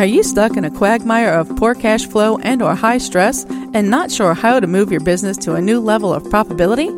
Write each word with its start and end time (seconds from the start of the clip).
Are 0.00 0.06
you 0.06 0.22
stuck 0.22 0.56
in 0.56 0.64
a 0.64 0.70
quagmire 0.70 1.34
of 1.34 1.54
poor 1.56 1.74
cash 1.74 2.06
flow 2.06 2.38
and 2.38 2.62
or 2.62 2.74
high 2.74 2.96
stress 2.96 3.44
and 3.44 3.90
not 3.90 4.10
sure 4.10 4.32
how 4.32 4.58
to 4.58 4.66
move 4.66 4.90
your 4.90 5.02
business 5.02 5.36
to 5.36 5.56
a 5.56 5.60
new 5.60 5.78
level 5.78 6.10
of 6.10 6.22
profitability? 6.22 6.88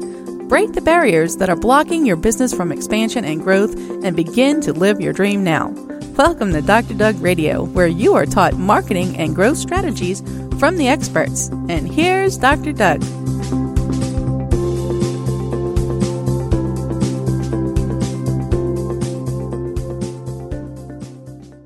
Break 0.48 0.74
the 0.74 0.82
barriers 0.82 1.38
that 1.38 1.50
are 1.50 1.56
blocking 1.56 2.06
your 2.06 2.14
business 2.14 2.54
from 2.54 2.70
expansion 2.70 3.24
and 3.24 3.42
growth 3.42 3.74
and 4.04 4.14
begin 4.14 4.60
to 4.60 4.72
live 4.72 5.00
your 5.00 5.12
dream 5.12 5.42
now. 5.42 5.70
Welcome 6.16 6.52
to 6.52 6.62
Dr. 6.62 6.94
Doug 6.94 7.20
Radio, 7.20 7.64
where 7.64 7.88
you 7.88 8.14
are 8.14 8.24
taught 8.24 8.54
marketing 8.54 9.16
and 9.16 9.34
growth 9.34 9.58
strategies 9.58 10.20
from 10.60 10.76
the 10.76 10.86
experts. 10.86 11.48
And 11.48 11.92
here's 11.92 12.36
Dr. 12.36 12.72
Doug. 12.72 13.02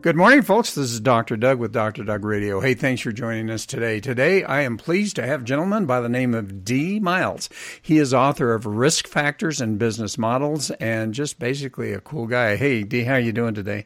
Good 0.07 0.15
morning, 0.15 0.43
folks. 0.43 0.73
This 0.73 0.93
is 0.93 1.01
Dr. 1.01 1.37
Doug 1.37 1.59
with 1.59 1.73
Dr. 1.73 2.05
Doug 2.05 2.25
Radio. 2.25 2.61
Hey, 2.61 2.75
thanks 2.75 3.03
for 3.03 3.11
joining 3.11 3.51
us 3.51 3.67
today. 3.67 3.99
Today, 3.99 4.45
I 4.45 4.61
am 4.61 4.77
pleased 4.77 5.17
to 5.17 5.27
have 5.27 5.41
a 5.41 5.45
gentleman 5.45 5.85
by 5.85 6.01
the 6.01 6.09
name 6.09 6.33
of 6.33 6.65
D. 6.65 7.01
Miles. 7.01 7.49
He 7.83 7.99
is 7.99 8.15
author 8.15 8.55
of 8.55 8.67
Risk 8.67 9.09
Factors 9.09 9.61
and 9.61 9.81
Business 9.81 10.17
Models 10.17 10.71
and 10.71 11.13
just 11.13 11.41
basically 11.41 11.93
a 11.93 12.01
cool 12.01 12.29
guy. 12.29 12.55
Hey, 12.55 12.85
D, 12.85 13.03
how 13.03 13.15
are 13.15 13.19
you 13.19 13.33
doing 13.33 13.55
today? 13.55 13.85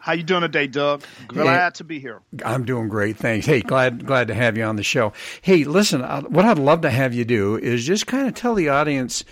How 0.00 0.12
you 0.12 0.24
doing 0.24 0.42
today, 0.42 0.66
Doug? 0.66 1.04
Glad 1.28 1.70
hey, 1.72 1.76
to 1.76 1.84
be 1.84 2.00
here. 2.00 2.20
I'm 2.44 2.66
doing 2.66 2.90
great, 2.90 3.16
thanks. 3.16 3.46
Hey, 3.46 3.62
glad 3.62 4.04
glad 4.04 4.28
to 4.28 4.34
have 4.34 4.58
you 4.58 4.64
on 4.64 4.76
the 4.76 4.82
show. 4.82 5.14
Hey, 5.40 5.64
listen, 5.64 6.02
what 6.02 6.44
I'd 6.44 6.58
love 6.58 6.82
to 6.82 6.90
have 6.90 7.14
you 7.14 7.24
do 7.24 7.56
is 7.56 7.86
just 7.86 8.06
kind 8.06 8.28
of 8.28 8.34
tell 8.34 8.54
the 8.54 8.68
audience 8.68 9.24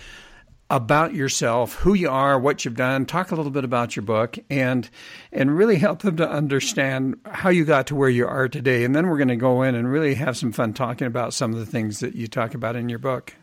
about 0.69 1.13
yourself, 1.13 1.75
who 1.75 1.93
you 1.93 2.09
are, 2.09 2.39
what 2.39 2.63
you've 2.63 2.75
done, 2.75 3.05
talk 3.05 3.31
a 3.31 3.35
little 3.35 3.51
bit 3.51 3.63
about 3.63 3.95
your 3.95 4.03
book 4.03 4.37
and 4.49 4.89
and 5.31 5.57
really 5.57 5.77
help 5.77 6.01
them 6.01 6.17
to 6.17 6.29
understand 6.29 7.19
how 7.25 7.49
you 7.49 7.65
got 7.65 7.87
to 7.87 7.95
where 7.95 8.09
you 8.09 8.27
are 8.27 8.47
today. 8.47 8.83
And 8.83 8.95
then 8.95 9.07
we're 9.07 9.17
going 9.17 9.29
to 9.29 9.35
go 9.35 9.63
in 9.63 9.75
and 9.75 9.91
really 9.91 10.15
have 10.15 10.37
some 10.37 10.51
fun 10.51 10.73
talking 10.73 11.07
about 11.07 11.33
some 11.33 11.53
of 11.53 11.59
the 11.59 11.65
things 11.65 11.99
that 11.99 12.15
you 12.15 12.27
talk 12.27 12.53
about 12.53 12.75
in 12.75 12.89
your 12.89 12.99
book. 12.99 13.33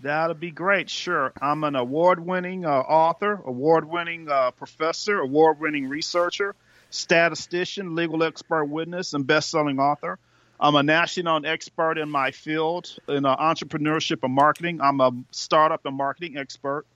That'll 0.00 0.34
be 0.34 0.50
great. 0.50 0.90
Sure. 0.90 1.32
I'm 1.40 1.62
an 1.62 1.76
award 1.76 2.18
winning 2.18 2.66
uh, 2.66 2.70
author, 2.70 3.40
award 3.44 3.88
winning 3.88 4.28
uh, 4.28 4.50
professor, 4.50 5.20
award 5.20 5.60
winning 5.60 5.88
researcher, 5.88 6.56
statistician, 6.90 7.94
legal 7.94 8.24
expert 8.24 8.64
witness, 8.64 9.14
and 9.14 9.24
best 9.24 9.50
selling 9.50 9.78
author. 9.78 10.18
I'm 10.62 10.76
a 10.76 10.82
national 10.84 11.44
expert 11.44 11.98
in 11.98 12.08
my 12.08 12.30
field 12.30 12.96
in 13.08 13.26
uh, 13.26 13.36
entrepreneurship 13.36 14.20
and 14.22 14.32
marketing. 14.32 14.80
I'm 14.80 15.00
a 15.00 15.10
startup 15.32 15.84
and 15.84 15.96
marketing 15.96 16.36
expert. 16.38 16.86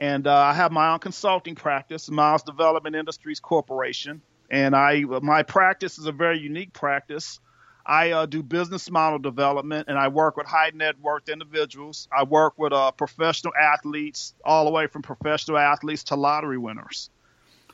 And 0.00 0.26
uh, 0.26 0.34
I 0.34 0.54
have 0.54 0.72
my 0.72 0.94
own 0.94 0.98
consulting 0.98 1.54
practice, 1.54 2.10
Miles 2.10 2.42
Development 2.42 2.96
Industries 2.96 3.38
Corporation. 3.38 4.22
And 4.50 4.74
I, 4.74 5.02
my 5.02 5.42
practice 5.42 5.98
is 5.98 6.06
a 6.06 6.12
very 6.12 6.38
unique 6.38 6.72
practice. 6.72 7.38
I 7.84 8.12
uh, 8.12 8.26
do 8.26 8.42
business 8.42 8.90
model 8.90 9.18
development 9.18 9.88
and 9.88 9.98
I 9.98 10.08
work 10.08 10.38
with 10.38 10.46
high 10.46 10.70
net 10.74 10.98
worth 10.98 11.28
individuals. 11.28 12.08
I 12.16 12.24
work 12.24 12.54
with 12.56 12.72
uh, 12.72 12.92
professional 12.92 13.52
athletes, 13.60 14.34
all 14.42 14.64
the 14.64 14.70
way 14.70 14.86
from 14.86 15.02
professional 15.02 15.58
athletes 15.58 16.04
to 16.04 16.14
lottery 16.14 16.58
winners. 16.58 17.10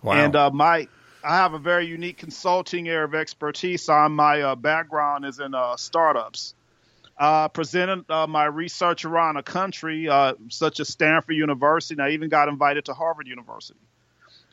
Wow. 0.03 0.15
And 0.15 0.35
uh, 0.35 0.51
my 0.51 0.89
I 1.25 1.37
have 1.37 1.55
a 1.55 1.59
very 1.59 1.87
unique 1.87 2.17
consulting 2.17 2.89
area 2.89 3.05
of 3.05 3.15
expertise. 3.15 3.89
On 3.89 4.13
my 4.13 4.41
uh, 4.41 4.55
background 4.55 5.25
is 5.25 5.41
in 5.41 5.55
uh, 5.55 5.77
startups. 5.77 6.55
Uh, 7.17 7.49
presented 7.49 8.09
uh, 8.09 8.29
my 8.29 8.45
research 8.45 9.05
around 9.05 9.37
a 9.37 9.43
country, 9.43 10.09
uh, 10.09 10.35
such 10.51 10.79
as 10.79 10.89
Stanford 10.89 11.35
University, 11.35 11.95
and 11.95 12.03
I 12.03 12.11
even 12.11 12.29
got 12.29 12.49
invited 12.49 12.85
to 12.85 12.95
Harvard 12.95 13.27
University. 13.27 13.81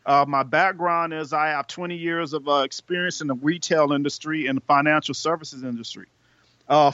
Uh, 0.04 0.26
my 0.28 0.42
background 0.42 1.14
is 1.14 1.32
I 1.32 1.50
have 1.50 1.68
20 1.68 1.96
years 1.96 2.34
of 2.34 2.48
experience 2.48 3.22
in 3.22 3.28
the 3.28 3.36
retail 3.36 3.92
industry 3.92 4.48
and 4.48 4.58
the 4.58 4.62
financial 4.62 5.14
services 5.14 5.64
industry. 5.64 6.08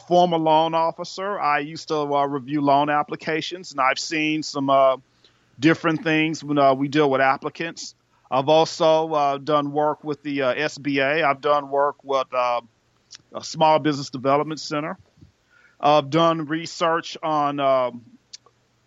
former 0.07 0.37
loan 0.37 0.73
officer, 0.73 1.39
I 1.39 1.59
used 1.59 1.87
to 1.87 2.05
review 2.27 2.59
loan 2.59 2.89
applications, 2.89 3.71
and 3.71 3.79
I've 3.79 3.99
seen 3.99 4.43
some 4.43 5.01
different 5.57 6.03
things 6.03 6.43
when 6.43 6.77
we 6.77 6.89
deal 6.89 7.09
with 7.09 7.21
applicants. 7.21 7.95
I've 8.31 8.47
also 8.47 9.13
uh, 9.13 9.37
done 9.37 9.73
work 9.73 10.05
with 10.05 10.23
the 10.23 10.43
uh, 10.43 10.55
SBA. 10.55 11.21
I've 11.21 11.41
done 11.41 11.69
work 11.69 12.01
with 12.01 12.33
uh, 12.33 12.61
a 13.35 13.43
Small 13.43 13.77
Business 13.79 14.09
Development 14.09 14.57
Center. 14.57 14.97
I've 15.81 16.09
done 16.09 16.45
research 16.45 17.17
on 17.21 17.59
um, 17.59 18.05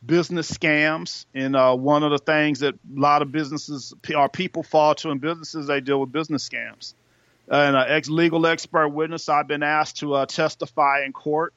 business 0.04 0.50
scams, 0.50 1.26
and 1.34 1.54
uh, 1.54 1.76
one 1.76 2.02
of 2.04 2.10
the 2.10 2.18
things 2.18 2.60
that 2.60 2.74
a 2.74 3.00
lot 3.00 3.20
of 3.20 3.32
businesses 3.32 3.92
or 4.16 4.30
people 4.30 4.62
fall 4.62 4.94
to 4.96 5.10
in 5.10 5.18
businesses, 5.18 5.66
they 5.66 5.82
deal 5.82 6.00
with 6.00 6.10
business 6.10 6.48
scams. 6.48 6.94
And 7.46 7.76
an 7.76 7.84
ex 7.86 8.08
legal 8.08 8.46
expert 8.46 8.88
witness. 8.88 9.28
I've 9.28 9.46
been 9.46 9.62
asked 9.62 9.98
to 9.98 10.14
uh, 10.14 10.26
testify 10.26 11.04
in 11.04 11.12
court 11.12 11.52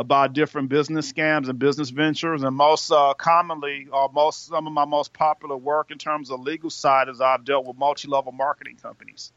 about 0.00 0.32
different 0.32 0.70
business 0.70 1.12
scams 1.12 1.50
and 1.50 1.58
business 1.58 1.90
ventures, 1.90 2.42
and 2.42 2.56
most 2.56 2.90
uh, 2.90 3.12
commonly, 3.12 3.86
or 3.92 4.08
most 4.14 4.46
some 4.46 4.66
of 4.66 4.72
my 4.72 4.86
most 4.86 5.12
popular 5.12 5.58
work 5.58 5.90
in 5.90 5.98
terms 5.98 6.30
of 6.30 6.40
legal 6.40 6.70
side 6.70 7.10
is 7.10 7.20
I've 7.20 7.44
dealt 7.44 7.66
with 7.66 7.76
multi-level 7.76 8.32
marketing 8.32 8.78
companies, 8.82 9.30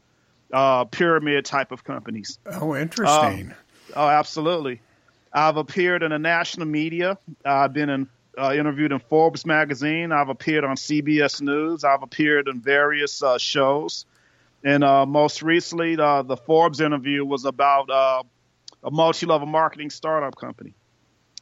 uh, 0.54 0.86
pyramid 0.86 1.44
type 1.44 1.70
of 1.70 1.84
companies. 1.84 2.38
Oh, 2.50 2.74
interesting. 2.74 3.50
Uh, 3.50 3.94
oh, 3.94 4.08
absolutely. 4.08 4.80
I've 5.34 5.58
appeared 5.58 6.02
in 6.02 6.12
the 6.12 6.18
national 6.18 6.66
media. 6.66 7.18
I've 7.44 7.74
been 7.74 7.90
in, 7.90 8.08
uh, 8.38 8.54
interviewed 8.54 8.92
in 8.92 9.00
Forbes 9.00 9.44
magazine. 9.44 10.12
I've 10.12 10.30
appeared 10.30 10.64
on 10.64 10.76
CBS 10.76 11.42
News. 11.42 11.84
I've 11.84 12.02
appeared 12.02 12.48
in 12.48 12.62
various 12.62 13.22
uh, 13.22 13.36
shows. 13.36 14.06
And 14.62 14.82
uh, 14.82 15.04
most 15.04 15.42
recently, 15.42 15.98
uh, 15.98 16.22
the 16.22 16.38
Forbes 16.38 16.80
interview 16.80 17.22
was 17.22 17.44
about 17.44 17.90
uh, 17.90 18.22
a 18.84 18.90
multi-level 18.90 19.46
marketing 19.46 19.90
startup 19.90 20.36
company. 20.36 20.74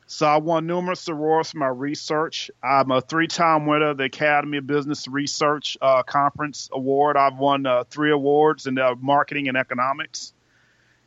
So 0.07 0.27
I 0.27 0.37
won 0.37 0.67
numerous 0.67 1.09
awards 1.09 1.53
for 1.53 1.59
my 1.59 1.69
research. 1.69 2.51
I'm 2.63 2.91
a 2.91 3.01
three-time 3.01 3.67
winner 3.67 3.91
of 3.91 3.97
the 3.97 4.05
Academy 4.05 4.59
of 4.59 4.67
Business 4.67 5.09
Research 5.09 5.77
uh, 5.81 6.03
Conference 6.03 6.69
Award. 6.73 7.17
I've 7.17 7.39
won 7.39 7.67
three 7.91 8.13
awards 8.13 8.67
in 8.67 8.79
marketing 9.01 9.49
and 9.49 9.57
economics 9.57 10.33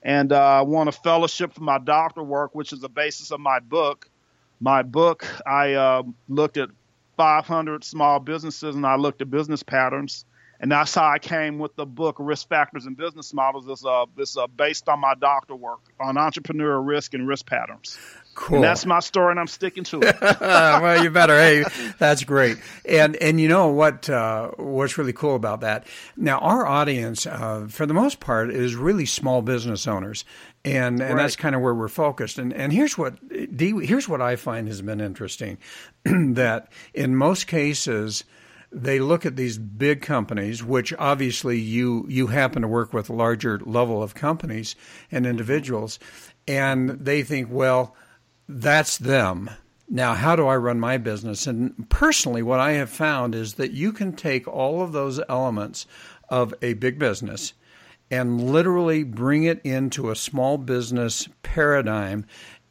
and 0.06 0.32
uh, 0.32 0.40
I 0.40 0.62
won 0.62 0.88
a 0.88 0.92
fellowship 0.92 1.56
for 1.56 1.64
my 1.64 1.80
doctoral 1.80 2.28
work, 2.28 2.54
which 2.54 2.72
is 2.72 2.80
the 2.80 2.90
basis 2.90 3.32
of 3.32 3.40
my 3.40 3.60
book. 3.60 4.08
My 4.60 4.84
book, 4.84 5.28
I 5.48 5.74
uh, 5.74 6.04
looked 6.30 6.58
at 6.58 6.70
500 7.18 7.84
small 7.84 8.20
businesses 8.20 8.76
and 8.76 8.86
I 8.86 8.98
looked 8.98 9.22
at 9.24 9.32
business 9.32 9.64
patterns, 9.64 10.26
and 10.60 10.72
that's 10.72 10.96
how 10.96 11.06
I 11.06 11.20
came 11.20 11.60
with 11.60 11.76
the 11.76 11.86
book 11.86 12.16
Risk 12.20 12.48
Factors 12.48 12.86
and 12.86 12.96
Business 12.96 13.34
Models. 13.34 13.68
It's, 13.68 13.86
uh, 13.86 14.04
uh, 14.04 14.48
based 14.48 14.88
on 14.90 15.00
my 15.00 15.14
doctor 15.16 15.56
work 15.56 15.80
on 16.00 16.16
entrepreneurial 16.16 16.86
risk 16.86 17.14
and 17.14 17.28
risk 17.28 17.46
patterns. 17.46 17.98
Cool. 18.36 18.58
And 18.58 18.66
that's 18.66 18.86
my 18.86 19.00
story, 19.00 19.32
and 19.32 19.40
I'm 19.40 19.48
sticking 19.48 19.86
to 19.86 20.02
it. 20.02 20.18
well, 20.42 21.02
you 21.02 21.10
better. 21.10 21.40
Hey, 21.40 21.64
that's 21.98 22.26
great. 22.26 22.58
And 22.84 23.16
and 23.16 23.40
you 23.40 23.48
know 23.48 23.70
what? 23.70 24.10
Uh, 24.10 24.50
what's 24.58 24.98
really 24.98 25.14
cool 25.14 25.36
about 25.36 25.62
that? 25.62 25.88
Now, 26.18 26.40
our 26.40 26.66
audience, 26.66 27.26
uh, 27.26 27.68
for 27.70 27.86
the 27.86 27.94
most 27.94 28.20
part, 28.20 28.52
is 28.52 28.76
really 28.76 29.06
small 29.06 29.42
business 29.42 29.88
owners, 29.88 30.26
and 30.66 31.02
and 31.02 31.16
right. 31.16 31.24
that's 31.24 31.38
kind 31.38 31.56
of 31.56 31.62
where 31.62 31.74
we're 31.74 31.88
focused. 31.88 32.38
And 32.38 32.52
and 32.52 32.74
here's 32.74 32.98
what 32.98 33.16
here's 33.32 34.10
what 34.10 34.22
I 34.22 34.36
find 34.36 34.68
has 34.68 34.82
been 34.82 35.00
interesting, 35.00 35.58
that 36.04 36.68
in 36.94 37.16
most 37.16 37.48
cases 37.48 38.26
they 38.76 39.00
look 39.00 39.26
at 39.26 39.38
these 39.38 39.58
big 39.58 40.02
companies, 40.02 40.62
which 40.64 40.94
obviously 41.00 41.58
you 41.58 42.06
you 42.10 42.28
happen 42.28 42.62
to 42.62 42.68
work 42.68 42.94
with 42.94 43.10
larger 43.10 43.60
level 43.60 44.04
of 44.04 44.14
companies 44.14 44.76
and 45.12 45.24
mm-hmm. 45.24 45.32
individuals, 45.32 45.98
and 46.48 46.90
they 46.90 47.24
think, 47.24 47.48
well, 47.50 47.96
that's 48.50 48.98
them. 48.98 49.50
Now, 49.88 50.14
how 50.14 50.36
do 50.36 50.48
I 50.48 50.58
run 50.58 50.80
my 50.80 50.98
business? 50.98 51.48
And 51.48 51.90
personally, 51.90 52.42
what 52.42 52.60
I 52.60 52.72
have 52.74 52.90
found 52.90 53.34
is 53.34 53.54
that 53.54 53.72
you 53.72 53.94
can 53.94 54.14
take 54.14 54.48
all 54.48 54.82
of 54.82 54.92
those 54.92 55.22
elements 55.30 55.86
of 56.28 56.54
a 56.62 56.74
big 56.74 57.00
business 57.00 57.54
and 58.12 58.52
literally 58.52 59.04
bring 59.04 59.44
it 59.44 59.62
into 59.64 60.10
a 60.10 60.16
small 60.16 60.58
business 60.58 61.30
paradigm 61.44 62.26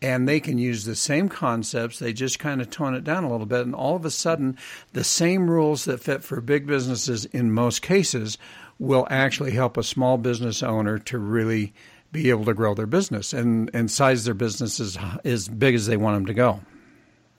and 0.04 0.28
they 0.28 0.38
can 0.38 0.58
use 0.58 0.84
the 0.84 0.94
same 0.94 1.28
concepts 1.28 1.98
they 1.98 2.12
just 2.12 2.38
kind 2.38 2.60
of 2.60 2.68
tone 2.68 2.94
it 2.94 3.04
down 3.04 3.24
a 3.24 3.30
little 3.30 3.46
bit 3.46 3.62
and 3.62 3.74
all 3.74 3.96
of 3.96 4.04
a 4.04 4.10
sudden 4.10 4.56
the 4.92 5.02
same 5.02 5.50
rules 5.50 5.86
that 5.86 6.00
fit 6.00 6.22
for 6.22 6.40
big 6.40 6.66
businesses 6.66 7.24
in 7.26 7.50
most 7.50 7.80
cases 7.80 8.36
will 8.78 9.06
actually 9.08 9.52
help 9.52 9.76
a 9.76 9.82
small 9.82 10.18
business 10.18 10.62
owner 10.62 10.98
to 10.98 11.18
really 11.18 11.72
be 12.12 12.30
able 12.30 12.44
to 12.44 12.54
grow 12.54 12.74
their 12.74 12.86
business 12.86 13.32
and, 13.32 13.70
and 13.72 13.90
size 13.90 14.24
their 14.24 14.34
business 14.34 14.78
as, 14.78 14.98
as 15.24 15.48
big 15.48 15.74
as 15.74 15.86
they 15.86 15.96
want 15.96 16.16
them 16.16 16.26
to 16.26 16.34
go. 16.34 16.60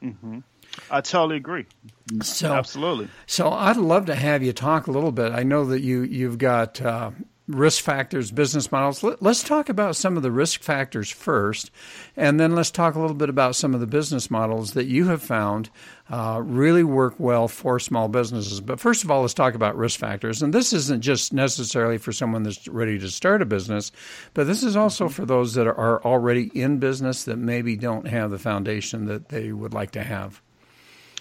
Mm-hmm. 0.03 0.39
I 0.91 1.01
totally 1.01 1.37
agree. 1.37 1.65
So 2.21 2.53
absolutely. 2.53 3.07
So 3.25 3.49
I'd 3.49 3.77
love 3.77 4.07
to 4.07 4.15
have 4.15 4.43
you 4.43 4.51
talk 4.51 4.87
a 4.87 4.91
little 4.91 5.13
bit. 5.13 5.31
I 5.31 5.43
know 5.43 5.65
that 5.65 5.81
you 5.81 6.01
you've 6.01 6.37
got 6.37 6.81
uh, 6.81 7.11
risk 7.47 7.83
factors, 7.83 8.31
business 8.31 8.71
models. 8.71 9.03
Let, 9.03 9.21
us 9.21 9.43
talk 9.43 9.69
about 9.69 9.95
some 9.95 10.17
of 10.17 10.23
the 10.23 10.31
risk 10.31 10.61
factors 10.61 11.09
first, 11.09 11.69
and 12.17 12.39
then 12.39 12.55
let's 12.55 12.71
talk 12.71 12.95
a 12.95 12.99
little 12.99 13.15
bit 13.15 13.29
about 13.29 13.55
some 13.55 13.73
of 13.73 13.79
the 13.79 13.87
business 13.87 14.31
models 14.31 14.73
that 14.73 14.85
you 14.85 15.07
have 15.07 15.21
found 15.21 15.69
uh, 16.09 16.41
really 16.43 16.83
work 16.83 17.15
well 17.19 17.47
for 17.47 17.79
small 17.79 18.07
businesses. 18.07 18.61
But 18.61 18.79
first 18.79 19.03
of 19.03 19.11
all, 19.11 19.21
let's 19.21 19.33
talk 19.33 19.53
about 19.53 19.77
risk 19.77 19.99
factors. 19.99 20.41
And 20.41 20.53
this 20.53 20.73
isn't 20.73 21.01
just 21.01 21.33
necessarily 21.33 21.97
for 21.97 22.11
someone 22.11 22.43
that's 22.43 22.67
ready 22.67 22.97
to 22.99 23.09
start 23.09 23.41
a 23.41 23.45
business, 23.45 23.91
but 24.33 24.47
this 24.47 24.63
is 24.63 24.75
also 24.75 25.07
for 25.07 25.25
those 25.25 25.53
that 25.53 25.67
are 25.67 26.03
already 26.03 26.51
in 26.53 26.79
business 26.79 27.25
that 27.25 27.37
maybe 27.37 27.75
don't 27.75 28.07
have 28.07 28.31
the 28.31 28.39
foundation 28.39 29.05
that 29.05 29.29
they 29.29 29.51
would 29.51 29.73
like 29.73 29.91
to 29.91 30.03
have. 30.03 30.41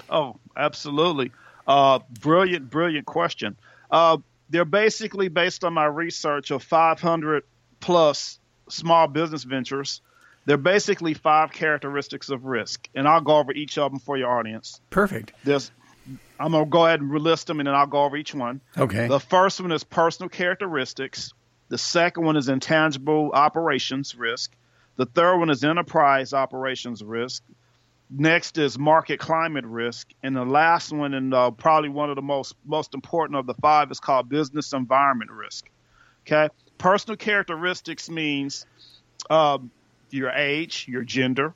Oh, 0.09 0.37
absolutely. 0.57 1.33
Uh, 1.67 2.01
brilliant, 2.21 2.71
brilliant 2.71 3.07
question. 3.07 3.57
Uh, 3.91 4.19
they're 4.51 4.65
basically 4.65 5.29
based 5.29 5.65
on 5.65 5.73
my 5.73 5.87
research 5.87 6.51
of 6.51 6.63
500 6.63 7.45
plus 7.81 8.39
small 8.69 9.07
business 9.09 9.45
ventures. 9.45 10.01
They're 10.47 10.57
basically 10.57 11.15
five 11.15 11.53
characteristics 11.53 12.29
of 12.29 12.45
risk, 12.45 12.89
and 12.95 13.09
I'll 13.09 13.23
go 13.23 13.39
over 13.39 13.53
each 13.53 13.79
of 13.79 13.91
them 13.91 13.99
for 13.99 14.17
your 14.17 14.31
audience. 14.31 14.81
Perfect. 14.91 15.33
There's, 15.43 15.71
I'm 16.39 16.53
gonna 16.53 16.67
go 16.67 16.85
ahead 16.85 17.01
and 17.01 17.11
list 17.11 17.47
them, 17.47 17.61
and 17.61 17.67
then 17.67 17.75
I'll 17.75 17.87
go 17.87 18.05
over 18.05 18.17
each 18.17 18.35
one. 18.35 18.61
Okay. 18.77 19.09
The 19.09 19.21
first 19.21 19.61
one 19.61 19.73
is 19.73 19.85
personal 19.85 20.29
characteristics. 20.29 21.33
The 21.71 21.79
second 21.79 22.25
one 22.25 22.37
is 22.37 22.49
intangible 22.49 23.31
operations 23.33 24.15
risk. 24.15 24.55
The 24.97 25.07
third 25.07 25.39
one 25.39 25.49
is 25.49 25.65
enterprise 25.65 26.35
operations 26.35 27.03
risk. 27.03 27.43
Next 28.17 28.59
is 28.59 28.79
market 28.79 29.19
climate 29.19 29.65
risk, 29.65 30.13
and 30.23 30.37
the 30.37 30.45
last 30.45 30.93
one, 30.93 31.15
and 31.15 31.35
uh, 31.35 31.51
probably 31.51 31.89
one 31.89 32.11
of 32.11 32.17
the 32.17 32.23
most 32.23 32.55
most 32.65 32.95
important 32.95 33.37
of 33.37 33.47
the 33.47 33.55
five, 33.55 33.91
is 33.91 33.99
called 33.99 34.29
business 34.29 34.73
environment 34.73 35.33
risk. 35.33 35.69
Okay, 36.25 36.49
personal 36.79 37.17
characteristics 37.17 38.09
means 38.09 38.67
um, 39.31 39.73
your 40.11 40.31
age, 40.31 40.87
your 40.89 41.03
gender, 41.03 41.55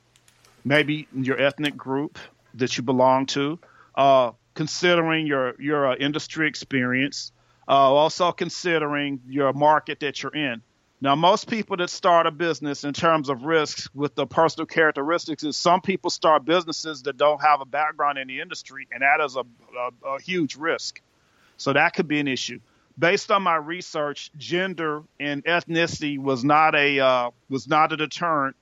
maybe 0.65 1.07
your 1.15 1.39
ethnic 1.39 1.77
group 1.77 2.19
that 2.55 2.75
you 2.75 2.83
belong 2.83 3.25
to, 3.27 3.57
uh, 3.95 4.31
considering 4.53 5.27
your 5.27 5.55
your 5.61 5.87
uh, 5.87 5.95
industry 5.95 6.49
experience, 6.49 7.31
uh, 7.69 7.71
also 7.71 8.33
considering 8.33 9.21
your 9.29 9.53
market 9.53 10.01
that 10.01 10.21
you're 10.21 10.35
in. 10.35 10.61
Now, 11.01 11.15
most 11.15 11.49
people 11.49 11.77
that 11.77 11.89
start 11.89 12.27
a 12.27 12.31
business 12.31 12.83
in 12.83 12.91
terms 12.91 13.29
of 13.29 13.43
risks 13.43 13.87
with 13.95 14.15
the 14.15 14.27
personal 14.27 14.65
characteristics 14.65 15.43
is 15.43 15.55
some 15.55 15.79
people 15.79 16.09
start 16.09 16.43
businesses 16.43 17.03
that 17.03 17.15
don't 17.15 17.41
have 17.41 17.61
a 17.61 17.65
background 17.65 18.17
in 18.17 18.27
the 18.27 18.41
industry, 18.41 18.87
and 18.91 19.01
that 19.01 19.23
is 19.23 19.37
a, 19.37 19.45
a, 19.77 20.15
a 20.15 20.21
huge 20.21 20.57
risk. 20.57 21.01
So 21.55 21.71
that 21.71 21.93
could 21.93 22.09
be 22.09 22.19
an 22.19 22.27
issue. 22.27 22.59
Based 22.97 23.31
on 23.31 23.43
my 23.43 23.55
research, 23.55 24.29
gender 24.37 25.03
and 25.21 25.43
ethnicity 25.45 26.19
was 26.19 26.43
not 26.43 26.75
a 26.75 26.99
uh, 26.99 27.31
was 27.47 27.65
not 27.65 27.93
a 27.93 27.97
deterrent 27.97 28.57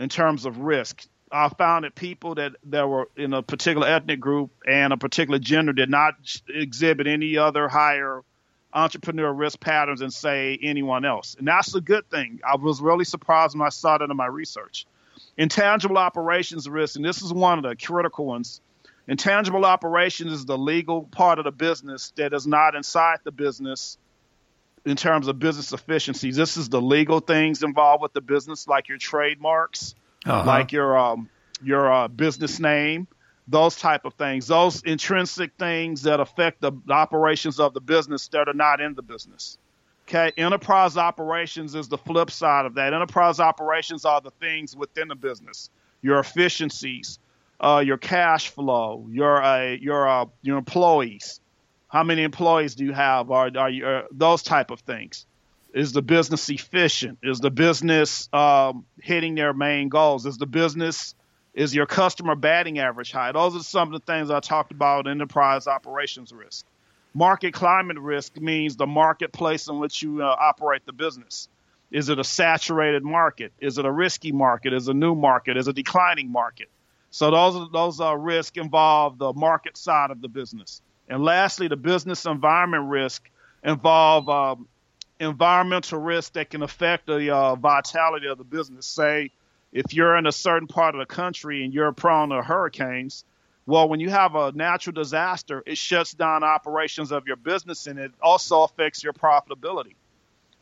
in 0.00 0.08
terms 0.08 0.46
of 0.46 0.58
risk. 0.58 1.06
I 1.30 1.48
found 1.50 1.84
that 1.84 1.94
people 1.94 2.34
that, 2.34 2.56
that 2.64 2.88
were 2.88 3.08
in 3.16 3.32
a 3.32 3.42
particular 3.42 3.86
ethnic 3.86 4.18
group 4.18 4.50
and 4.66 4.92
a 4.92 4.96
particular 4.96 5.38
gender 5.38 5.72
did 5.72 5.88
not 5.88 6.14
exhibit 6.48 7.06
any 7.06 7.36
other 7.36 7.68
higher 7.68 8.24
entrepreneur 8.72 9.32
risk 9.32 9.60
patterns 9.60 10.00
than 10.00 10.10
say 10.10 10.58
anyone 10.62 11.04
else. 11.04 11.34
And 11.38 11.46
that's 11.46 11.74
a 11.74 11.80
good 11.80 12.08
thing. 12.10 12.40
I 12.46 12.56
was 12.56 12.80
really 12.80 13.04
surprised 13.04 13.58
when 13.58 13.66
I 13.66 13.70
saw 13.70 13.98
that 13.98 14.10
in 14.10 14.16
my 14.16 14.26
research. 14.26 14.86
Intangible 15.36 15.98
operations 15.98 16.68
risk, 16.68 16.96
and 16.96 17.04
this 17.04 17.22
is 17.22 17.32
one 17.32 17.58
of 17.58 17.64
the 17.64 17.76
critical 17.76 18.26
ones. 18.26 18.60
Intangible 19.08 19.64
operations 19.64 20.32
is 20.32 20.44
the 20.44 20.58
legal 20.58 21.02
part 21.02 21.38
of 21.38 21.44
the 21.44 21.50
business 21.50 22.12
that 22.16 22.32
is 22.32 22.46
not 22.46 22.74
inside 22.74 23.18
the 23.24 23.32
business 23.32 23.98
in 24.84 24.96
terms 24.96 25.28
of 25.28 25.38
business 25.38 25.72
efficiencies. 25.72 26.36
This 26.36 26.56
is 26.56 26.68
the 26.68 26.80
legal 26.80 27.20
things 27.20 27.62
involved 27.62 28.02
with 28.02 28.12
the 28.12 28.20
business, 28.20 28.68
like 28.68 28.88
your 28.88 28.98
trademarks, 28.98 29.94
uh-huh. 30.24 30.46
like 30.46 30.72
your 30.72 30.96
um, 30.96 31.28
your 31.62 31.92
uh, 31.92 32.08
business 32.08 32.60
name, 32.60 33.08
those 33.50 33.76
type 33.76 34.04
of 34.04 34.14
things, 34.14 34.46
those 34.46 34.82
intrinsic 34.82 35.52
things 35.58 36.02
that 36.02 36.20
affect 36.20 36.60
the, 36.60 36.72
the 36.86 36.92
operations 36.92 37.58
of 37.58 37.74
the 37.74 37.80
business 37.80 38.28
that 38.28 38.48
are 38.48 38.54
not 38.54 38.80
in 38.80 38.94
the 38.94 39.02
business. 39.02 39.58
Okay, 40.08 40.32
enterprise 40.36 40.96
operations 40.96 41.74
is 41.74 41.88
the 41.88 41.98
flip 41.98 42.30
side 42.30 42.66
of 42.66 42.74
that. 42.74 42.94
Enterprise 42.94 43.38
operations 43.40 44.04
are 44.04 44.20
the 44.20 44.30
things 44.32 44.74
within 44.74 45.08
the 45.08 45.14
business, 45.14 45.70
your 46.02 46.18
efficiencies, 46.18 47.18
uh, 47.60 47.82
your 47.84 47.96
cash 47.96 48.48
flow, 48.48 49.06
your 49.10 49.42
uh, 49.42 49.72
your 49.72 50.08
uh, 50.08 50.26
your 50.42 50.58
employees. 50.58 51.40
How 51.88 52.04
many 52.04 52.22
employees 52.22 52.74
do 52.74 52.84
you 52.84 52.92
have? 52.92 53.30
Are 53.30 53.50
are 53.56 53.70
you, 53.70 53.86
uh, 53.86 54.02
those 54.10 54.42
type 54.42 54.70
of 54.70 54.80
things? 54.80 55.26
Is 55.72 55.92
the 55.92 56.02
business 56.02 56.48
efficient? 56.48 57.18
Is 57.22 57.38
the 57.38 57.50
business 57.50 58.28
um, 58.32 58.84
hitting 59.00 59.36
their 59.36 59.52
main 59.52 59.88
goals? 59.88 60.26
Is 60.26 60.38
the 60.38 60.46
business 60.46 61.14
is 61.54 61.74
your 61.74 61.86
customer 61.86 62.34
batting 62.34 62.78
average 62.78 63.12
high? 63.12 63.32
Those 63.32 63.56
are 63.56 63.62
some 63.62 63.92
of 63.92 64.00
the 64.00 64.12
things 64.12 64.30
I 64.30 64.40
talked 64.40 64.72
about 64.72 65.08
enterprise 65.08 65.66
operations 65.66 66.32
risk. 66.32 66.66
Market 67.12 67.52
climate 67.52 67.98
risk 67.98 68.40
means 68.40 68.76
the 68.76 68.86
marketplace 68.86 69.66
in 69.68 69.80
which 69.80 70.02
you 70.02 70.22
uh, 70.22 70.36
operate 70.38 70.86
the 70.86 70.92
business. 70.92 71.48
Is 71.90 72.08
it 72.08 72.20
a 72.20 72.24
saturated 72.24 73.02
market? 73.02 73.52
Is 73.58 73.78
it 73.78 73.84
a 73.84 73.90
risky 73.90 74.30
market? 74.30 74.72
Is 74.72 74.86
it 74.86 74.92
a 74.92 74.94
new 74.94 75.16
market? 75.16 75.56
Is 75.56 75.66
it 75.66 75.70
a 75.70 75.74
declining 75.74 76.30
market? 76.30 76.68
So 77.10 77.32
those 77.32 77.70
those 77.72 78.00
uh, 78.00 78.16
risks 78.16 78.56
involve 78.56 79.18
the 79.18 79.32
market 79.32 79.76
side 79.76 80.12
of 80.12 80.20
the 80.20 80.28
business. 80.28 80.80
And 81.08 81.24
lastly, 81.24 81.66
the 81.66 81.76
business 81.76 82.24
environment 82.24 82.88
risk 82.88 83.28
involve 83.64 84.28
um, 84.28 84.68
environmental 85.18 85.98
risks 85.98 86.30
that 86.30 86.50
can 86.50 86.62
affect 86.62 87.06
the 87.06 87.34
uh, 87.34 87.56
vitality 87.56 88.28
of 88.28 88.38
the 88.38 88.44
business. 88.44 88.86
Say, 88.86 89.32
if 89.72 89.94
you're 89.94 90.16
in 90.16 90.26
a 90.26 90.32
certain 90.32 90.68
part 90.68 90.94
of 90.94 90.98
the 90.98 91.06
country 91.06 91.64
and 91.64 91.72
you're 91.72 91.92
prone 91.92 92.30
to 92.30 92.42
hurricanes, 92.42 93.24
well, 93.66 93.88
when 93.88 94.00
you 94.00 94.10
have 94.10 94.34
a 94.34 94.52
natural 94.52 94.94
disaster, 94.94 95.62
it 95.66 95.78
shuts 95.78 96.12
down 96.12 96.42
operations 96.42 97.12
of 97.12 97.26
your 97.26 97.36
business 97.36 97.86
and 97.86 97.98
it 97.98 98.12
also 98.20 98.62
affects 98.62 99.04
your 99.04 99.12
profitability. 99.12 99.94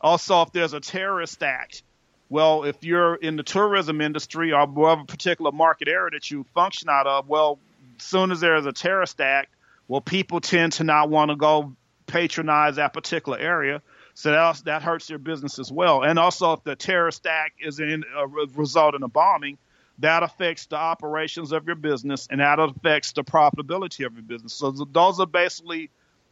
Also, 0.00 0.42
if 0.42 0.52
there's 0.52 0.74
a 0.74 0.80
terrorist 0.80 1.42
act, 1.42 1.82
well, 2.28 2.64
if 2.64 2.84
you're 2.84 3.14
in 3.14 3.36
the 3.36 3.42
tourism 3.42 4.00
industry 4.00 4.52
or 4.52 4.66
whatever 4.66 5.04
particular 5.04 5.52
market 5.52 5.88
area 5.88 6.10
that 6.12 6.30
you 6.30 6.44
function 6.54 6.88
out 6.90 7.06
of, 7.06 7.28
well, 7.28 7.58
as 7.98 8.04
soon 8.04 8.30
as 8.30 8.40
there's 8.40 8.66
a 8.66 8.72
terrorist 8.72 9.20
act, 9.20 9.48
well, 9.88 10.02
people 10.02 10.40
tend 10.40 10.72
to 10.74 10.84
not 10.84 11.08
want 11.08 11.30
to 11.30 11.36
go 11.36 11.74
patronize 12.06 12.76
that 12.76 12.92
particular 12.92 13.38
area. 13.38 13.80
So 14.18 14.32
that, 14.32 14.56
that 14.64 14.82
hurts 14.82 15.08
your 15.08 15.20
business 15.20 15.60
as 15.60 15.70
well. 15.70 16.02
And 16.02 16.18
also, 16.18 16.52
if 16.54 16.64
the 16.64 16.74
terrorist 16.74 17.24
act 17.24 17.62
is 17.64 17.78
in 17.78 18.02
a 18.16 18.26
result 18.26 18.96
in 18.96 19.04
a 19.04 19.08
bombing, 19.08 19.58
that 20.00 20.24
affects 20.24 20.66
the 20.66 20.74
operations 20.74 21.52
of 21.52 21.66
your 21.66 21.76
business 21.76 22.26
and 22.28 22.40
that 22.40 22.58
affects 22.58 23.12
the 23.12 23.22
profitability 23.22 24.04
of 24.04 24.14
your 24.14 24.24
business. 24.24 24.54
So 24.54 24.72
those 24.72 25.20
are 25.20 25.26
basically 25.26 25.90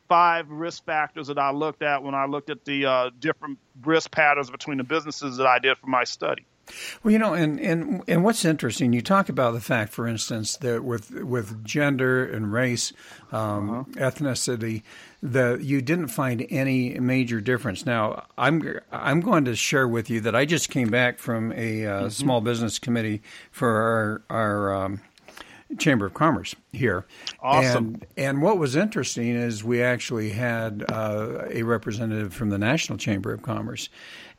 five 0.09 0.51
risk 0.51 0.85
factors 0.85 1.29
that 1.29 1.39
I 1.39 1.53
looked 1.53 1.83
at 1.83 2.03
when 2.03 2.17
I 2.17 2.27
looked 2.27 2.51
at 2.51 2.65
the 2.65 2.87
uh, 2.87 3.11
different 3.21 3.61
risk 3.85 4.11
patterns 4.11 4.51
between 4.51 4.79
the 4.79 4.85
businesses 4.85 5.37
that 5.37 5.47
I 5.47 5.61
did 5.61 5.79
for 5.79 5.87
my 5.87 6.03
study. 6.03 6.45
Well, 7.03 7.13
you 7.13 7.19
know, 7.19 7.35
and, 7.35 7.61
and 7.61 8.03
and 8.09 8.25
what's 8.25 8.45
interesting, 8.45 8.93
you 8.93 9.01
talk 9.01 9.29
about 9.29 9.53
the 9.53 9.61
fact, 9.61 9.93
for 9.93 10.09
instance, 10.09 10.57
that 10.57 10.83
with 10.83 11.13
with 11.13 11.65
gender 11.65 12.25
and 12.25 12.53
race, 12.53 12.93
um, 13.31 13.71
uh-huh. 13.71 14.11
ethnicity, 14.11 14.83
that 15.33 15.63
you 15.63 15.83
didn't 15.83 16.09
find 16.09 16.47
any 16.51 16.99
major 17.01 17.41
difference. 17.41 17.85
Now, 17.85 18.27
I'm 18.39 18.81
I'm 18.93 19.21
going 19.21 19.45
to 19.47 19.57
share 19.57 19.89
with 19.89 20.09
you 20.09 20.21
that 20.21 20.37
I 20.37 20.45
just 20.45 20.71
came 20.71 20.89
back 20.89 21.19
from 21.19 21.53
a 21.53 21.87
uh, 21.87 22.01
mm-hmm. 22.01 22.09
small 22.09 22.41
business 22.41 22.79
committee 22.79 23.23
for 23.51 23.69
our 23.69 24.23
our 24.31 24.75
um, 24.75 25.01
Chamber 25.79 26.07
of 26.07 26.15
Commerce 26.15 26.55
here. 26.73 27.07
Awesome. 27.41 27.87
And, 27.87 28.07
and 28.17 28.43
what 28.43 28.59
was 28.59 28.77
interesting 28.77 29.35
is 29.35 29.65
we 29.65 29.83
actually 29.83 30.31
had 30.31 30.85
uh, 30.89 31.45
a 31.51 31.63
representative 31.65 32.33
from 32.33 32.51
the 32.51 32.59
National 32.59 32.97
Chamber 32.99 33.33
of 33.33 33.43
Commerce. 33.43 33.89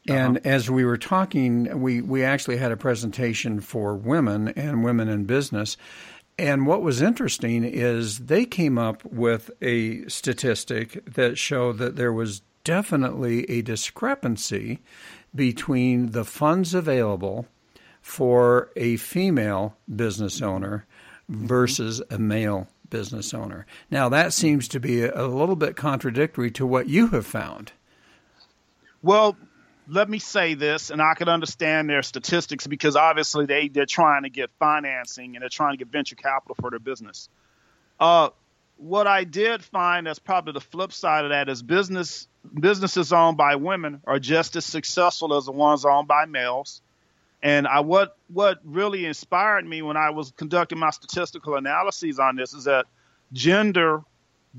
And 0.08 0.38
uh-huh. 0.38 0.50
as 0.50 0.70
we 0.70 0.86
were 0.86 0.98
talking, 0.98 1.82
we, 1.82 2.02
we 2.02 2.24
actually 2.24 2.58
had 2.58 2.72
a 2.72 2.78
presentation 2.78 3.60
for 3.60 3.94
women 3.94 4.50
and 4.50 4.86
women 4.86 5.10
in 5.10 5.26
business. 5.26 5.76
And 6.40 6.68
what 6.68 6.84
was 6.84 7.02
interesting 7.02 7.64
is 7.64 8.20
they 8.20 8.46
came 8.46 8.78
up 8.78 9.04
with 9.06 9.50
a 9.62 10.08
statistic 10.08 11.04
that 11.06 11.38
showed 11.38 11.80
that 11.80 11.96
there 11.96 12.14
was 12.14 12.42
definitely 12.64 13.50
a 13.50 13.62
discrepancy 13.62 14.80
between 15.34 16.12
the 16.12 16.26
funds 16.26 16.74
available 16.74 17.48
for 18.02 18.70
a 18.76 18.98
female 18.98 19.78
business 19.94 20.42
owner 20.42 20.86
mm-hmm. 21.30 21.48
versus 21.48 22.02
a 22.10 22.18
male 22.18 22.68
business 22.90 23.34
owner. 23.34 23.66
Now, 23.90 24.08
that 24.10 24.32
seems 24.32 24.68
to 24.70 24.80
be 24.80 25.04
a 25.04 25.28
little 25.28 25.56
bit 25.56 25.76
contradictory 25.76 26.52
to 26.52 26.66
what 26.66 26.88
you 26.88 27.08
have 27.08 27.26
found. 27.26 27.72
Well, 29.02 29.38
let 29.88 30.10
me 30.10 30.20
say 30.20 30.54
this, 30.54 30.90
and 30.90 31.02
I 31.02 31.14
can 31.14 31.30
understand 31.30 31.90
their 31.90 32.02
statistics 32.02 32.68
because 32.68 32.96
obviously 32.96 33.46
they, 33.46 33.70
they're 33.70 33.86
trying 33.86 34.24
to 34.24 34.30
get 34.30 34.50
financing 34.60 35.36
and 35.36 35.42
they're 35.42 35.50
trying 35.50 35.74
to 35.74 35.78
get 35.78 35.88
venture 35.88 36.16
capital 36.16 36.56
for 36.60 36.70
their 36.70 36.80
business. 36.80 37.30
Uh, 38.00 38.30
what 38.76 39.08
I 39.08 39.24
did 39.24 39.64
find 39.64 40.06
that's 40.06 40.20
probably 40.20 40.54
the 40.54 40.62
flip 40.62 40.92
side 40.92 41.24
of 41.24 41.32
that 41.32 41.50
is 41.50 41.64
business 41.64 42.28
businesses 42.60 43.12
owned 43.12 43.36
by 43.36 43.56
women 43.56 44.02
are 44.06 44.20
just 44.20 44.56
as 44.56 44.66
successful 44.66 45.36
as 45.36 45.46
the 45.46 45.52
ones 45.52 45.84
owned 45.84 46.08
by 46.08 46.26
males. 46.26 46.82
And 47.42 47.68
I 47.68 47.80
what 47.80 48.18
what 48.28 48.60
really 48.64 49.06
inspired 49.06 49.66
me 49.66 49.82
when 49.82 49.98
I 49.98 50.12
was 50.12 50.32
conducting 50.32 50.80
my 50.80 50.92
statistical 50.92 51.56
analyses 51.56 52.20
on 52.20 52.36
this 52.36 52.54
is 52.54 52.66
that 52.66 52.86
gender 53.34 54.04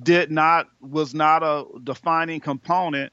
did 0.00 0.30
not 0.30 0.68
was 0.80 1.14
not 1.14 1.42
a 1.42 1.64
defining 1.82 2.40
component 2.40 3.12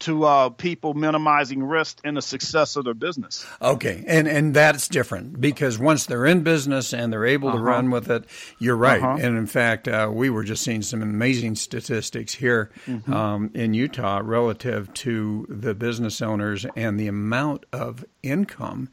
to 0.00 0.24
uh, 0.24 0.48
people 0.50 0.94
minimizing 0.94 1.62
risk 1.62 2.00
in 2.04 2.14
the 2.14 2.22
success 2.22 2.76
of 2.76 2.84
their 2.84 2.94
business. 2.94 3.46
Okay, 3.60 4.04
and 4.06 4.28
and 4.28 4.54
that's 4.54 4.88
different 4.88 5.40
because 5.40 5.78
once 5.78 6.06
they're 6.06 6.26
in 6.26 6.42
business 6.42 6.92
and 6.92 7.12
they're 7.12 7.26
able 7.26 7.48
uh-huh. 7.48 7.58
to 7.58 7.62
run 7.62 7.90
with 7.90 8.10
it, 8.10 8.24
you're 8.58 8.76
right. 8.76 9.02
Uh-huh. 9.02 9.18
And 9.20 9.36
in 9.36 9.46
fact, 9.46 9.88
uh, 9.88 10.10
we 10.12 10.30
were 10.30 10.44
just 10.44 10.62
seeing 10.62 10.82
some 10.82 11.02
amazing 11.02 11.56
statistics 11.56 12.34
here 12.34 12.70
mm-hmm. 12.86 13.12
um, 13.12 13.50
in 13.54 13.74
Utah 13.74 14.20
relative 14.22 14.92
to 14.94 15.46
the 15.48 15.74
business 15.74 16.22
owners 16.22 16.66
and 16.76 16.98
the 16.98 17.08
amount 17.08 17.66
of 17.72 18.04
income 18.22 18.88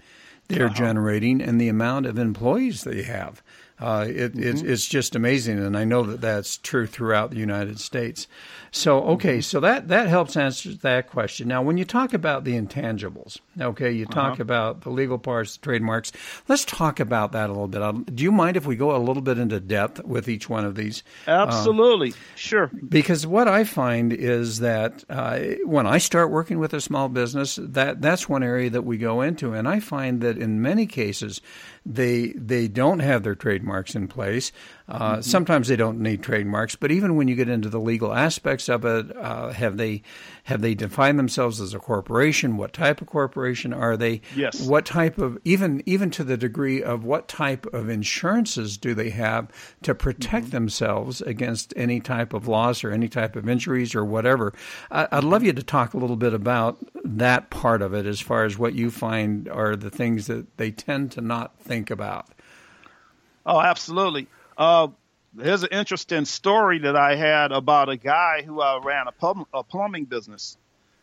they're 0.47 0.67
uh-huh. 0.67 0.75
generating 0.75 1.41
and 1.41 1.59
the 1.59 1.69
amount 1.69 2.05
of 2.05 2.19
employees 2.19 2.83
they 2.83 3.03
have. 3.03 3.41
Uh, 3.79 4.05
it, 4.07 4.33
mm-hmm. 4.33 4.43
it's, 4.43 4.62
it's 4.62 4.85
just 4.85 5.15
amazing, 5.15 5.59
and 5.59 5.75
I 5.75 5.83
know 5.83 6.03
that 6.03 6.21
that's 6.21 6.57
true 6.57 6.88
throughout 6.88 7.31
the 7.31 7.38
United 7.38 7.79
States. 7.79 8.27
So, 8.75 9.01
okay, 9.03 9.39
so 9.39 9.62
that, 9.62 9.88
that 9.88 10.10
helps 10.10 10.36
answer 10.36 10.74
that 10.82 11.10
question. 11.10 11.48
Now, 11.48 11.62
when 11.62 11.77
you 11.77 11.86
talk 11.86 12.13
about 12.13 12.44
the 12.44 12.60
intangibles, 12.60 13.39
okay, 13.58 13.89
you 13.89 14.05
talk 14.05 14.34
uh-huh. 14.34 14.41
about 14.41 14.82
the 14.82 14.89
legal 14.89 15.17
parts, 15.17 15.55
the 15.55 15.63
trademarks. 15.63 16.12
Let's 16.50 16.65
talk 16.65 17.00
about 17.00 17.32
that 17.32 17.50
a 17.50 17.53
little 17.53 17.70
bit. 17.70 17.82
Um, 17.82 18.03
do 18.03 18.22
you 18.22 18.34
mind 18.34 18.58
if 18.58 18.65
we 18.65 18.75
go 18.75 18.94
a 18.94 19.00
little 19.00 19.22
bit 19.22 19.38
into 19.38 19.62
depth 19.62 20.03
with 20.03 20.27
each 20.27 20.50
one 20.50 20.65
of 20.65 20.75
these? 20.75 21.03
Absolutely, 21.25 22.12
uh, 22.12 22.36
sure. 22.36 22.70
Because 22.89 23.25
what 23.25 23.48
I 23.48 23.63
find 23.63 24.12
is 24.12 24.60
that 24.60 25.05
uh, 25.10 25.39
when 25.63 25.88
I 25.88 25.98
start 25.98 26.29
working 26.29 26.60
with 26.60 26.74
a 26.74 26.82
small 26.82 27.08
business, 27.08 27.58
that 27.62 28.01
that's 28.01 28.27
one 28.27 28.44
area 28.44 28.70
that 28.72 28.84
we 28.84 28.98
go 28.98 29.22
into, 29.22 29.53
and 29.53 29.70
I 29.70 29.79
find 29.79 30.20
that 30.20 30.38
in 30.38 30.62
many 30.62 30.86
cases 30.86 31.39
they 31.86 32.34
they 32.36 32.67
don't 32.67 33.00
have 33.00 33.24
their 33.24 33.36
trademarks 33.36 33.96
in 33.96 34.10
place. 34.10 34.51
Uh, 34.88 35.13
mm-hmm. 35.13 35.22
Sometimes 35.22 35.68
they 35.68 35.75
don't 35.75 36.00
need 36.00 36.22
trademarks, 36.22 36.75
but 36.75 36.92
even 36.92 37.15
when 37.15 37.27
you 37.27 37.36
get 37.36 37.50
into 37.50 37.70
the 37.70 37.80
legal 37.80 38.13
aspects 38.13 38.70
of 38.70 38.86
it, 38.86 39.15
uh, 39.18 39.51
have 39.51 39.77
they 39.77 40.04
have 40.44 40.62
they 40.62 40.75
defined 40.75 41.18
themselves 41.18 41.60
as 41.60 41.74
a 41.74 41.80
corporation? 41.80 42.56
What 42.56 42.72
type 42.72 43.01
of 43.01 43.08
corporation 43.08 43.74
are 43.74 43.98
they? 43.98 44.22
Yes. 44.36 44.62
What 44.62 44.86
type 44.86 45.18
of 45.18 45.39
even 45.44 45.82
even 45.88 46.12
to 46.12 46.24
the 46.24 46.38
degree 46.38 46.84
of 46.84 47.04
what 47.04 47.27
type 47.27 47.65
of 47.74 47.89
insurances 47.89 48.77
do 48.77 48.94
they 48.94 49.10
have 49.10 49.51
to 49.82 49.96
protect 49.96 50.48
mm-hmm. 50.48 50.56
themselves 50.56 51.20
against 51.22 51.74
any 51.75 52.00
type 52.00 52.34
of 52.34 52.48
loss 52.48 52.84
or 52.84 52.92
any 52.92 53.08
type 53.08 53.36
of 53.36 53.50
injuries 53.50 53.96
or 53.96 54.06
whatever? 54.06 54.54
I, 54.92 55.08
I'd 55.12 55.24
love 55.24 55.42
you 55.42 55.54
to 55.54 55.63
talk 55.63 55.96
a 55.96 55.98
little 55.98 56.15
bit 56.15 56.36
about 56.36 56.77
that 57.04 57.50
part 57.50 57.82
of 57.82 57.96
it, 57.96 58.06
as 58.06 58.22
far 58.22 58.46
as 58.46 58.56
what 58.56 58.75
you 58.75 58.92
find 58.92 59.50
are 59.50 59.75
the 59.75 59.89
things 59.89 60.27
that 60.27 60.58
they 60.58 60.70
tend 60.70 61.12
to 61.13 61.22
not 61.22 61.58
think 61.60 61.89
about. 61.89 62.27
Oh, 63.48 63.60
absolutely. 63.60 64.27
Uh, 64.57 64.88
here's 65.41 65.63
an 65.63 65.69
interesting 65.71 66.25
story 66.25 66.79
that 66.79 66.95
I 66.95 67.15
had 67.15 67.51
about 67.51 67.89
a 67.89 67.97
guy 67.97 68.41
who 68.45 68.62
uh, 68.62 68.79
ran 68.83 69.07
a, 69.07 69.12
pub- 69.12 69.47
a, 69.53 69.63
plumbing 69.63 70.05
business, 70.05 70.57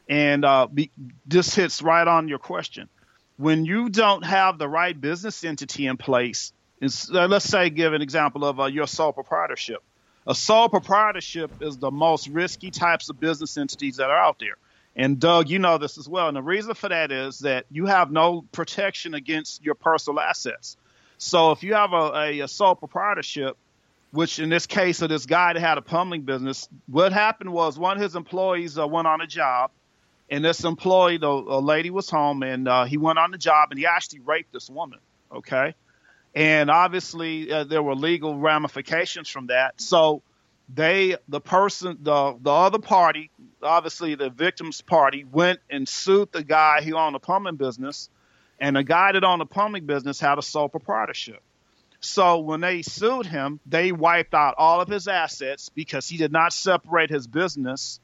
and 0.09 0.45
uh, 0.45 0.67
be- 0.67 0.91
this 1.27 1.55
hits 1.55 1.83
right 1.83 2.07
on 2.07 2.29
your 2.29 2.39
question. 2.39 2.89
When 3.37 3.65
you 3.65 3.89
don't 3.89 4.25
have 4.25 4.59
the 4.59 4.69
right 4.69 4.99
business 4.99 5.45
entity 5.45 5.87
in 5.87 5.97
place, 5.97 6.53
uh, 6.83 7.27
let's 7.27 7.45
say, 7.45 7.71
give 7.71 7.93
an 7.93 8.03
example 8.03 8.45
of 8.45 8.61
uh, 8.61 8.67
your 8.67 8.87
sole 8.87 9.13
proprietorship. 9.13 9.83
A 10.27 10.35
sole 10.35 10.69
proprietorship 10.69 11.51
is 11.61 11.77
the 11.79 11.91
most 11.91 12.29
risky 12.29 12.71
types 12.71 13.09
of 13.09 13.19
business 13.19 13.57
entities 13.57 13.97
that 13.97 14.11
are 14.11 14.17
out 14.17 14.39
there. 14.39 14.57
And 14.95 15.19
Doug, 15.19 15.49
you 15.49 15.59
know 15.59 15.79
this 15.79 15.99
as 15.99 16.09
well. 16.09 16.29
And 16.29 16.37
the 16.37 16.43
reason 16.43 16.75
for 16.75 16.89
that 16.89 17.11
is 17.11 17.41
that 17.41 17.67
you 17.71 17.87
have 17.87 18.11
no 18.11 18.45
protection 18.53 19.15
against 19.15 19.65
your 19.65 19.75
personal 19.75 20.21
assets. 20.21 20.77
So 21.23 21.53
if 21.53 21.63
you 21.63 21.75
have 21.75 21.93
a, 21.93 22.13
a, 22.15 22.41
a 22.41 22.49
sole 22.49 22.75
proprietorship, 22.75 23.57
which 24.11 24.41
in 24.41 24.49
this 24.49 24.67
case 24.67 25.03
of 25.03 25.09
this 25.09 25.25
guy 25.25 25.53
that 25.53 25.61
had 25.61 25.79
a 25.79 25.83
plumbing 25.83 26.23
business, 26.23 26.69
what 26.89 27.13
happened 27.13 27.53
was 27.53 27.79
one 27.79 27.97
of 27.97 28.03
his 28.03 28.17
employees 28.17 28.77
uh, 28.77 28.87
went 28.89 29.07
on 29.07 29.21
a 29.21 29.27
job, 29.27 29.71
and 30.29 30.45
this 30.45 30.65
employee, 30.65 31.19
the 31.19 31.29
a 31.29 31.61
lady 31.61 31.91
was 31.91 32.11
home, 32.11 32.43
and 32.43 32.67
uh, 32.67 32.85
he 32.85 32.97
went 32.97 33.21
on 33.21 33.31
the 33.31 33.39
job 33.39 33.69
and 33.71 33.79
he 33.79 33.87
actually 33.87 34.19
raped 34.21 34.53
this 34.53 34.69
woman. 34.69 34.99
Okay, 35.33 35.75
and 36.35 36.71
obviously 36.71 37.51
uh, 37.53 37.65
there 37.65 37.83
were 37.83 37.95
legal 37.95 38.37
ramifications 38.37 39.29
from 39.29 39.47
that. 39.47 39.81
So 39.81 40.23
they, 40.75 41.17
the 41.29 41.41
person, 41.41 41.99
the 42.03 42.37
the 42.41 42.53
other 42.53 42.81
party, 42.81 43.31
obviously 43.63 44.17
the 44.17 44.29
victim's 44.29 44.81
party, 44.81 45.25
went 45.25 45.61
and 45.71 45.89
sued 45.89 46.33
the 46.33 46.43
guy 46.43 46.83
who 46.83 46.97
owned 46.97 47.15
the 47.15 47.21
plumbing 47.21 47.57
business 47.57 48.11
and 48.63 48.79
a 48.79 48.85
guy 48.85 49.11
that 49.11 49.25
owned 49.25 49.41
the 49.41 49.47
plumbing 49.47 49.87
business 49.87 50.21
had 50.21 50.39
a 50.39 50.43
sole 50.43 50.69
proprietorship. 50.69 51.43
So 51.99 52.39
when 52.39 52.61
they 52.61 52.83
sued 52.83 53.27
him, 53.27 53.59
they 53.67 53.91
wiped 53.91 54.35
out 54.35 54.55
all 54.57 54.81
of 54.81 54.89
his 54.89 55.09
assets 55.09 55.69
because 55.69 56.09
he 56.09 56.17
did 56.17 56.31
not 56.31 56.53
separate 56.53 57.11
his 57.11 57.27
business 57.27 57.99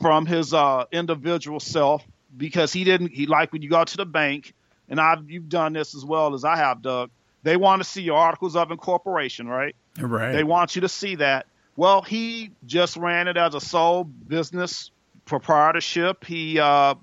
from 0.00 0.26
his 0.26 0.52
uh, 0.52 0.84
individual 0.92 1.58
self 1.58 2.04
because 2.36 2.70
he 2.72 2.84
didn't. 2.84 3.12
He 3.12 3.26
like 3.26 3.52
when 3.52 3.62
you 3.62 3.70
go 3.70 3.82
to 3.82 3.96
the 3.96 4.06
bank, 4.06 4.52
and 4.90 5.00
I've 5.00 5.30
you've 5.30 5.48
done 5.48 5.72
this 5.72 5.94
as 5.94 6.04
well 6.04 6.34
as 6.34 6.44
I 6.44 6.56
have, 6.56 6.82
Doug. 6.82 7.10
They 7.42 7.56
want 7.56 7.82
to 7.82 7.88
see 7.88 8.02
your 8.02 8.18
articles 8.18 8.56
of 8.56 8.70
incorporation, 8.70 9.48
right? 9.48 9.74
Right. 9.98 10.32
They 10.32 10.44
want 10.44 10.76
you 10.76 10.82
to 10.82 10.88
see 10.88 11.16
that. 11.16 11.46
Well, 11.76 12.02
he 12.02 12.50
just 12.66 12.96
ran 12.96 13.28
it 13.28 13.36
as 13.36 13.54
a 13.54 13.60
sole 13.60 14.04
business 14.04 14.90
proprietorship. 15.24 16.24
He 16.24 16.58
uh, 16.58 16.94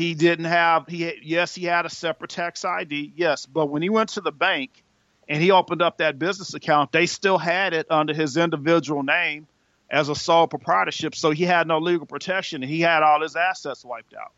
he 0.00 0.14
didn't 0.14 0.46
have 0.46 0.86
he 0.88 1.12
yes 1.22 1.54
he 1.54 1.64
had 1.64 1.84
a 1.84 1.90
separate 1.90 2.30
tax 2.30 2.64
ID 2.64 3.12
yes, 3.16 3.44
but 3.44 3.66
when 3.66 3.82
he 3.82 3.90
went 3.90 4.08
to 4.10 4.22
the 4.22 4.32
bank 4.32 4.82
and 5.28 5.42
he 5.42 5.50
opened 5.50 5.82
up 5.82 5.98
that 5.98 6.18
business 6.18 6.54
account, 6.54 6.90
they 6.90 7.04
still 7.04 7.36
had 7.36 7.74
it 7.74 7.86
under 7.90 8.14
his 8.14 8.38
individual 8.38 9.02
name 9.02 9.46
as 9.90 10.08
a 10.08 10.14
sole 10.14 10.46
proprietorship, 10.46 11.14
so 11.14 11.30
he 11.32 11.44
had 11.44 11.68
no 11.68 11.78
legal 11.78 12.06
protection 12.06 12.62
and 12.62 12.72
he 12.72 12.80
had 12.80 13.02
all 13.02 13.20
his 13.20 13.36
assets 13.36 13.84
wiped 13.84 14.14
out. 14.14 14.32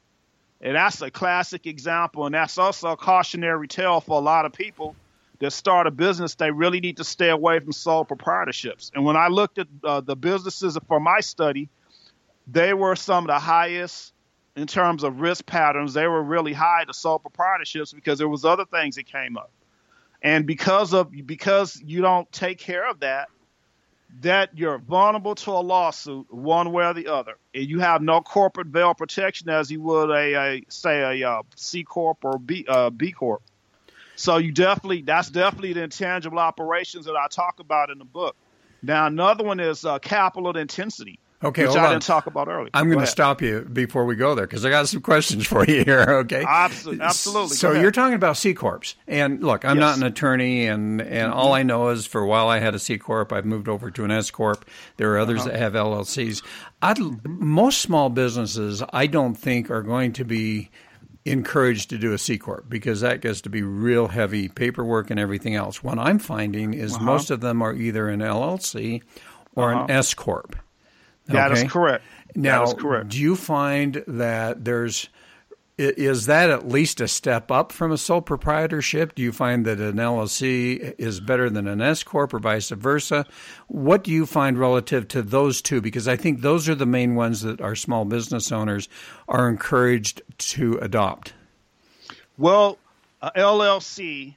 And 0.60 0.74
that's 0.74 1.00
a 1.00 1.12
classic 1.12 1.68
example, 1.68 2.26
and 2.26 2.34
that's 2.34 2.58
also 2.58 2.88
a 2.88 2.96
cautionary 2.96 3.68
tale 3.68 4.00
for 4.00 4.18
a 4.18 4.24
lot 4.24 4.46
of 4.46 4.52
people 4.52 4.96
that 5.38 5.52
start 5.52 5.86
a 5.86 5.92
business. 5.92 6.34
They 6.34 6.50
really 6.50 6.80
need 6.80 6.96
to 6.96 7.04
stay 7.04 7.28
away 7.28 7.60
from 7.60 7.70
sole 7.70 8.04
proprietorships. 8.04 8.90
And 8.96 9.04
when 9.04 9.16
I 9.16 9.28
looked 9.28 9.58
at 9.58 9.68
uh, 9.84 10.00
the 10.00 10.16
businesses 10.16 10.76
for 10.88 10.98
my 10.98 11.20
study, 11.20 11.68
they 12.48 12.74
were 12.74 12.96
some 12.96 13.24
of 13.24 13.28
the 13.28 13.38
highest 13.38 14.11
in 14.56 14.66
terms 14.66 15.02
of 15.02 15.20
risk 15.20 15.46
patterns. 15.46 15.94
They 15.94 16.06
were 16.06 16.22
really 16.22 16.52
high 16.52 16.84
to 16.84 16.94
sole 16.94 17.18
proprietorships 17.20 17.94
because 17.94 18.18
there 18.18 18.28
was 18.28 18.44
other 18.44 18.64
things 18.64 18.96
that 18.96 19.06
came 19.06 19.36
up. 19.36 19.50
And 20.22 20.46
because 20.46 20.92
of 20.92 21.10
because 21.26 21.80
you 21.84 22.00
don't 22.00 22.30
take 22.30 22.58
care 22.58 22.88
of 22.88 23.00
that, 23.00 23.28
that 24.20 24.50
you're 24.56 24.78
vulnerable 24.78 25.34
to 25.34 25.50
a 25.50 25.62
lawsuit 25.62 26.32
one 26.32 26.70
way 26.70 26.84
or 26.84 26.94
the 26.94 27.08
other, 27.08 27.36
and 27.54 27.66
you 27.66 27.80
have 27.80 28.02
no 28.02 28.20
corporate 28.20 28.68
veil 28.68 28.94
protection 28.94 29.48
as 29.48 29.70
you 29.70 29.80
would 29.80 30.10
a, 30.10 30.34
a 30.34 30.64
say 30.68 31.22
a 31.22 31.28
uh, 31.28 31.42
corp 31.86 32.24
or 32.24 32.38
B 32.38 32.64
uh, 32.68 32.90
B 32.90 33.10
corp. 33.10 33.42
So 34.14 34.36
you 34.36 34.52
definitely 34.52 35.02
that's 35.02 35.30
definitely 35.30 35.72
the 35.72 35.82
intangible 35.82 36.38
operations 36.38 37.06
that 37.06 37.16
I 37.16 37.26
talk 37.28 37.58
about 37.58 37.90
in 37.90 37.98
the 37.98 38.04
book. 38.04 38.36
Now 38.82 39.06
another 39.06 39.42
one 39.42 39.58
is 39.58 39.84
uh, 39.84 39.98
capital 39.98 40.56
intensity. 40.56 41.18
Okay, 41.44 41.62
which 41.62 41.68
hold 41.70 41.78
I 41.80 41.86
on. 41.86 41.92
didn't 41.94 42.02
talk 42.04 42.26
about 42.26 42.48
earlier. 42.48 42.70
I'm 42.72 42.86
going 42.86 43.00
to 43.00 43.06
stop 43.06 43.42
you 43.42 43.62
before 43.62 44.04
we 44.04 44.14
go 44.14 44.34
there 44.34 44.46
because 44.46 44.64
I 44.64 44.70
got 44.70 44.86
some 44.88 45.00
questions 45.00 45.46
for 45.48 45.64
you 45.66 45.84
here. 45.84 46.00
Okay, 46.08 46.44
Absolutely, 46.46 47.04
absolutely. 47.04 47.56
So 47.56 47.72
you're 47.72 47.90
talking 47.90 48.14
about 48.14 48.36
C 48.36 48.54
corps, 48.54 48.94
and 49.08 49.42
look, 49.42 49.64
I'm 49.64 49.78
not 49.78 49.96
an 49.96 50.04
attorney, 50.04 50.66
and 50.66 51.00
and 51.00 51.30
Mm-hmm. 51.32 51.38
all 51.38 51.52
I 51.52 51.62
know 51.64 51.88
is 51.88 52.06
for 52.06 52.20
a 52.20 52.26
while 52.26 52.48
I 52.48 52.58
had 52.60 52.74
a 52.74 52.78
C 52.78 52.96
corp. 52.98 53.32
I've 53.32 53.44
moved 53.46 53.68
over 53.68 53.90
to 53.90 54.04
an 54.04 54.10
S 54.10 54.30
corp. 54.30 54.64
There 54.98 55.12
are 55.14 55.18
others 55.18 55.40
Uh-huh. 55.40 55.50
that 55.50 55.58
have 55.58 55.72
LLCs. 55.72 56.42
I'd, 56.80 56.98
most 57.26 57.80
small 57.80 58.08
businesses, 58.08 58.82
I 58.92 59.06
don't 59.06 59.34
think, 59.34 59.70
are 59.70 59.82
going 59.82 60.12
to 60.14 60.24
be 60.24 60.70
encouraged 61.24 61.90
to 61.90 61.98
do 61.98 62.12
a 62.12 62.18
C 62.18 62.36
corp 62.38 62.68
because 62.68 63.00
that 63.00 63.20
gets 63.20 63.40
to 63.42 63.48
be 63.48 63.62
real 63.62 64.08
heavy 64.08 64.48
paperwork 64.48 65.10
and 65.10 65.20
everything 65.20 65.54
else. 65.54 65.82
What 65.82 65.98
I'm 65.98 66.18
finding 66.18 66.74
is 66.74 66.94
Uh-huh. 66.94 67.04
most 67.04 67.30
of 67.30 67.40
them 67.40 67.62
are 67.62 67.72
either 67.74 68.08
an 68.08 68.20
LLC 68.20 69.02
or 69.54 69.72
an 69.72 69.90
S 69.90 70.14
corp. 70.14 70.56
That 71.26 71.52
is 71.52 71.60
Okay? 71.60 71.68
correct. 71.68 72.04
Now, 72.34 72.64
that 72.64 72.76
is 72.76 72.80
correct. 72.80 73.08
do 73.10 73.18
you 73.18 73.36
find 73.36 74.02
that 74.06 74.64
there's 74.64 75.08
is 75.78 76.26
that 76.26 76.50
at 76.50 76.68
least 76.68 77.00
a 77.00 77.08
step 77.08 77.50
up 77.50 77.72
from 77.72 77.92
a 77.92 77.98
sole 77.98 78.20
proprietorship? 78.20 79.14
Do 79.14 79.22
you 79.22 79.32
find 79.32 79.64
that 79.64 79.80
an 79.80 79.96
LLC 79.96 80.94
is 80.98 81.18
better 81.18 81.48
than 81.48 81.66
an 81.66 81.80
S 81.80 82.02
corp 82.02 82.34
or 82.34 82.38
vice 82.38 82.68
versa? 82.68 83.26
What 83.68 84.04
do 84.04 84.10
you 84.10 84.26
find 84.26 84.58
relative 84.58 85.08
to 85.08 85.22
those 85.22 85.62
two? 85.62 85.80
Because 85.80 86.06
I 86.06 86.16
think 86.16 86.40
those 86.40 86.68
are 86.68 86.74
the 86.74 86.86
main 86.86 87.14
ones 87.14 87.40
that 87.40 87.60
our 87.60 87.74
small 87.74 88.04
business 88.04 88.52
owners 88.52 88.88
are 89.28 89.48
encouraged 89.48 90.20
to 90.38 90.78
adopt. 90.78 91.32
Well, 92.36 92.78
a 93.22 93.30
LLC, 93.30 94.34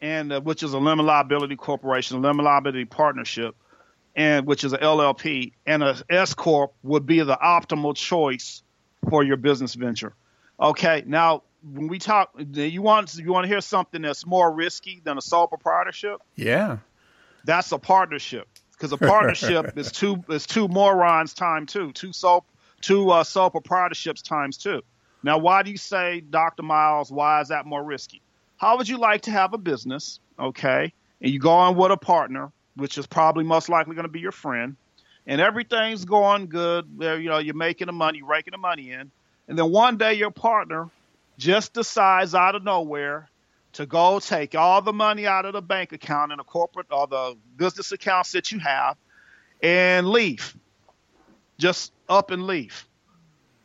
and 0.00 0.32
uh, 0.32 0.40
which 0.42 0.62
is 0.62 0.72
a 0.74 0.78
limited 0.78 1.04
liability 1.04 1.56
corporation, 1.56 2.18
a 2.18 2.20
limited 2.20 2.44
liability 2.44 2.84
partnership, 2.84 3.56
and 4.16 4.46
which 4.46 4.64
is 4.64 4.72
an 4.72 4.80
LLP, 4.80 5.52
and 5.66 5.84
a 5.84 5.96
S 6.08 6.34
corp 6.34 6.72
would 6.82 7.06
be 7.06 7.20
the 7.20 7.36
optimal 7.36 7.94
choice 7.94 8.62
for 9.08 9.22
your 9.22 9.36
business 9.36 9.74
venture. 9.74 10.14
Okay, 10.58 11.04
now 11.06 11.42
when 11.62 11.86
we 11.88 11.98
talk, 11.98 12.30
you 12.38 12.82
want 12.82 13.14
you 13.14 13.30
want 13.30 13.44
to 13.44 13.48
hear 13.48 13.60
something 13.60 14.02
that's 14.02 14.26
more 14.26 14.52
risky 14.52 15.02
than 15.04 15.18
a 15.18 15.22
sole 15.22 15.46
proprietorship? 15.46 16.20
Yeah. 16.34 16.78
That's 17.44 17.70
a 17.70 17.78
partnership 17.78 18.48
because 18.72 18.90
a 18.90 18.96
partnership 18.96 19.76
is 19.76 19.92
two 19.92 20.24
is 20.30 20.46
two 20.46 20.66
morons 20.66 21.34
time 21.34 21.66
two, 21.66 21.92
two 21.92 22.12
sole 22.12 22.46
two 22.80 23.10
uh, 23.10 23.22
sole 23.22 23.50
proprietorships 23.50 24.22
times 24.22 24.56
two. 24.56 24.82
Now, 25.22 25.38
why 25.38 25.62
do 25.62 25.70
you 25.70 25.78
say, 25.78 26.20
Dr. 26.20 26.62
Miles? 26.62 27.10
Why 27.10 27.40
is 27.40 27.48
that 27.48 27.66
more 27.66 27.82
risky? 27.82 28.22
How 28.58 28.78
would 28.78 28.88
you 28.88 28.98
like 28.98 29.22
to 29.22 29.30
have 29.30 29.52
a 29.54 29.58
business, 29.58 30.20
okay, 30.38 30.92
and 31.20 31.30
you 31.30 31.38
go 31.38 31.50
on 31.50 31.76
with 31.76 31.90
a 31.90 31.96
partner, 31.96 32.52
which 32.76 32.98
is 32.98 33.06
probably 33.06 33.44
most 33.44 33.68
likely 33.68 33.94
going 33.94 34.06
to 34.06 34.12
be 34.12 34.20
your 34.20 34.32
friend, 34.32 34.76
and 35.26 35.40
everything's 35.40 36.04
going 36.04 36.46
good. 36.46 36.86
You 37.00 37.28
know, 37.28 37.38
you're 37.38 37.54
making 37.54 37.86
the 37.86 37.92
money, 37.92 38.22
raking 38.22 38.52
the 38.52 38.58
money 38.58 38.92
in, 38.92 39.10
and 39.48 39.58
then 39.58 39.70
one 39.70 39.96
day 39.96 40.14
your 40.14 40.30
partner 40.30 40.88
just 41.38 41.74
decides 41.74 42.34
out 42.34 42.54
of 42.54 42.64
nowhere 42.64 43.28
to 43.74 43.84
go 43.84 44.18
take 44.18 44.54
all 44.54 44.80
the 44.80 44.92
money 44.92 45.26
out 45.26 45.44
of 45.44 45.52
the 45.52 45.60
bank 45.60 45.92
account 45.92 46.32
and 46.32 46.38
the 46.38 46.44
corporate 46.44 46.86
or 46.90 47.06
the 47.06 47.36
business 47.56 47.92
accounts 47.92 48.32
that 48.32 48.50
you 48.50 48.58
have 48.58 48.96
and 49.62 50.08
leave. 50.08 50.56
Just 51.58 51.92
up 52.08 52.30
and 52.30 52.46
leave. 52.46 52.86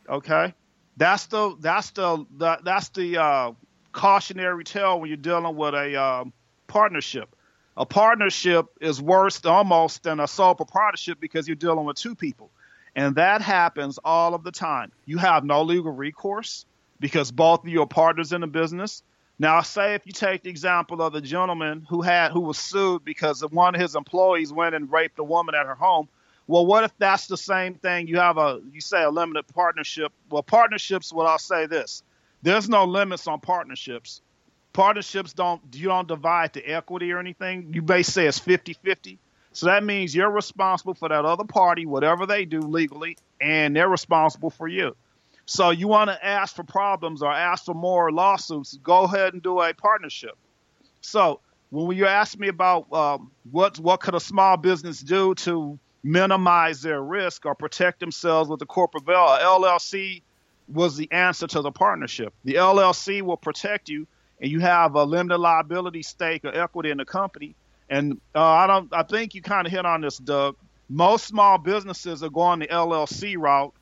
Okay? 0.08 0.52
That's 0.98 1.26
the 1.26 1.56
that's 1.58 1.90
the, 1.90 2.26
the 2.36 2.58
that's 2.62 2.90
the 2.90 3.16
uh, 3.16 3.52
cautionary 3.92 4.64
tale 4.64 5.00
when 5.00 5.08
you're 5.08 5.16
dealing 5.16 5.56
with 5.56 5.74
a 5.74 5.96
um, 5.96 6.32
partnership. 6.66 7.34
A 7.76 7.86
partnership 7.86 8.66
is 8.80 9.00
worse 9.00 9.44
almost 9.44 10.02
than 10.02 10.20
a 10.20 10.28
sole 10.28 10.54
proprietorship 10.54 11.18
because 11.20 11.48
you're 11.48 11.54
dealing 11.54 11.86
with 11.86 11.96
two 11.96 12.14
people. 12.14 12.50
And 12.94 13.14
that 13.16 13.40
happens 13.40 13.98
all 14.04 14.34
of 14.34 14.44
the 14.44 14.52
time. 14.52 14.92
You 15.06 15.16
have 15.18 15.44
no 15.44 15.62
legal 15.62 15.92
recourse 15.92 16.66
because 17.00 17.32
both 17.32 17.60
of 17.60 17.68
you 17.68 17.80
are 17.82 17.86
partners 17.86 18.32
in 18.32 18.42
the 18.42 18.46
business. 18.46 19.02
Now, 19.38 19.62
say 19.62 19.94
if 19.94 20.06
you 20.06 20.12
take 20.12 20.42
the 20.42 20.50
example 20.50 21.00
of 21.00 21.14
the 21.14 21.22
gentleman 21.22 21.86
who 21.88 22.02
had 22.02 22.32
who 22.32 22.40
was 22.40 22.58
sued 22.58 23.04
because 23.04 23.40
one 23.40 23.74
of 23.74 23.80
his 23.80 23.96
employees 23.96 24.52
went 24.52 24.74
and 24.74 24.92
raped 24.92 25.18
a 25.18 25.24
woman 25.24 25.54
at 25.54 25.66
her 25.66 25.74
home. 25.74 26.08
Well, 26.46 26.66
what 26.66 26.84
if 26.84 26.92
that's 26.98 27.26
the 27.26 27.36
same 27.36 27.74
thing? 27.74 28.08
You 28.08 28.18
have 28.18 28.36
a 28.36 28.60
you 28.72 28.80
say 28.80 29.02
a 29.02 29.10
limited 29.10 29.46
partnership. 29.54 30.12
Well, 30.28 30.42
partnerships. 30.42 31.12
Well, 31.12 31.26
I'll 31.26 31.38
say 31.38 31.66
this: 31.66 32.02
there's 32.42 32.68
no 32.68 32.84
limits 32.84 33.26
on 33.26 33.40
partnerships. 33.40 34.20
Partnerships 34.72 35.32
don't 35.32 35.60
you 35.74 35.88
don't 35.88 36.08
divide 36.08 36.52
the 36.52 36.66
equity 36.66 37.12
or 37.12 37.18
anything. 37.18 37.72
You 37.72 37.82
may 37.82 38.02
say 38.02 38.26
it's 38.26 38.40
50-50. 38.40 39.18
So 39.52 39.66
that 39.66 39.84
means 39.84 40.14
you're 40.14 40.30
responsible 40.30 40.94
for 40.94 41.10
that 41.10 41.24
other 41.24 41.44
party, 41.44 41.84
whatever 41.84 42.24
they 42.24 42.46
do 42.46 42.60
legally, 42.60 43.18
and 43.40 43.76
they're 43.76 43.88
responsible 43.88 44.48
for 44.48 44.66
you. 44.66 44.96
So 45.44 45.70
you 45.70 45.88
want 45.88 46.08
to 46.08 46.24
ask 46.24 46.56
for 46.56 46.62
problems 46.62 47.22
or 47.22 47.30
ask 47.30 47.66
for 47.66 47.74
more 47.74 48.10
lawsuits, 48.10 48.78
go 48.82 49.02
ahead 49.02 49.34
and 49.34 49.42
do 49.42 49.60
a 49.60 49.74
partnership. 49.74 50.36
So 51.02 51.40
when 51.70 51.96
you 51.96 52.06
ask 52.06 52.38
me 52.38 52.48
about 52.48 52.90
um, 52.92 53.30
what 53.50 53.78
what 53.78 54.00
could 54.00 54.14
a 54.14 54.20
small 54.20 54.56
business 54.56 55.00
do 55.00 55.34
to 55.36 55.78
minimize 56.02 56.82
their 56.82 57.02
risk 57.02 57.46
or 57.46 57.54
protect 57.54 58.00
themselves 58.00 58.48
with 58.48 58.60
the 58.60 58.66
corporate 58.66 59.04
veil, 59.04 59.16
LLC 59.16 60.22
was 60.68 60.96
the 60.96 61.10
answer 61.12 61.46
to 61.46 61.60
the 61.60 61.70
partnership. 61.70 62.32
The 62.44 62.54
LLC 62.54 63.22
will 63.22 63.36
protect 63.36 63.88
you, 63.88 64.06
and 64.42 64.50
you 64.50 64.60
have 64.60 64.94
a 64.96 65.04
limited 65.04 65.38
liability 65.38 66.02
stake 66.02 66.44
or 66.44 66.54
equity 66.54 66.90
in 66.90 66.98
the 66.98 67.04
company. 67.06 67.54
And 67.88 68.20
uh, 68.34 68.42
I 68.42 68.66
don't. 68.66 68.92
I 68.92 69.04
think 69.04 69.34
you 69.34 69.40
kind 69.42 69.66
of 69.66 69.72
hit 69.72 69.86
on 69.86 70.00
this, 70.02 70.18
Doug. 70.18 70.56
Most 70.88 71.26
small 71.26 71.56
businesses 71.56 72.22
are 72.22 72.28
going 72.28 72.58
the 72.58 72.66
LLC 72.66 73.38
route 73.38 73.72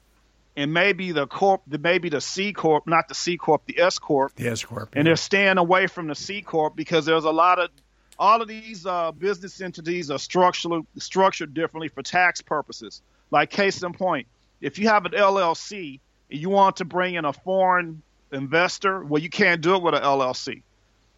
and 0.57 0.73
maybe 0.73 1.13
the 1.13 1.27
corp, 1.27 1.63
maybe 1.67 2.09
the 2.09 2.21
C 2.21 2.53
corp, 2.53 2.87
not 2.87 3.09
the 3.09 3.15
C 3.15 3.37
corp, 3.37 3.63
the 3.67 3.81
S 3.81 3.99
corp, 3.99 4.35
The 4.37 4.49
S 4.49 4.65
corp. 4.65 4.91
and 4.93 5.07
they're 5.07 5.17
staying 5.17 5.59
away 5.59 5.87
from 5.87 6.07
the 6.09 6.15
C 6.15 6.43
corp 6.43 6.77
because 6.77 7.07
there's 7.07 7.25
a 7.25 7.31
lot 7.31 7.59
of 7.59 7.71
all 8.19 8.43
of 8.43 8.49
these 8.49 8.85
uh, 8.85 9.13
business 9.13 9.61
entities 9.61 10.11
are 10.11 10.19
structured 10.19 10.83
structured 10.99 11.55
differently 11.55 11.89
for 11.89 12.03
tax 12.03 12.43
purposes. 12.43 13.01
Like 13.31 13.51
case 13.51 13.83
in 13.83 13.93
point, 13.93 14.27
if 14.61 14.79
you 14.79 14.89
have 14.89 15.07
an 15.07 15.13
LLC 15.13 16.01
and 16.31 16.39
you 16.39 16.51
want 16.51 16.77
to 16.77 16.85
bring 16.85 17.15
in 17.15 17.25
a 17.25 17.33
foreign 17.33 18.03
investor, 18.33 19.05
well, 19.05 19.23
you 19.23 19.31
can't 19.31 19.61
do 19.61 19.75
it 19.77 19.83
with 19.83 19.95
an 19.95 20.03
LLC. 20.03 20.63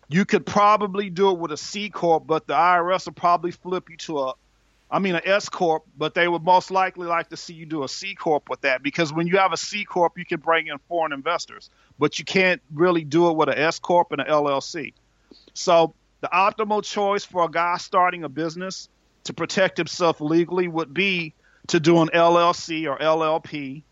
You 0.09 0.25
could 0.25 0.45
probably 0.45 1.11
do 1.11 1.31
it 1.31 1.39
with 1.39 1.53
a 1.53 1.57
C 1.57 1.89
corp, 1.89 2.27
but 2.27 2.47
the 2.47 2.55
IRS 2.55 3.07
will 3.07 3.15
probably 3.15 3.51
flip 3.51 3.89
you 3.91 3.97
to 3.99 4.19
a 4.21 4.35
I 4.93 4.99
mean, 4.99 5.15
an 5.15 5.23
S 5.25 5.49
corp, 5.49 5.85
but 5.97 6.13
they 6.13 6.29
would 6.29 6.43
most 6.43 6.71
likely 6.71 7.07
like 7.07 7.31
to 7.31 7.37
see 7.39 7.55
you 7.55 7.65
do 7.65 7.83
a 7.83 7.89
C 7.89 8.15
corp 8.15 8.51
with 8.51 8.61
that 8.61 8.83
because 8.83 9.11
when 9.11 9.27
you 9.27 9.39
have 9.39 9.55
a 9.55 9.57
C 9.57 9.87
corp, 9.87 10.19
you 10.19 10.27
can 10.27 10.39
bring 10.39 10.67
in 10.67 10.77
foreign 10.87 11.15
investors, 11.15 11.71
but 11.99 12.19
you 12.19 12.27
can't 12.27 12.61
really 12.75 13.03
do 13.03 13.31
it 13.31 13.37
with 13.37 13.49
an 13.49 13.57
S 13.57 13.79
corp 13.79 14.13
and 14.13 14.21
an 14.21 14.27
LLC. 14.27 14.93
So 15.55 15.95
the 16.21 16.29
optimal 16.29 16.85
choice 16.85 17.25
for 17.25 17.45
a 17.45 17.51
guy 17.51 17.79
starting 17.79 18.23
a 18.23 18.29
business 18.29 18.91
to 19.25 19.33
protect 19.33 19.79
himself 19.79 20.21
legally 20.21 20.69
would 20.69 20.93
be 20.93 21.33
to 21.69 21.81
do 21.81 22.03
an 22.03 22.11
LLC 22.13 22.87
or 22.87 22.99
LLP 22.99 23.85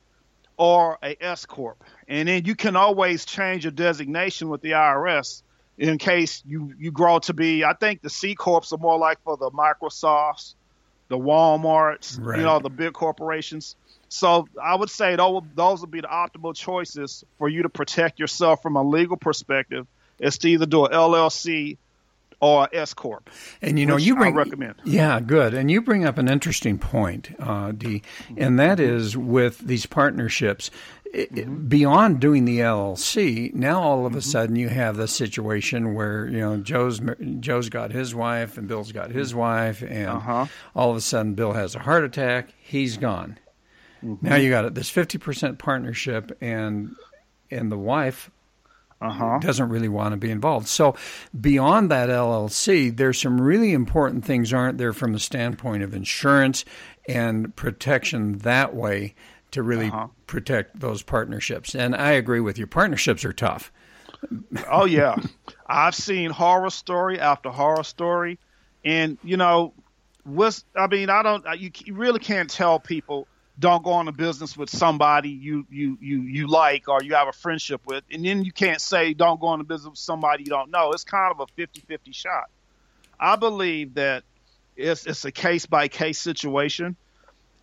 or 0.60 0.98
a 1.02 1.16
S 1.24 1.46
corp, 1.46 1.82
and 2.06 2.28
then 2.28 2.44
you 2.44 2.54
can 2.54 2.76
always 2.76 3.24
change 3.24 3.64
your 3.64 3.70
designation 3.70 4.50
with 4.50 4.60
the 4.60 4.72
IRS 4.72 5.40
in 5.78 5.96
case 5.96 6.42
you 6.46 6.74
you 6.78 6.90
grow 6.90 7.18
to 7.20 7.32
be. 7.32 7.64
I 7.64 7.72
think 7.72 8.02
the 8.02 8.10
C 8.10 8.34
corps 8.34 8.70
are 8.70 8.76
more 8.78 8.98
like 8.98 9.22
for 9.24 9.38
the 9.38 9.50
Microsofts, 9.52 10.52
the 11.08 11.16
WalMarts, 11.16 12.18
right. 12.20 12.38
you 12.38 12.44
know, 12.44 12.58
the 12.58 12.68
big 12.68 12.92
corporations. 12.92 13.74
So 14.10 14.48
I 14.62 14.74
would 14.74 14.90
say 14.90 15.16
those, 15.16 15.44
those 15.54 15.80
would 15.80 15.90
be 15.90 16.02
the 16.02 16.08
optimal 16.08 16.54
choices 16.54 17.24
for 17.38 17.48
you 17.48 17.62
to 17.62 17.70
protect 17.70 18.20
yourself 18.20 18.60
from 18.60 18.76
a 18.76 18.82
legal 18.82 19.16
perspective. 19.16 19.86
Is 20.18 20.36
to 20.38 20.50
either 20.50 20.66
do 20.66 20.84
an 20.84 20.92
LLC 20.92 21.78
or 22.40 22.68
S 22.72 22.94
corp. 22.94 23.30
And 23.62 23.78
you 23.78 23.86
know, 23.86 23.96
you 23.96 24.16
bring 24.16 24.34
I 24.34 24.36
recommend. 24.36 24.76
Yeah, 24.84 25.20
good. 25.20 25.54
And 25.54 25.70
you 25.70 25.80
bring 25.82 26.04
up 26.04 26.18
an 26.18 26.28
interesting 26.28 26.78
point, 26.78 27.34
uh, 27.38 27.72
D, 27.72 28.02
and 28.36 28.58
that 28.58 28.80
is 28.80 29.16
with 29.16 29.58
these 29.58 29.86
partnerships. 29.86 30.70
Mm-hmm. 31.14 31.66
Beyond 31.66 32.20
doing 32.20 32.44
the 32.44 32.60
LLC, 32.60 33.52
now 33.52 33.82
all 33.82 34.06
of 34.06 34.12
a 34.12 34.18
mm-hmm. 34.18 34.30
sudden 34.30 34.56
you 34.56 34.68
have 34.68 34.96
the 34.96 35.08
situation 35.08 35.94
where 35.94 36.26
you 36.28 36.38
know 36.38 36.58
Joe's 36.58 37.00
Joe's 37.40 37.68
got 37.68 37.90
his 37.90 38.14
wife 38.14 38.56
and 38.56 38.68
Bill's 38.68 38.92
got 38.92 39.10
his 39.10 39.34
wife, 39.34 39.82
and 39.82 40.08
uh-huh. 40.08 40.46
all 40.74 40.90
of 40.90 40.96
a 40.96 41.00
sudden 41.00 41.34
Bill 41.34 41.52
has 41.52 41.74
a 41.74 41.80
heart 41.80 42.04
attack. 42.04 42.54
He's 42.60 42.96
gone. 42.96 43.38
Mm-hmm. 44.04 44.26
Now 44.26 44.36
you 44.36 44.50
got 44.50 44.64
it. 44.64 44.74
This 44.74 44.88
fifty 44.88 45.18
percent 45.18 45.58
partnership, 45.58 46.36
and 46.40 46.94
and 47.50 47.72
the 47.72 47.78
wife 47.78 48.30
uh-huh. 49.00 49.38
doesn't 49.40 49.68
really 49.68 49.88
want 49.88 50.12
to 50.12 50.16
be 50.16 50.30
involved. 50.30 50.68
So, 50.68 50.94
beyond 51.38 51.90
that 51.90 52.08
LLC, 52.08 52.94
there's 52.94 53.20
some 53.20 53.40
really 53.40 53.72
important 53.72 54.24
things, 54.24 54.52
aren't 54.52 54.78
there, 54.78 54.92
from 54.92 55.12
the 55.12 55.18
standpoint 55.18 55.82
of 55.82 55.94
insurance 55.94 56.64
and 57.08 57.54
protection 57.56 58.38
that 58.38 58.74
way 58.74 59.14
to 59.52 59.62
really 59.62 59.88
uh-huh. 59.88 60.08
protect 60.26 60.78
those 60.78 61.02
partnerships. 61.02 61.74
And 61.74 61.96
I 61.96 62.12
agree 62.12 62.40
with 62.40 62.58
you, 62.58 62.66
partnerships 62.66 63.24
are 63.24 63.32
tough. 63.32 63.72
oh, 64.70 64.84
yeah. 64.84 65.16
I've 65.66 65.94
seen 65.94 66.30
horror 66.30 66.70
story 66.70 67.18
after 67.18 67.48
horror 67.48 67.84
story. 67.84 68.38
And, 68.84 69.18
you 69.22 69.36
know, 69.36 69.72
what's, 70.24 70.64
I 70.76 70.86
mean, 70.86 71.10
I 71.10 71.22
don't, 71.22 71.44
you, 71.58 71.70
you 71.84 71.94
really 71.94 72.18
can't 72.18 72.50
tell 72.50 72.78
people 72.78 73.26
don't 73.60 73.84
go 73.84 74.00
into 74.00 74.12
business 74.12 74.56
with 74.56 74.70
somebody 74.70 75.28
you 75.28 75.66
you 75.70 75.98
you 76.00 76.22
you 76.22 76.46
like 76.48 76.88
or 76.88 77.02
you 77.02 77.14
have 77.14 77.28
a 77.28 77.32
friendship 77.32 77.82
with 77.86 78.02
and 78.10 78.24
then 78.24 78.42
you 78.42 78.52
can't 78.52 78.80
say 78.80 79.12
don't 79.12 79.38
go 79.38 79.52
into 79.52 79.64
business 79.64 79.90
with 79.90 79.98
somebody 79.98 80.44
you 80.44 80.48
don't 80.48 80.70
know. 80.70 80.92
It's 80.92 81.04
kind 81.04 81.30
of 81.30 81.40
a 81.40 81.60
50-50 81.60 82.14
shot. 82.14 82.50
I 83.18 83.36
believe 83.36 83.94
that 83.94 84.24
it's 84.76 85.06
it's 85.06 85.26
a 85.26 85.30
case 85.30 85.66
by 85.66 85.88
case 85.88 86.18
situation 86.18 86.96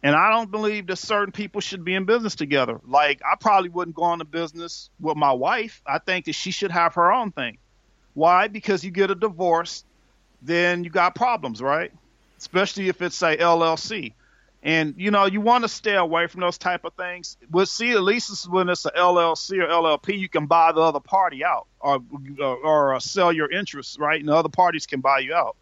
and 0.03 0.15
i 0.15 0.29
don't 0.29 0.51
believe 0.51 0.85
that 0.85 0.97
certain 0.97 1.31
people 1.31 1.61
should 1.61 1.83
be 1.83 1.95
in 1.95 2.05
business 2.05 2.35
together. 2.35 2.79
Like 2.85 3.21
i 3.25 3.35
probably 3.35 3.69
wouldn't 3.69 3.95
go 3.95 4.13
into 4.13 4.25
business 4.25 4.91
with 4.99 5.17
my 5.17 5.31
wife. 5.33 5.81
I 5.85 5.97
think 5.97 6.25
that 6.25 6.35
she 6.35 6.51
should 6.51 6.71
have 6.71 6.93
her 6.93 7.11
own 7.11 7.31
thing. 7.31 7.57
Why? 8.13 8.47
Because 8.47 8.83
you 8.83 8.91
get 8.91 9.09
a 9.09 9.15
divorce 9.15 9.83
then 10.43 10.83
you 10.83 10.91
got 10.91 11.15
problems 11.15 11.59
right? 11.59 11.91
Especially 12.37 12.87
if 12.87 13.01
it's 13.01 13.19
a 13.23 13.35
llc 13.35 14.13
and 14.67 14.95
you 14.97 15.11
know, 15.11 15.25
you 15.25 15.39
want 15.39 15.63
to 15.63 15.69
stay 15.69 15.95
away 15.95 16.27
from 16.27 16.41
those 16.41 16.57
type 16.57 16.83
of 16.83 16.93
things. 16.95 17.37
We'll 17.49 17.65
see 17.65 17.91
at 17.91 18.01
least 18.03 18.49
when 18.49 18.67
it's 18.67 18.85
a 18.85 18.91
LLC 18.91 19.63
or 19.63 19.67
LLP, 19.67 20.19
you 20.19 20.27
can 20.27 20.45
buy 20.45 20.73
the 20.73 20.81
other 20.81 20.99
party 20.99 21.45
out 21.45 21.67
or 21.79 22.01
or, 22.41 22.93
or 22.93 22.99
sell 22.99 23.31
your 23.31 23.49
interests, 23.49 23.97
right? 23.97 24.19
And 24.19 24.27
the 24.27 24.35
other 24.35 24.49
parties 24.49 24.85
can 24.85 24.99
buy 24.99 25.19
you 25.19 25.33
out. 25.33 25.55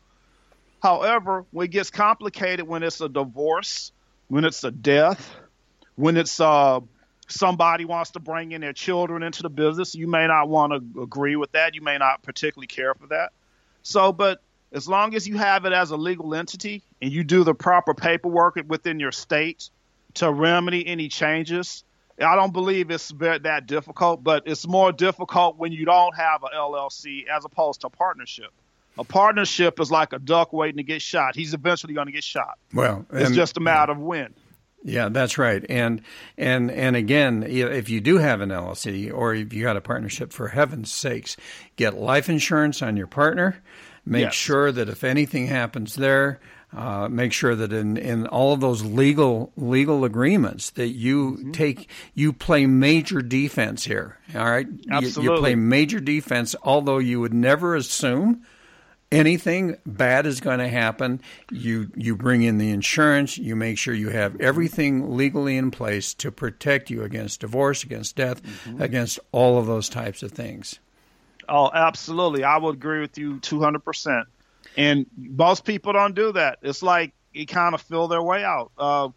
However, 0.81 1.45
when 1.51 1.65
it 1.65 1.71
gets 1.71 1.91
complicated, 1.91 2.67
when 2.67 2.81
it's 2.81 2.99
a 2.99 3.07
divorce, 3.07 3.91
when 4.27 4.43
it's 4.43 4.63
a 4.63 4.71
death, 4.71 5.35
when 5.95 6.17
it's 6.17 6.39
uh, 6.39 6.79
somebody 7.27 7.85
wants 7.85 8.09
to 8.11 8.19
bring 8.19 8.53
in 8.53 8.61
their 8.61 8.73
children 8.73 9.21
into 9.21 9.43
the 9.43 9.51
business, 9.51 9.93
you 9.93 10.07
may 10.07 10.25
not 10.25 10.49
want 10.49 10.73
to 10.73 11.03
agree 11.03 11.35
with 11.35 11.51
that. 11.51 11.75
You 11.75 11.81
may 11.81 11.99
not 11.99 12.23
particularly 12.23 12.67
care 12.67 12.95
for 12.95 13.05
that. 13.07 13.33
So, 13.83 14.11
but 14.11 14.41
as 14.75 14.87
long 14.87 15.15
as 15.15 15.27
you 15.27 15.37
have 15.37 15.65
it 15.65 15.71
as 15.71 15.91
a 15.91 15.95
legal 15.95 16.35
entity 16.35 16.83
and 17.01 17.11
you 17.11 17.23
do 17.23 17.43
the 17.43 17.55
proper 17.55 17.93
paperwork 17.93 18.59
within 18.67 18.99
your 18.99 19.13
state 19.13 19.69
to 20.15 20.29
remedy 20.29 20.85
any 20.85 21.07
changes, 21.07 21.85
I 22.19 22.35
don't 22.35 22.53
believe 22.53 22.91
it's 22.91 23.11
that 23.19 23.65
difficult, 23.65 24.23
but 24.23 24.43
it's 24.45 24.67
more 24.67 24.91
difficult 24.91 25.57
when 25.57 25.71
you 25.71 25.85
don't 25.85 26.15
have 26.15 26.43
a 26.43 26.55
LLC 26.55 27.25
as 27.27 27.45
opposed 27.45 27.81
to 27.81 27.87
a 27.87 27.89
partnership. 27.89 28.51
A 28.97 29.03
partnership 29.03 29.79
is 29.79 29.91
like 29.91 30.13
a 30.13 30.19
duck 30.19 30.53
waiting 30.53 30.77
to 30.77 30.83
get 30.83 31.01
shot. 31.01 31.35
He's 31.35 31.53
eventually 31.53 31.93
going 31.93 32.07
to 32.07 32.13
get 32.13 32.23
shot. 32.23 32.57
Well, 32.73 33.05
it's 33.11 33.31
just 33.31 33.57
a 33.57 33.59
matter 33.59 33.91
of 33.91 33.99
when. 33.99 34.33
Yeah, 34.83 35.09
that's 35.09 35.37
right. 35.37 35.65
And 35.67 36.01
and 36.37 36.69
and 36.69 36.95
again, 36.95 37.43
if 37.43 37.89
you 37.89 37.99
do 37.99 38.19
have 38.19 38.39
an 38.41 38.49
LLC 38.49 39.11
or 39.11 39.33
if 39.33 39.51
you 39.51 39.63
got 39.63 39.75
a 39.75 39.81
partnership, 39.81 40.31
for 40.31 40.49
heaven's 40.49 40.91
sakes, 40.91 41.35
get 41.75 41.95
life 41.95 42.29
insurance 42.29 42.83
on 42.83 42.95
your 42.95 43.07
partner. 43.07 43.61
Make 44.05 44.21
yes. 44.21 44.33
sure 44.33 44.71
that 44.71 44.87
if 44.87 45.03
anything 45.03 45.47
happens 45.47 45.95
there, 45.95 46.39
uh, 46.75 47.07
make 47.09 47.31
sure 47.31 47.55
that 47.55 47.71
in, 47.71 47.97
in 47.97 48.27
all 48.27 48.53
of 48.53 48.59
those 48.59 48.83
legal 48.83 49.51
legal 49.55 50.03
agreements 50.03 50.71
that 50.71 50.89
you 50.89 51.31
mm-hmm. 51.31 51.51
take 51.51 51.89
you 52.13 52.33
play 52.33 52.65
major 52.65 53.21
defense 53.21 53.85
here. 53.85 54.19
All 54.35 54.45
right, 54.45 54.67
absolutely. 54.91 55.23
You, 55.23 55.33
you, 55.33 55.39
play 55.39 55.55
major 55.55 55.99
defense, 55.99 56.55
although 56.63 56.97
you 56.97 57.19
would 57.21 57.33
never 57.33 57.75
assume 57.75 58.45
anything 59.11 59.77
bad 59.85 60.25
is 60.25 60.41
going 60.41 60.59
to 60.59 60.67
happen. 60.67 61.21
You 61.49 61.91
you 61.95 62.15
bring 62.15 62.43
in 62.43 62.57
the 62.57 62.71
insurance. 62.71 63.37
You 63.37 63.55
make 63.55 63.77
sure 63.77 63.93
you 63.93 64.09
have 64.09 64.39
everything 64.41 65.15
legally 65.15 65.57
in 65.57 65.71
place 65.71 66.13
to 66.15 66.31
protect 66.31 66.89
you 66.89 67.03
against 67.03 67.39
divorce, 67.39 67.83
against 67.83 68.15
death, 68.15 68.43
mm-hmm. 68.43 68.81
against 68.81 69.19
all 69.31 69.57
of 69.57 69.65
those 69.65 69.87
types 69.87 70.23
of 70.23 70.31
things. 70.31 70.79
Oh, 71.47 71.69
absolutely. 71.73 72.43
I 72.43 72.57
would 72.57 72.75
agree 72.75 73.01
with 73.01 73.17
you 73.17 73.35
200%. 73.35 74.23
And 74.77 75.05
most 75.17 75.63
people 75.63 75.93
don't 75.93 76.15
do 76.15 76.31
that. 76.33 76.59
It's 76.61 76.83
like 76.83 77.13
you 77.33 77.45
kind 77.45 77.75
of 77.75 77.81
feel 77.81 78.07
their 78.07 78.21
way 78.21 78.43
out. 78.43 78.71
Uh, 78.77 79.09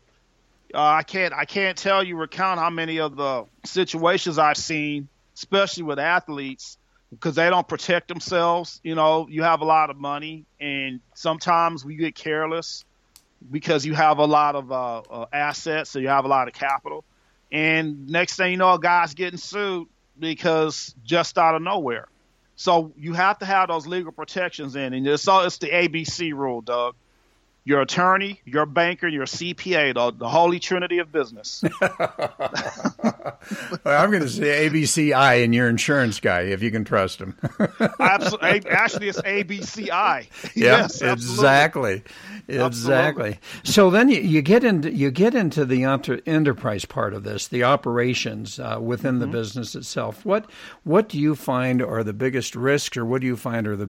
uh, 0.74 0.78
I 0.80 1.02
can't 1.02 1.32
I 1.32 1.46
can't 1.46 1.78
tell 1.78 2.04
you 2.04 2.16
recount 2.16 2.60
how 2.60 2.70
many 2.70 3.00
of 3.00 3.16
the 3.16 3.46
situations 3.64 4.38
I've 4.38 4.56
seen, 4.58 5.08
especially 5.34 5.84
with 5.84 5.98
athletes, 5.98 6.76
because 7.10 7.34
they 7.36 7.48
don't 7.48 7.66
protect 7.66 8.08
themselves. 8.08 8.80
You 8.84 8.94
know, 8.94 9.26
you 9.30 9.42
have 9.42 9.62
a 9.62 9.64
lot 9.64 9.88
of 9.88 9.96
money, 9.96 10.44
and 10.60 11.00
sometimes 11.14 11.84
we 11.84 11.96
get 11.96 12.14
careless 12.14 12.84
because 13.50 13.86
you 13.86 13.94
have 13.94 14.18
a 14.18 14.26
lot 14.26 14.56
of 14.56 14.70
uh, 14.70 14.98
uh, 14.98 15.26
assets, 15.32 15.90
so 15.90 15.98
you 16.00 16.08
have 16.08 16.24
a 16.24 16.28
lot 16.28 16.48
of 16.48 16.54
capital. 16.54 17.04
And 17.50 18.08
next 18.08 18.36
thing 18.36 18.52
you 18.52 18.58
know, 18.58 18.74
a 18.74 18.80
guy's 18.80 19.14
getting 19.14 19.38
sued 19.38 19.88
because 20.18 20.94
just 21.02 21.38
out 21.38 21.54
of 21.54 21.62
nowhere. 21.62 22.08
So 22.58 22.92
you 22.96 23.12
have 23.12 23.38
to 23.38 23.46
have 23.46 23.68
those 23.68 23.86
legal 23.86 24.10
protections 24.10 24.74
in, 24.74 24.92
and 24.92 25.06
it's 25.06 25.28
all 25.28 25.44
it's 25.44 25.58
the 25.58 25.68
ABC 25.68 26.32
rule, 26.32 26.60
Doug. 26.60 26.96
Your 27.64 27.82
attorney, 27.82 28.40
your 28.46 28.64
banker, 28.64 29.06
your 29.08 29.26
CPA, 29.26 29.94
the, 29.94 30.10
the 30.16 30.28
holy 30.28 30.58
trinity 30.58 30.98
of 30.98 31.12
business. 31.12 31.62
I'm 33.84 34.10
going 34.10 34.22
to 34.22 34.28
say 34.28 34.68
ABCI 34.68 35.44
and 35.44 35.54
your 35.54 35.68
insurance 35.68 36.18
guy, 36.18 36.42
if 36.42 36.62
you 36.62 36.70
can 36.70 36.84
trust 36.84 37.20
him. 37.20 37.36
absolutely. 38.00 38.70
Actually, 38.70 39.08
it's 39.08 39.20
ABCI. 39.20 40.26
Yeah, 40.54 40.78
yes, 40.78 41.02
exactly. 41.02 42.02
Exactly. 42.48 43.38
So 43.62 43.90
then 43.90 44.08
you, 44.08 44.20
you, 44.20 44.42
get 44.42 44.64
into 44.64 44.90
you 44.90 45.10
get 45.10 45.34
into 45.34 45.64
the 45.64 45.84
enterprise 45.84 46.84
part 46.84 47.12
of 47.12 47.22
this, 47.22 47.48
the 47.48 47.64
operations 47.64 48.58
uh, 48.58 48.78
within 48.80 49.14
mm-hmm. 49.14 49.20
the 49.20 49.26
business 49.26 49.74
itself. 49.74 50.24
What 50.24 50.50
what 50.84 51.08
do 51.08 51.18
you 51.18 51.34
find 51.34 51.82
are 51.82 52.02
the 52.02 52.12
biggest 52.12 52.56
risks, 52.56 52.96
or 52.96 53.04
what 53.04 53.20
do 53.20 53.26
you 53.26 53.36
find 53.36 53.66
are 53.66 53.76
the 53.76 53.88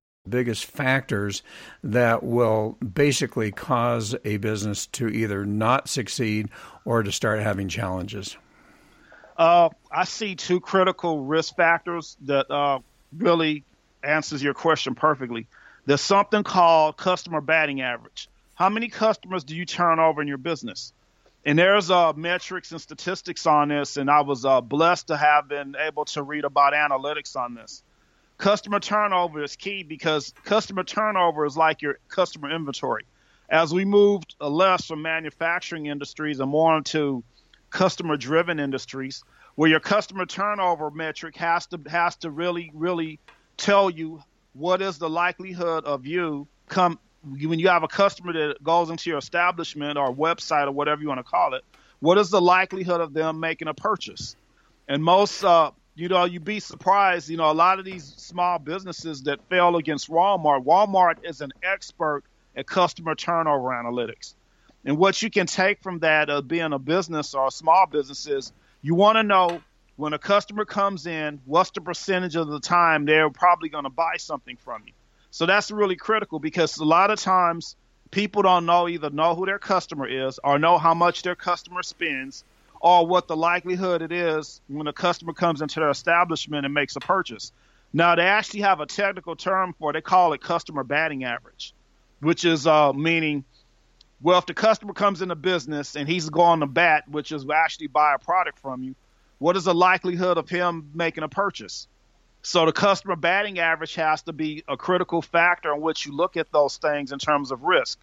biggest 0.27 0.65
factors 0.65 1.41
that 1.83 2.23
will 2.23 2.77
basically 2.93 3.51
cause 3.51 4.15
a 4.23 4.37
business 4.37 4.87
to 4.87 5.07
either 5.07 5.45
not 5.45 5.89
succeed 5.89 6.49
or 6.85 7.03
to 7.03 7.11
start 7.11 7.39
having 7.39 7.67
challenges? 7.67 8.37
Uh, 9.37 9.69
I 9.91 10.05
see 10.05 10.35
two 10.35 10.59
critical 10.59 11.23
risk 11.23 11.55
factors 11.55 12.17
that 12.21 12.51
uh, 12.51 12.79
really 13.17 13.63
answers 14.03 14.43
your 14.43 14.53
question 14.53 14.93
perfectly. 14.93 15.47
There's 15.85 16.01
something 16.01 16.43
called 16.43 16.97
customer 16.97 17.41
batting 17.41 17.81
average. 17.81 18.29
How 18.53 18.69
many 18.69 18.89
customers 18.89 19.43
do 19.43 19.55
you 19.55 19.65
turn 19.65 19.99
over 19.99 20.21
in 20.21 20.27
your 20.27 20.37
business? 20.37 20.93
And 21.43 21.57
there's 21.57 21.89
uh, 21.89 22.13
metrics 22.13 22.71
and 22.71 22.79
statistics 22.79 23.47
on 23.47 23.69
this, 23.69 23.97
and 23.97 24.11
I 24.11 24.21
was 24.21 24.45
uh, 24.45 24.61
blessed 24.61 25.07
to 25.07 25.17
have 25.17 25.47
been 25.47 25.75
able 25.79 26.05
to 26.05 26.21
read 26.21 26.45
about 26.45 26.73
analytics 26.73 27.35
on 27.35 27.55
this 27.55 27.81
customer 28.41 28.79
turnover 28.79 29.43
is 29.43 29.55
key 29.55 29.83
because 29.83 30.33
customer 30.43 30.83
turnover 30.83 31.45
is 31.45 31.55
like 31.55 31.83
your 31.83 31.99
customer 32.09 32.53
inventory. 32.53 33.05
As 33.49 33.71
we 33.71 33.85
moved 33.85 34.35
less 34.39 34.87
from 34.87 35.03
manufacturing 35.03 35.85
industries 35.85 36.39
and 36.39 36.49
more 36.49 36.75
into 36.75 37.23
customer 37.69 38.17
driven 38.17 38.59
industries, 38.59 39.23
where 39.55 39.69
your 39.69 39.79
customer 39.79 40.25
turnover 40.25 40.89
metric 40.89 41.37
has 41.37 41.67
to 41.67 41.79
has 41.87 42.15
to 42.17 42.31
really 42.31 42.71
really 42.73 43.19
tell 43.57 43.89
you 43.89 44.23
what 44.53 44.81
is 44.81 44.97
the 44.97 45.09
likelihood 45.09 45.85
of 45.85 46.07
you 46.07 46.47
come 46.67 46.97
when 47.23 47.59
you 47.59 47.67
have 47.67 47.83
a 47.83 47.87
customer 47.87 48.33
that 48.33 48.63
goes 48.63 48.89
into 48.89 49.09
your 49.09 49.19
establishment 49.19 49.97
or 49.99 50.11
website 50.13 50.65
or 50.65 50.71
whatever 50.71 51.01
you 51.01 51.07
want 51.07 51.19
to 51.19 51.23
call 51.23 51.53
it 51.53 51.63
what 51.99 52.17
is 52.17 52.31
the 52.31 52.41
likelihood 52.41 53.01
of 53.01 53.13
them 53.13 53.39
making 53.39 53.67
a 53.67 53.73
purchase 53.73 54.35
and 54.87 55.03
most 55.03 55.43
uh, 55.43 55.69
you 56.01 56.07
know, 56.07 56.25
you'd 56.25 56.43
be 56.43 56.59
surprised. 56.59 57.29
You 57.29 57.37
know, 57.37 57.51
a 57.51 57.53
lot 57.53 57.77
of 57.77 57.85
these 57.85 58.03
small 58.03 58.57
businesses 58.57 59.21
that 59.23 59.39
fail 59.49 59.77
against 59.77 60.09
Walmart, 60.09 60.65
Walmart 60.65 61.23
is 61.23 61.41
an 61.41 61.51
expert 61.61 62.23
at 62.55 62.65
customer 62.65 63.13
turnover 63.13 63.69
analytics. 63.69 64.33
And 64.83 64.97
what 64.97 65.21
you 65.21 65.29
can 65.29 65.45
take 65.45 65.83
from 65.83 65.99
that 65.99 66.31
of 66.31 66.47
being 66.47 66.73
a 66.73 66.79
business 66.79 67.35
or 67.35 67.45
a 67.45 67.51
small 67.51 67.85
business 67.85 68.25
is 68.25 68.51
you 68.81 68.95
want 68.95 69.17
to 69.17 69.23
know 69.23 69.61
when 69.95 70.13
a 70.13 70.17
customer 70.17 70.65
comes 70.65 71.05
in, 71.05 71.39
what's 71.45 71.69
the 71.69 71.81
percentage 71.81 72.35
of 72.35 72.47
the 72.47 72.59
time 72.59 73.05
they're 73.05 73.29
probably 73.29 73.69
going 73.69 73.83
to 73.83 73.91
buy 73.91 74.17
something 74.17 74.57
from 74.57 74.81
you. 74.87 74.93
So 75.29 75.45
that's 75.45 75.69
really 75.69 75.97
critical 75.97 76.39
because 76.39 76.77
a 76.77 76.83
lot 76.83 77.11
of 77.11 77.19
times 77.19 77.75
people 78.09 78.41
don't 78.41 78.65
know 78.65 78.87
either 78.87 79.11
know 79.11 79.35
who 79.35 79.45
their 79.45 79.59
customer 79.59 80.07
is 80.07 80.39
or 80.43 80.57
know 80.57 80.79
how 80.79 80.95
much 80.95 81.21
their 81.21 81.35
customer 81.35 81.83
spends 81.83 82.43
or 82.81 83.05
what 83.05 83.27
the 83.27 83.35
likelihood 83.35 84.01
it 84.01 84.11
is 84.11 84.59
when 84.67 84.87
a 84.87 84.93
customer 84.93 85.33
comes 85.33 85.61
into 85.61 85.79
their 85.79 85.91
establishment 85.91 86.65
and 86.65 86.73
makes 86.73 86.95
a 86.95 86.99
purchase. 86.99 87.51
Now, 87.93 88.15
they 88.15 88.23
actually 88.23 88.61
have 88.61 88.79
a 88.79 88.85
technical 88.87 89.35
term 89.35 89.75
for 89.77 89.91
it. 89.91 89.93
They 89.93 90.01
call 90.01 90.33
it 90.33 90.41
customer 90.41 90.83
batting 90.83 91.23
average, 91.23 91.73
which 92.21 92.43
is 92.43 92.65
uh, 92.65 92.91
meaning, 92.93 93.43
well, 94.21 94.39
if 94.39 94.47
the 94.47 94.55
customer 94.55 94.93
comes 94.93 95.21
into 95.21 95.35
business 95.35 95.95
and 95.95 96.09
he's 96.09 96.29
going 96.29 96.61
to 96.61 96.67
bat, 96.67 97.07
which 97.07 97.31
is 97.31 97.45
actually 97.53 97.87
buy 97.87 98.15
a 98.15 98.19
product 98.19 98.59
from 98.59 98.81
you, 98.81 98.95
what 99.37 99.55
is 99.55 99.65
the 99.65 99.75
likelihood 99.75 100.37
of 100.37 100.49
him 100.49 100.89
making 100.95 101.23
a 101.23 101.29
purchase? 101.29 101.87
So 102.41 102.65
the 102.65 102.71
customer 102.71 103.15
batting 103.15 103.59
average 103.59 103.93
has 103.95 104.23
to 104.23 104.33
be 104.33 104.63
a 104.67 104.75
critical 104.75 105.21
factor 105.21 105.71
in 105.73 105.81
which 105.81 106.07
you 106.07 106.15
look 106.15 106.37
at 106.37 106.51
those 106.51 106.77
things 106.77 107.11
in 107.11 107.19
terms 107.19 107.51
of 107.51 107.61
risk. 107.61 107.99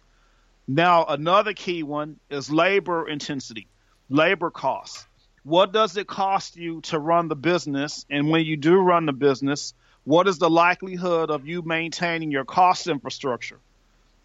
Now, 0.67 1.05
another 1.05 1.53
key 1.53 1.83
one 1.83 2.17
is 2.29 2.49
labor 2.49 3.09
intensity 3.09 3.67
labor 4.09 4.49
costs. 4.49 5.05
What 5.43 5.71
does 5.71 5.97
it 5.97 6.07
cost 6.07 6.57
you 6.57 6.81
to 6.81 6.99
run 6.99 7.27
the 7.27 7.35
business? 7.35 8.05
And 8.09 8.29
when 8.29 8.45
you 8.45 8.57
do 8.57 8.77
run 8.77 9.05
the 9.05 9.13
business, 9.13 9.73
what 10.03 10.27
is 10.27 10.37
the 10.37 10.49
likelihood 10.49 11.29
of 11.29 11.47
you 11.47 11.61
maintaining 11.61 12.31
your 12.31 12.45
cost 12.45 12.87
infrastructure? 12.87 13.59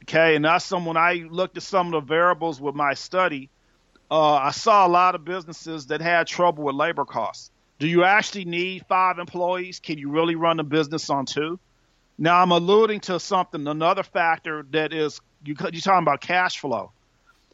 Okay, 0.02 0.36
and 0.36 0.44
that's 0.44 0.64
some 0.64 0.84
when 0.84 0.96
I 0.96 1.26
looked 1.30 1.56
at 1.56 1.62
some 1.62 1.86
of 1.86 1.92
the 1.92 2.00
variables 2.00 2.60
with 2.60 2.74
my 2.74 2.94
study, 2.94 3.48
uh, 4.10 4.34
I 4.34 4.50
saw 4.50 4.86
a 4.86 4.88
lot 4.88 5.14
of 5.14 5.24
businesses 5.24 5.86
that 5.86 6.00
had 6.00 6.26
trouble 6.26 6.64
with 6.64 6.74
labor 6.74 7.04
costs. 7.04 7.50
Do 7.78 7.88
you 7.88 8.04
actually 8.04 8.44
need 8.44 8.84
five 8.86 9.18
employees? 9.18 9.80
Can 9.80 9.98
you 9.98 10.10
really 10.10 10.36
run 10.36 10.60
a 10.60 10.64
business 10.64 11.10
on 11.10 11.26
two? 11.26 11.58
Now 12.18 12.40
I'm 12.40 12.52
alluding 12.52 13.00
to 13.00 13.18
something, 13.18 13.66
another 13.66 14.02
factor 14.02 14.64
that 14.70 14.92
is 14.92 15.20
you, 15.44 15.56
you're 15.58 15.80
talking 15.80 16.04
about 16.04 16.20
cash 16.20 16.58
flow. 16.58 16.92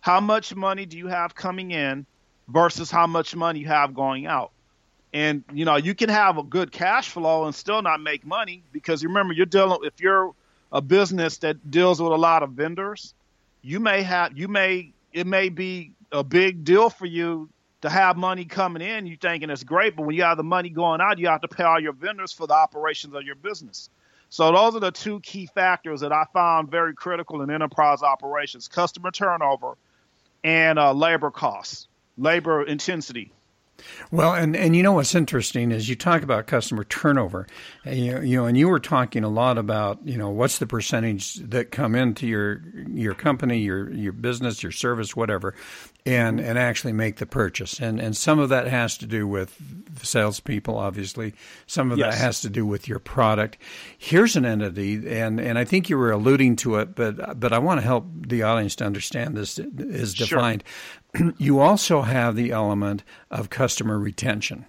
How 0.00 0.20
much 0.20 0.54
money 0.54 0.86
do 0.86 0.98
you 0.98 1.06
have 1.06 1.34
coming 1.34 1.70
in 1.70 2.04
versus 2.50 2.90
how 2.90 3.06
much 3.06 3.34
money 3.34 3.60
you 3.60 3.66
have 3.66 3.94
going 3.94 4.26
out. 4.26 4.52
And 5.12 5.44
you 5.52 5.64
know, 5.64 5.76
you 5.76 5.94
can 5.94 6.08
have 6.08 6.38
a 6.38 6.42
good 6.42 6.70
cash 6.70 7.08
flow 7.08 7.44
and 7.44 7.54
still 7.54 7.82
not 7.82 8.00
make 8.00 8.24
money 8.24 8.62
because 8.72 9.04
remember 9.04 9.34
you're 9.34 9.46
dealing 9.46 9.80
if 9.82 10.00
you're 10.00 10.32
a 10.72 10.80
business 10.80 11.38
that 11.38 11.70
deals 11.70 12.00
with 12.00 12.12
a 12.12 12.16
lot 12.16 12.42
of 12.42 12.50
vendors, 12.50 13.14
you 13.62 13.80
may 13.80 14.02
have 14.02 14.36
you 14.36 14.46
may 14.46 14.92
it 15.12 15.26
may 15.26 15.48
be 15.48 15.92
a 16.12 16.22
big 16.22 16.64
deal 16.64 16.90
for 16.90 17.06
you 17.06 17.48
to 17.80 17.88
have 17.88 18.16
money 18.16 18.44
coming 18.44 18.82
in, 18.82 19.06
you 19.06 19.16
thinking 19.16 19.48
it's 19.50 19.64
great, 19.64 19.96
but 19.96 20.04
when 20.04 20.14
you 20.14 20.22
have 20.22 20.36
the 20.36 20.44
money 20.44 20.68
going 20.68 21.00
out, 21.00 21.18
you 21.18 21.28
have 21.28 21.40
to 21.40 21.48
pay 21.48 21.64
all 21.64 21.80
your 21.80 21.94
vendors 21.94 22.30
for 22.30 22.46
the 22.46 22.52
operations 22.52 23.14
of 23.14 23.22
your 23.22 23.34
business. 23.34 23.88
So 24.28 24.52
those 24.52 24.76
are 24.76 24.80
the 24.80 24.92
two 24.92 25.18
key 25.20 25.46
factors 25.46 26.02
that 26.02 26.12
I 26.12 26.24
found 26.32 26.70
very 26.70 26.94
critical 26.94 27.42
in 27.42 27.50
enterprise 27.50 28.02
operations: 28.02 28.68
customer 28.68 29.10
turnover 29.10 29.76
and 30.44 30.78
uh, 30.78 30.92
labor 30.92 31.32
costs 31.32 31.88
labor 32.20 32.62
intensity. 32.62 33.32
Well, 34.10 34.34
and, 34.34 34.56
and 34.56 34.74
you 34.76 34.82
know 34.82 34.92
what's 34.92 35.14
interesting 35.14 35.70
is 35.70 35.88
you 35.88 35.96
talk 35.96 36.22
about 36.22 36.46
customer 36.46 36.84
turnover, 36.84 37.46
and 37.84 37.98
you, 37.98 38.20
you 38.20 38.36
know, 38.36 38.46
and 38.46 38.56
you 38.56 38.68
were 38.68 38.80
talking 38.80 39.24
a 39.24 39.28
lot 39.28 39.58
about 39.58 40.00
you 40.04 40.16
know 40.16 40.30
what's 40.30 40.58
the 40.58 40.66
percentage 40.66 41.34
that 41.36 41.70
come 41.70 41.94
into 41.94 42.26
your 42.26 42.62
your 42.88 43.14
company, 43.14 43.58
your 43.58 43.90
your 43.90 44.12
business, 44.12 44.62
your 44.62 44.72
service, 44.72 45.14
whatever, 45.14 45.54
and 46.04 46.40
and 46.40 46.58
actually 46.58 46.92
make 46.92 47.16
the 47.16 47.26
purchase, 47.26 47.80
and 47.80 48.00
and 48.00 48.16
some 48.16 48.38
of 48.38 48.48
that 48.48 48.66
has 48.66 48.98
to 48.98 49.06
do 49.06 49.26
with 49.26 49.56
the 49.98 50.06
salespeople, 50.06 50.76
obviously. 50.76 51.34
Some 51.66 51.92
of 51.92 51.98
yes. 51.98 52.14
that 52.14 52.20
has 52.20 52.40
to 52.42 52.50
do 52.50 52.66
with 52.66 52.88
your 52.88 52.98
product. 52.98 53.58
Here's 53.98 54.36
an 54.36 54.44
entity, 54.44 54.94
and 55.18 55.40
and 55.40 55.58
I 55.58 55.64
think 55.64 55.88
you 55.88 55.98
were 55.98 56.10
alluding 56.10 56.56
to 56.56 56.76
it, 56.76 56.94
but 56.94 57.38
but 57.38 57.52
I 57.52 57.58
want 57.58 57.80
to 57.80 57.86
help 57.86 58.06
the 58.26 58.42
audience 58.42 58.76
to 58.76 58.84
understand 58.84 59.36
this 59.36 59.58
is 59.58 60.14
defined. 60.14 60.64
You 61.38 61.60
also 61.60 62.02
have 62.02 62.36
the 62.36 62.50
element 62.50 63.02
of 63.30 63.50
customer 63.50 63.98
retention. 63.98 64.66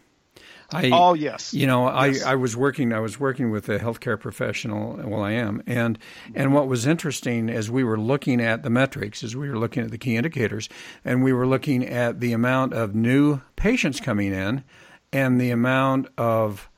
I, 0.73 0.89
oh 0.93 1.13
yes. 1.13 1.53
You 1.53 1.67
know, 1.67 1.85
yes. 2.05 2.23
I, 2.23 2.31
I 2.31 2.35
was 2.35 2.55
working 2.55 2.93
I 2.93 2.99
was 2.99 3.19
working 3.19 3.51
with 3.51 3.67
a 3.69 3.79
healthcare 3.79 4.19
professional. 4.19 4.95
Well, 5.03 5.21
I 5.21 5.31
am, 5.31 5.61
and 5.67 5.99
and 6.33 6.53
what 6.53 6.67
was 6.67 6.87
interesting 6.87 7.49
as 7.49 7.69
we 7.69 7.83
were 7.83 7.99
looking 7.99 8.39
at 8.41 8.63
the 8.63 8.69
metrics, 8.69 9.23
as 9.23 9.35
we 9.35 9.49
were 9.49 9.57
looking 9.57 9.83
at 9.83 9.91
the 9.91 9.97
key 9.97 10.15
indicators, 10.15 10.69
and 11.03 11.23
we 11.23 11.33
were 11.33 11.47
looking 11.47 11.85
at 11.85 12.19
the 12.19 12.31
amount 12.31 12.73
of 12.73 12.95
new 12.95 13.41
patients 13.55 13.99
coming 13.99 14.33
in, 14.33 14.63
and 15.11 15.39
the 15.39 15.51
amount 15.51 16.07
of 16.17 16.69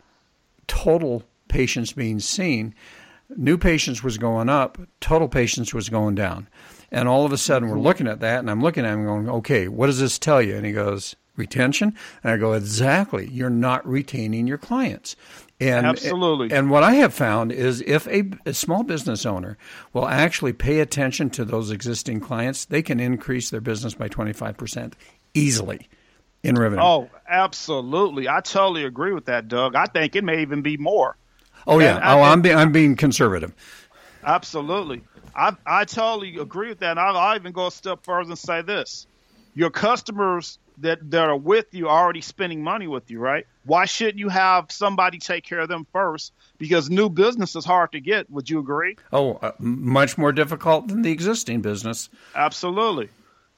total 0.68 1.24
patients 1.48 1.94
being 1.94 2.20
seen. 2.20 2.74
New 3.36 3.58
patients 3.58 4.04
was 4.04 4.18
going 4.18 4.50
up, 4.50 4.78
total 5.00 5.28
patients 5.28 5.74
was 5.74 5.90
going 5.90 6.14
down. 6.14 6.48
And 6.94 7.10
all 7.10 7.26
of 7.26 7.34
a 7.34 7.38
sudden, 7.38 7.70
we're 7.70 7.80
looking 7.80 8.08
at 8.08 8.20
that, 8.20 8.40
and 8.40 8.52
I'm 8.52 8.62
looking 8.62 8.86
at 8.86 8.94
him 8.94 9.04
going, 9.04 9.28
okay, 9.28 9.68
what 9.68 9.88
does 9.88 10.00
this 10.00 10.20
tell 10.20 10.42
you? 10.42 10.56
And 10.56 10.64
he 10.64 10.72
goes, 10.72 11.16
retention? 11.36 11.96
And 12.24 12.34
I 12.34 12.38
go, 12.38 12.54
exactly. 12.54 13.28
You're 13.32 13.50
not 13.50 13.86
retaining 13.88 14.46
your 14.46 14.60
clients. 14.60 15.16
And, 15.60 15.88
Absolutely. 15.88 16.56
And 16.56 16.70
what 16.70 16.84
I 16.84 16.94
have 16.96 17.14
found 17.14 17.52
is 17.52 17.82
if 17.82 18.08
a, 18.08 18.30
a, 18.46 18.54
small 18.54 18.84
business 18.84 19.26
owner 19.26 19.58
will 19.94 20.08
actually 20.08 20.54
pay 20.54 20.82
attention 20.82 21.30
to 21.32 21.46
those 21.46 21.72
existing 21.72 22.20
clients, 22.20 22.66
they 22.66 22.82
can 22.82 23.00
increase 23.00 23.50
their 23.50 23.62
business 23.62 23.96
by 23.96 24.08
25% 24.08 24.94
easily 25.34 25.90
in 26.44 26.56
revenue. 26.56 26.84
Oh, 26.84 27.10
absolutely. 27.28 28.28
I 28.28 28.42
totally 28.42 28.84
agree 28.84 29.14
with 29.14 29.26
that, 29.26 29.48
Doug. 29.48 29.76
I 29.76 29.86
think 29.86 30.16
it 30.16 30.24
may 30.24 30.42
even 30.42 30.62
be 30.62 30.78
more. 30.78 31.18
Oh, 31.66 31.80
yeah. 31.80 31.98
oh, 32.04 32.20
I, 32.20 32.34
am 32.34 32.42
be, 32.42 32.54
I'm 32.54 32.72
being 32.72 32.96
conservative. 32.96 33.54
Absolutely. 34.24 35.02
I 35.36 35.56
I 35.66 35.86
totally 35.86 36.38
agree 36.38 36.70
with 36.70 36.80
that. 36.80 36.92
And 36.92 37.00
I'll, 37.00 37.18
I'll 37.18 37.36
even 37.36 37.52
go 37.52 37.68
a 37.68 37.72
step 37.72 38.04
further 38.04 38.30
and 38.30 38.38
say 38.38 38.62
this: 38.62 39.08
your 39.56 39.70
customers 39.70 40.60
that 40.80 41.12
that 41.12 41.30
are 41.30 41.38
with 41.38 41.68
you 41.72 41.88
are 41.88 42.04
already 42.04 42.22
spending 42.22 42.64
money 42.64 42.88
with 42.88 43.10
you, 43.12 43.20
right? 43.20 43.46
Why 43.66 43.86
shouldn't 43.86 44.18
you 44.18 44.30
have 44.30 44.72
somebody 44.72 45.20
take 45.20 45.44
care 45.44 45.60
of 45.60 45.70
them 45.70 45.88
first? 45.94 46.34
Because 46.58 46.90
new 46.90 47.10
business 47.10 47.56
is 47.56 47.66
hard 47.66 47.92
to 47.94 48.00
get. 48.00 48.30
Would 48.30 48.50
you 48.50 48.60
agree? 48.60 48.98
Oh, 49.12 49.36
uh, 49.36 49.52
much 49.60 50.18
more 50.18 50.32
difficult 50.32 50.88
than 50.88 51.02
the 51.02 51.12
existing 51.12 51.62
business. 51.62 52.10
Absolutely. 52.36 53.10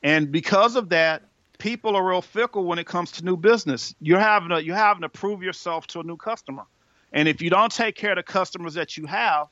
And 0.03 0.31
because 0.31 0.75
of 0.75 0.89
that, 0.89 1.23
people 1.57 1.95
are 1.95 2.07
real 2.07 2.21
fickle 2.21 2.65
when 2.65 2.79
it 2.79 2.85
comes 2.85 3.13
to 3.13 3.25
new 3.25 3.37
business. 3.37 3.95
You're 4.01 4.19
having 4.19 4.49
to 4.49 4.63
you're 4.63 4.75
having 4.75 5.01
to 5.01 5.09
prove 5.09 5.41
yourself 5.41 5.87
to 5.87 6.01
a 6.01 6.03
new 6.03 6.17
customer. 6.17 6.63
And 7.11 7.27
if 7.27 7.41
you 7.41 7.49
don't 7.49 7.71
take 7.71 7.95
care 7.95 8.11
of 8.11 8.17
the 8.17 8.23
customers 8.23 8.73
that 8.73 8.97
you 8.97 9.05
have, 9.05 9.47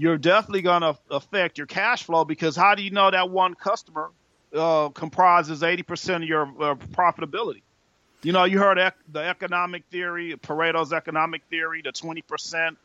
you're 0.00 0.16
definitely 0.16 0.62
going 0.62 0.80
to 0.80 0.96
affect 1.10 1.58
your 1.58 1.66
cash 1.66 2.04
flow 2.04 2.24
because 2.24 2.56
how 2.56 2.74
do 2.74 2.82
you 2.82 2.90
know 2.90 3.10
that 3.10 3.28
one 3.28 3.54
customer 3.54 4.10
uh, 4.56 4.88
comprises 4.88 5.60
80% 5.60 6.16
of 6.16 6.22
your 6.22 6.42
uh, 6.44 6.74
profitability? 6.74 7.60
You 8.22 8.32
know, 8.32 8.44
you 8.44 8.58
heard 8.58 8.78
ec- 8.78 8.96
the 9.12 9.20
economic 9.20 9.84
theory, 9.90 10.34
Pareto's 10.36 10.94
economic 10.94 11.42
theory, 11.50 11.82
the 11.82 11.92
20% 11.92 12.76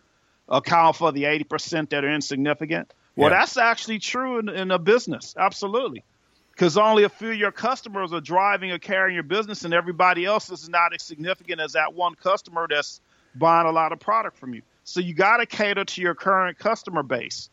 account 0.49 0.97
for 0.97 1.13
the 1.13 1.23
80% 1.23 1.89
that 1.91 2.03
are 2.03 2.13
insignificant. 2.13 2.93
Well, 3.15 3.31
yeah. 3.31 3.39
that's 3.39 3.55
actually 3.55 3.99
true 3.99 4.39
in, 4.39 4.49
in 4.49 4.71
a 4.71 4.79
business. 4.79 5.35
Absolutely. 5.37 6.03
Because 6.51 6.77
only 6.77 7.05
a 7.05 7.09
few 7.09 7.31
of 7.31 7.37
your 7.37 7.53
customers 7.53 8.11
are 8.11 8.19
driving 8.19 8.71
or 8.71 8.77
carrying 8.77 9.15
your 9.15 9.23
business, 9.23 9.63
and 9.63 9.73
everybody 9.73 10.25
else 10.25 10.51
is 10.51 10.67
not 10.67 10.93
as 10.93 11.01
significant 11.01 11.61
as 11.61 11.73
that 11.73 11.93
one 11.93 12.15
customer 12.15 12.67
that's 12.69 12.99
buying 13.35 13.67
a 13.67 13.71
lot 13.71 13.93
of 13.93 14.01
product 14.01 14.37
from 14.37 14.53
you. 14.53 14.63
So 14.85 14.99
you 14.99 15.13
got 15.13 15.37
to 15.37 15.45
cater 15.45 15.83
to 15.83 16.01
your 16.01 16.15
current 16.15 16.57
customer 16.57 17.03
base. 17.03 17.49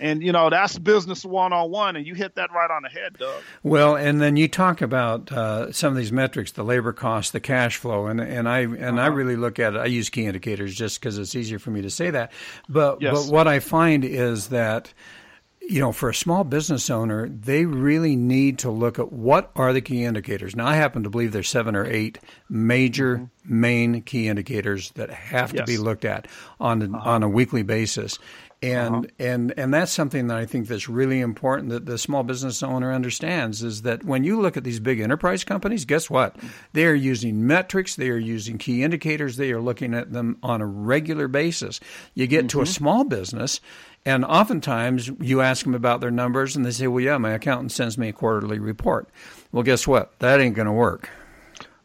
And 0.00 0.22
you 0.22 0.30
know 0.30 0.48
that's 0.48 0.78
business 0.78 1.24
one 1.24 1.52
on 1.52 1.72
one, 1.72 1.96
and 1.96 2.06
you 2.06 2.14
hit 2.14 2.36
that 2.36 2.52
right 2.52 2.70
on 2.70 2.82
the 2.84 2.88
head, 2.88 3.18
Doug. 3.18 3.42
Well, 3.64 3.96
and 3.96 4.20
then 4.20 4.36
you 4.36 4.46
talk 4.46 4.80
about 4.80 5.32
uh, 5.32 5.72
some 5.72 5.90
of 5.90 5.96
these 5.96 6.12
metrics, 6.12 6.52
the 6.52 6.62
labor 6.62 6.92
cost, 6.92 7.32
the 7.32 7.40
cash 7.40 7.78
flow, 7.78 8.06
and 8.06 8.20
and 8.20 8.48
I 8.48 8.60
and 8.60 8.80
uh-huh. 8.80 9.00
I 9.00 9.06
really 9.06 9.34
look 9.34 9.58
at 9.58 9.74
it. 9.74 9.78
I 9.78 9.86
use 9.86 10.08
key 10.08 10.26
indicators 10.26 10.72
just 10.72 11.00
because 11.00 11.18
it's 11.18 11.34
easier 11.34 11.58
for 11.58 11.72
me 11.72 11.82
to 11.82 11.90
say 11.90 12.10
that. 12.10 12.30
But 12.68 13.02
yes. 13.02 13.26
but 13.26 13.32
what 13.32 13.48
I 13.48 13.58
find 13.58 14.04
is 14.04 14.50
that 14.50 14.92
you 15.68 15.80
know, 15.80 15.92
for 15.92 16.08
a 16.08 16.14
small 16.14 16.44
business 16.44 16.88
owner, 16.88 17.28
they 17.28 17.66
really 17.66 18.16
need 18.16 18.60
to 18.60 18.70
look 18.70 18.98
at 18.98 19.12
what 19.12 19.50
are 19.54 19.74
the 19.74 19.82
key 19.82 20.02
indicators. 20.02 20.56
Now, 20.56 20.66
I 20.66 20.76
happen 20.76 21.02
to 21.02 21.10
believe 21.10 21.32
there's 21.32 21.48
seven 21.48 21.76
or 21.76 21.84
eight 21.84 22.18
major 22.48 23.18
mm-hmm. 23.18 23.60
main 23.60 24.02
key 24.02 24.28
indicators 24.28 24.90
that 24.92 25.10
have 25.10 25.52
yes. 25.52 25.60
to 25.60 25.66
be 25.66 25.76
looked 25.76 26.06
at 26.06 26.26
on 26.58 26.82
uh-huh. 26.82 27.10
on 27.10 27.22
a 27.22 27.28
weekly 27.28 27.62
basis. 27.62 28.18
And 28.60 28.94
uh-huh. 28.94 29.06
and 29.20 29.54
and 29.56 29.72
that's 29.72 29.92
something 29.92 30.26
that 30.26 30.36
I 30.36 30.44
think 30.44 30.66
that's 30.66 30.88
really 30.88 31.20
important 31.20 31.68
that 31.68 31.86
the 31.86 31.96
small 31.96 32.24
business 32.24 32.60
owner 32.60 32.92
understands 32.92 33.62
is 33.62 33.82
that 33.82 34.04
when 34.04 34.24
you 34.24 34.40
look 34.40 34.56
at 34.56 34.64
these 34.64 34.80
big 34.80 34.98
enterprise 34.98 35.44
companies, 35.44 35.84
guess 35.84 36.10
what? 36.10 36.34
They 36.72 36.84
are 36.86 36.94
using 36.94 37.46
metrics, 37.46 37.94
they 37.94 38.08
are 38.08 38.18
using 38.18 38.58
key 38.58 38.82
indicators, 38.82 39.36
they 39.36 39.52
are 39.52 39.60
looking 39.60 39.94
at 39.94 40.12
them 40.12 40.38
on 40.42 40.60
a 40.60 40.66
regular 40.66 41.28
basis. 41.28 41.78
You 42.14 42.26
get 42.26 42.40
mm-hmm. 42.40 42.48
to 42.48 42.60
a 42.60 42.64
mm-hmm. 42.64 42.72
small 42.72 43.04
business 43.04 43.60
and 44.04 44.24
oftentimes 44.24 45.10
you 45.20 45.40
ask 45.40 45.64
them 45.64 45.74
about 45.74 46.00
their 46.00 46.10
numbers 46.10 46.56
and 46.56 46.64
they 46.64 46.70
say, 46.70 46.86
well, 46.86 47.04
yeah, 47.04 47.18
my 47.18 47.32
accountant 47.32 47.72
sends 47.72 47.98
me 47.98 48.08
a 48.08 48.12
quarterly 48.12 48.58
report. 48.58 49.08
Well, 49.52 49.62
guess 49.62 49.86
what? 49.86 50.18
That 50.20 50.40
ain't 50.40 50.56
going 50.56 50.66
to 50.66 50.72
work. 50.72 51.10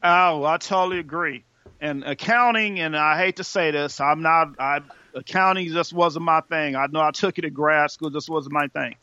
Oh, 0.01 0.43
I 0.43 0.57
totally 0.57 0.99
agree. 0.99 1.43
And 1.81 2.03
accounting, 2.03 2.79
and 2.79 2.95
I 2.95 3.17
hate 3.17 3.37
to 3.37 3.43
say 3.43 3.71
this, 3.71 3.99
I'm 3.99 4.21
not, 4.21 4.59
I, 4.59 4.81
accounting 5.13 5.71
just 5.71 5.93
wasn't 5.93 6.25
my 6.25 6.41
thing. 6.41 6.75
I 6.75 6.87
know 6.87 7.01
I 7.01 7.11
took 7.11 7.37
it 7.39 7.45
at 7.45 7.53
grad 7.53 7.91
school, 7.91 8.09
just 8.09 8.29
wasn't 8.29 8.53
my 8.53 8.67
thing. 8.67 8.95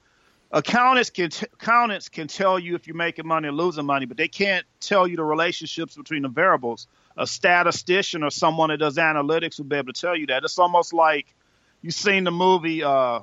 Accountants 0.53 1.11
can, 1.11 1.31
t- 1.31 1.47
accountants 1.53 2.09
can 2.09 2.27
tell 2.27 2.59
you 2.59 2.75
if 2.75 2.89
you're 2.89 2.97
making 2.97 3.27
money 3.27 3.49
or 3.49 3.53
losing 3.53 3.87
money, 3.87 4.07
but 4.07 4.17
they 4.17 4.27
can't 4.27 4.67
tell 4.81 5.07
you 5.07 5.17
the 5.17 5.23
relationships 5.23 5.97
between 5.97 6.23
the 6.23 6.29
variables. 6.29 6.89
A 7.17 7.27
statistician 7.27 8.25
or 8.25 8.31
someone 8.31 8.71
that 8.71 8.79
does 8.79 8.97
analytics 8.97 9.59
will 9.59 9.67
be 9.67 9.77
able 9.77 9.93
to 9.93 10.01
tell 10.01 10.17
you 10.17 10.27
that. 10.27 10.43
It's 10.43 10.59
almost 10.59 10.93
like 10.93 11.33
you've 11.83 11.95
seen 11.95 12.25
the 12.25 12.31
movie 12.31 12.83
uh 12.83 13.21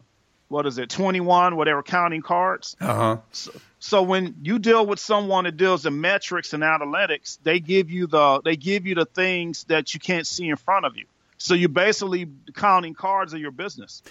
what 0.50 0.66
is 0.66 0.78
it 0.78 0.90
21 0.90 1.56
where 1.56 1.66
they 1.66 1.74
were 1.74 1.84
counting 1.84 2.22
cards 2.22 2.76
uh-huh 2.80 3.18
so, 3.32 3.52
so 3.80 4.02
when 4.02 4.36
you 4.42 4.60
deal 4.60 4.86
with 4.86 5.00
someone 5.00 5.44
that 5.44 5.58
deals 5.58 5.86
in 5.86 6.00
metrics 6.00 6.54
and 6.54 6.64
analytics 6.64 7.38
they 7.44 7.60
give 7.60 7.92
you 7.92 8.08
the 8.08 8.42
they 8.42 8.56
give 8.56 8.86
you 8.86 8.96
the 8.96 9.06
things 9.06 9.66
that 9.66 9.94
you 9.94 10.00
can't 10.00 10.26
see 10.26 10.48
in 10.48 10.56
front 10.56 10.86
of 10.86 10.96
you 10.96 11.06
so 11.38 11.54
you're 11.54 11.70
basically 11.70 12.28
counting 12.56 12.94
cards 12.94 13.34
in 13.34 13.40
your 13.40 13.52
business 13.52 14.04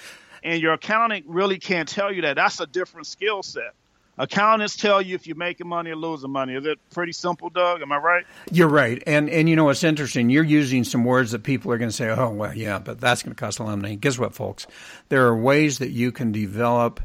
and 0.42 0.60
your 0.60 0.74
accountant 0.74 1.26
really 1.26 1.58
can't 1.58 1.88
tell 1.88 2.12
you 2.12 2.22
that 2.22 2.36
that's 2.36 2.60
a 2.60 2.66
different 2.66 3.06
skill 3.06 3.42
set 3.42 3.74
accountants 4.18 4.76
tell 4.76 5.02
you 5.02 5.14
if 5.14 5.26
you're 5.26 5.36
making 5.36 5.68
money 5.68 5.90
or 5.90 5.96
losing 5.96 6.30
money. 6.30 6.54
Is 6.54 6.66
it 6.66 6.78
pretty 6.90 7.12
simple, 7.12 7.50
Doug? 7.50 7.82
Am 7.82 7.92
I 7.92 7.98
right? 7.98 8.24
You're 8.50 8.68
right. 8.68 9.02
And 9.06 9.28
and 9.28 9.48
you 9.48 9.56
know 9.56 9.64
what's 9.64 9.84
interesting? 9.84 10.30
You're 10.30 10.44
using 10.44 10.84
some 10.84 11.04
words 11.04 11.32
that 11.32 11.42
people 11.42 11.72
are 11.72 11.78
going 11.78 11.90
to 11.90 11.96
say, 11.96 12.08
"Oh, 12.08 12.30
well, 12.30 12.54
yeah, 12.54 12.78
but 12.78 13.00
that's 13.00 13.22
going 13.22 13.34
to 13.34 13.40
cost 13.40 13.58
a 13.58 13.64
lot 13.64 13.74
of 13.74 13.80
money." 13.80 13.96
Guess 13.96 14.18
what, 14.18 14.34
folks? 14.34 14.66
There 15.08 15.26
are 15.26 15.36
ways 15.36 15.78
that 15.78 15.90
you 15.90 16.12
can 16.12 16.32
develop 16.32 17.00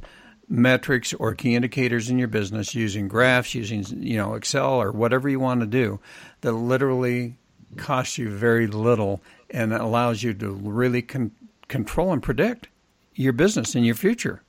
metrics 0.48 1.14
or 1.14 1.34
key 1.34 1.56
indicators 1.56 2.10
in 2.10 2.20
your 2.20 2.28
business 2.28 2.76
using 2.76 3.08
graphs, 3.08 3.56
using 3.56 3.84
you 4.02 4.18
know 4.18 4.36
Excel 4.36 4.82
or 4.82 4.92
whatever 4.92 5.30
you 5.30 5.40
want 5.40 5.62
to 5.62 5.68
do 5.68 6.00
that 6.42 6.54
literally 6.54 7.38
costs 7.78 8.18
you 8.18 8.30
very 8.30 8.68
little 8.68 9.22
and 9.52 9.74
allows 9.74 10.24
you 10.24 10.34
to 10.34 10.52
really 10.52 11.02
con- 11.02 11.32
control 11.68 12.12
and 12.12 12.24
predict 12.24 12.68
your 13.14 13.34
business 13.34 13.76
and 13.76 13.86
your 13.86 13.96
future. 13.96 14.42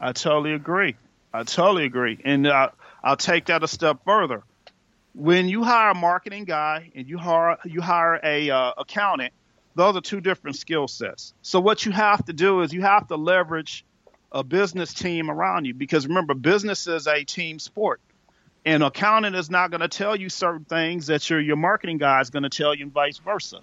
I 0.00 0.12
totally 0.12 0.52
agree. 0.52 0.96
I 1.32 1.42
totally 1.42 1.84
agree, 1.84 2.18
and 2.24 2.46
uh, 2.46 2.70
I'll 3.02 3.16
take 3.16 3.46
that 3.46 3.62
a 3.62 3.68
step 3.68 4.00
further. 4.04 4.42
When 5.14 5.48
you 5.48 5.64
hire 5.64 5.90
a 5.90 5.94
marketing 5.94 6.44
guy 6.44 6.90
and 6.94 7.08
you 7.08 7.18
hire 7.18 7.58
you 7.64 7.80
hire 7.80 8.20
a 8.22 8.50
uh, 8.50 8.72
accountant, 8.78 9.32
those 9.74 9.96
are 9.96 10.00
two 10.00 10.20
different 10.20 10.56
skill 10.56 10.88
sets. 10.88 11.34
So 11.42 11.60
what 11.60 11.84
you 11.84 11.92
have 11.92 12.24
to 12.26 12.32
do 12.32 12.62
is 12.62 12.72
you 12.72 12.82
have 12.82 13.08
to 13.08 13.16
leverage 13.16 13.84
a 14.30 14.44
business 14.44 14.92
team 14.94 15.30
around 15.30 15.64
you 15.64 15.74
because 15.74 16.06
remember, 16.06 16.34
business 16.34 16.86
is 16.86 17.06
a 17.06 17.24
team 17.24 17.58
sport. 17.58 18.00
And 18.64 18.82
accountant 18.82 19.34
is 19.34 19.50
not 19.50 19.70
going 19.70 19.80
to 19.80 19.88
tell 19.88 20.14
you 20.14 20.28
certain 20.28 20.64
things 20.64 21.06
that 21.06 21.28
your 21.30 21.40
your 21.40 21.56
marketing 21.56 21.98
guy 21.98 22.20
is 22.20 22.30
going 22.30 22.42
to 22.42 22.50
tell 22.50 22.74
you, 22.74 22.84
and 22.84 22.92
vice 22.92 23.18
versa. 23.18 23.60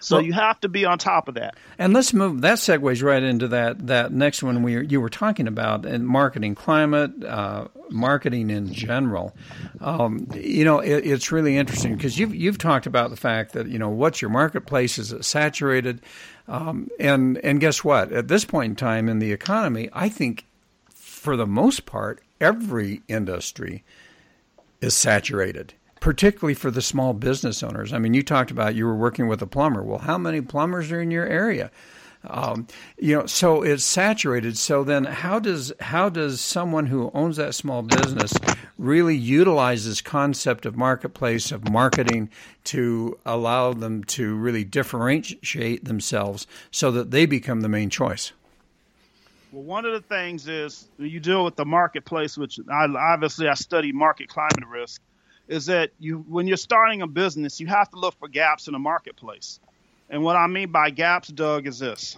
So 0.00 0.16
well, 0.16 0.24
you 0.24 0.32
have 0.32 0.60
to 0.60 0.68
be 0.68 0.84
on 0.84 0.98
top 0.98 1.28
of 1.28 1.34
that. 1.34 1.56
And 1.78 1.92
let's 1.92 2.12
move. 2.12 2.40
That 2.42 2.58
segues 2.58 3.02
right 3.02 3.22
into 3.22 3.48
that 3.48 3.86
that 3.86 4.12
next 4.12 4.42
one 4.42 4.62
we 4.62 4.86
you 4.86 5.00
were 5.00 5.08
talking 5.08 5.48
about 5.48 5.86
and 5.86 6.06
marketing 6.06 6.54
climate, 6.54 7.24
uh, 7.24 7.68
marketing 7.90 8.50
in 8.50 8.72
general. 8.72 9.34
Um, 9.80 10.28
you 10.34 10.64
know, 10.64 10.80
it, 10.80 11.06
it's 11.06 11.32
really 11.32 11.56
interesting 11.56 11.96
because 11.96 12.18
you've 12.18 12.34
you've 12.34 12.58
talked 12.58 12.86
about 12.86 13.10
the 13.10 13.16
fact 13.16 13.52
that 13.52 13.68
you 13.68 13.78
know 13.78 13.88
what's 13.88 14.20
your 14.20 14.30
marketplace 14.30 14.98
is 14.98 15.12
it 15.12 15.24
saturated, 15.24 16.00
um, 16.48 16.88
and 16.98 17.38
and 17.38 17.60
guess 17.60 17.82
what? 17.82 18.12
At 18.12 18.28
this 18.28 18.44
point 18.44 18.70
in 18.70 18.76
time 18.76 19.08
in 19.08 19.18
the 19.18 19.32
economy, 19.32 19.88
I 19.92 20.08
think 20.08 20.44
for 20.90 21.36
the 21.36 21.46
most 21.46 21.86
part 21.86 22.20
every 22.40 23.02
industry 23.08 23.82
is 24.80 24.94
saturated 24.94 25.74
particularly 26.00 26.54
for 26.54 26.70
the 26.70 26.82
small 26.82 27.12
business 27.12 27.62
owners. 27.62 27.92
I 27.92 27.98
mean, 27.98 28.14
you 28.14 28.22
talked 28.22 28.50
about 28.50 28.74
you 28.74 28.86
were 28.86 28.96
working 28.96 29.28
with 29.28 29.42
a 29.42 29.46
plumber. 29.46 29.82
Well, 29.82 29.98
how 29.98 30.18
many 30.18 30.40
plumbers 30.40 30.92
are 30.92 31.00
in 31.00 31.10
your 31.10 31.26
area? 31.26 31.70
Um, 32.28 32.66
you 32.98 33.16
know, 33.16 33.26
so 33.26 33.62
it's 33.62 33.84
saturated. 33.84 34.58
So 34.58 34.82
then, 34.84 35.04
how 35.04 35.38
does 35.38 35.72
how 35.80 36.08
does 36.08 36.40
someone 36.40 36.86
who 36.86 37.10
owns 37.14 37.36
that 37.36 37.54
small 37.54 37.82
business 37.82 38.32
really 38.78 39.16
utilize 39.16 39.86
this 39.86 40.00
concept 40.00 40.66
of 40.66 40.76
marketplace 40.76 41.52
of 41.52 41.70
marketing 41.70 42.30
to 42.64 43.18
allow 43.24 43.72
them 43.72 44.02
to 44.04 44.34
really 44.34 44.64
differentiate 44.64 45.84
themselves 45.84 46.46
so 46.70 46.90
that 46.90 47.10
they 47.10 47.26
become 47.26 47.60
the 47.60 47.68
main 47.68 47.90
choice? 47.90 48.32
Well, 49.52 49.62
one 49.62 49.84
of 49.84 49.92
the 49.92 50.00
things 50.00 50.48
is 50.48 50.88
you 50.98 51.20
deal 51.20 51.44
with 51.44 51.56
the 51.56 51.64
marketplace, 51.64 52.36
which 52.36 52.58
I, 52.70 52.86
obviously 52.86 53.48
I 53.48 53.54
study 53.54 53.92
market 53.92 54.28
climate 54.28 54.66
risk 54.68 55.00
is 55.48 55.66
that 55.66 55.90
you 55.98 56.24
when 56.28 56.46
you're 56.46 56.56
starting 56.56 57.02
a 57.02 57.06
business, 57.06 57.60
you 57.60 57.66
have 57.66 57.90
to 57.90 57.98
look 57.98 58.14
for 58.18 58.28
gaps 58.28 58.66
in 58.66 58.72
the 58.72 58.78
marketplace. 58.78 59.60
And 60.08 60.22
what 60.22 60.36
I 60.36 60.46
mean 60.46 60.70
by 60.70 60.90
gaps, 60.90 61.28
Doug, 61.28 61.66
is 61.66 61.78
this. 61.78 62.16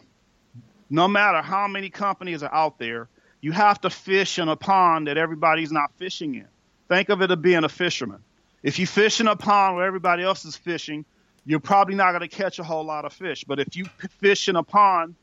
No 0.91 1.09
matter 1.09 1.43
how 1.43 1.69
many 1.69 1.91
companies 1.91 2.43
are 2.43 2.53
out 2.53 2.79
there, 2.79 3.09
you 3.41 3.53
have 3.53 3.81
to 3.83 3.91
fish 3.91 4.39
in 4.39 4.49
a 4.49 4.57
pond 4.57 5.07
that 5.07 5.17
everybody's 5.17 5.73
not 5.73 5.93
fishing 5.97 6.35
in. 6.35 6.49
Think 6.89 7.09
of 7.09 7.23
it 7.23 7.31
as 7.31 7.39
being 7.39 7.65
a 7.65 7.69
fisherman. 7.69 8.23
If 8.63 8.79
you 8.79 8.87
fish 8.87 9.21
in 9.21 9.29
a 9.29 9.37
pond 9.37 9.77
where 9.77 9.87
everybody 9.87 10.23
else 10.23 10.45
is 10.45 10.57
fishing, 10.57 11.05
you're 11.45 11.61
probably 11.61 11.95
not 11.95 12.13
going 12.13 12.29
to 12.29 12.29
catch 12.29 12.59
a 12.59 12.65
whole 12.65 12.85
lot 12.85 13.05
of 13.05 13.13
fish. 13.13 13.45
But 13.45 13.61
if 13.61 13.77
you 13.77 13.87
fish 14.21 14.49
in 14.49 14.57
a 14.57 14.63
pond 14.63 15.15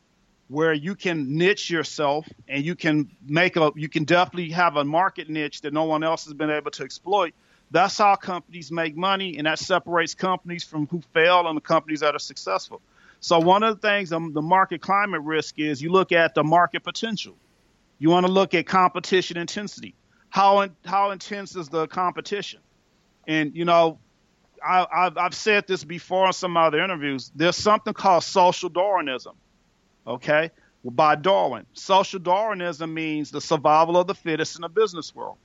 where 0.48 0.74
you 0.74 0.96
can 0.96 1.38
niche 1.38 1.70
yourself 1.70 2.28
and 2.48 2.64
you 2.64 2.76
can 2.76 3.10
make 3.28 3.58
a, 3.58 3.72
you 3.76 3.90
can 3.90 4.06
definitely 4.06 4.52
have 4.52 4.76
a 4.76 4.84
market 4.84 5.30
niche 5.30 5.62
that 5.62 5.74
no 5.74 5.84
one 5.84 6.04
else 6.04 6.26
has 6.26 6.34
been 6.34 6.52
able 6.52 6.72
to 6.72 6.84
exploit, 6.84 7.34
that's 7.76 7.98
how 7.98 8.16
companies 8.16 8.72
make 8.72 8.96
money, 8.96 9.38
and 9.38 9.48
that 9.48 9.60
separates 9.60 10.16
companies 10.16 10.64
from 10.64 10.88
who 10.88 11.02
fail 11.14 11.46
and 11.46 11.58
the 11.58 11.62
companies 11.62 12.00
that 12.00 12.16
are 12.16 12.20
successful. 12.20 12.82
So 13.20 13.40
one 13.40 13.64
of 13.64 13.82
the 13.82 13.88
things 13.88 14.14
um, 14.14 14.32
the 14.32 14.42
market 14.42 14.82
climate 14.82 15.22
risk 15.22 15.60
is 15.60 15.82
you 15.82 15.92
look 15.92 16.14
at 16.14 16.36
the 16.36 16.44
market 16.44 16.84
potential. 16.84 17.36
You 18.00 18.10
want 18.10 18.26
to 18.28 18.32
look 18.32 18.54
at 18.54 18.66
competition 18.66 19.36
intensity. 19.36 19.94
How 20.30 20.62
in, 20.62 20.72
how 20.86 21.12
intense 21.12 21.58
is 21.58 21.68
the 21.68 21.88
competition? 21.88 22.62
And 23.28 23.54
you 23.54 23.66
know, 23.66 24.00
I, 24.66 24.88
have 24.92 25.18
I've 25.18 25.36
said 25.36 25.68
this 25.68 25.84
before 25.84 26.28
in 26.28 26.34
some 26.34 26.56
other 26.56 26.82
interviews. 26.82 27.30
There's 27.36 27.58
something 27.58 27.94
called 27.94 28.24
social 28.24 28.70
Darwinism. 28.70 29.36
Okay, 30.08 30.52
by 30.86 31.16
Darwin, 31.16 31.66
social 31.74 32.20
Darwinism 32.20 32.94
means 32.94 33.32
the 33.32 33.42
survival 33.42 33.98
of 33.98 34.08
the 34.08 34.16
fittest 34.16 34.56
in 34.56 34.62
the 34.62 34.70
business 34.70 35.14
world. 35.14 35.38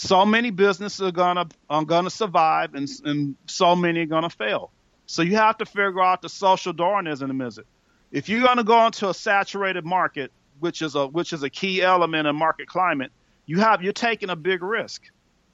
So 0.00 0.24
many 0.24 0.50
businesses 0.52 1.00
are 1.00 1.10
gonna 1.10 1.48
are 1.68 1.84
gonna 1.84 2.08
survive, 2.08 2.76
and 2.76 2.88
and 3.04 3.34
so 3.46 3.74
many 3.74 4.02
are 4.02 4.06
gonna 4.06 4.30
fail. 4.30 4.70
So 5.06 5.22
you 5.22 5.34
have 5.34 5.58
to 5.58 5.66
figure 5.66 6.00
out 6.00 6.22
the 6.22 6.28
social 6.28 6.72
Darwinism 6.72 7.40
is 7.40 7.58
it. 7.58 7.66
If 8.12 8.28
you're 8.28 8.44
gonna 8.44 8.62
go 8.62 8.86
into 8.86 9.08
a 9.08 9.14
saturated 9.14 9.84
market, 9.84 10.30
which 10.60 10.82
is 10.82 10.94
a 10.94 11.08
which 11.08 11.32
is 11.32 11.42
a 11.42 11.50
key 11.50 11.82
element 11.82 12.28
in 12.28 12.36
market 12.36 12.68
climate, 12.68 13.10
you 13.44 13.58
have 13.58 13.82
you're 13.82 13.92
taking 13.92 14.30
a 14.30 14.36
big 14.36 14.62
risk. 14.62 15.02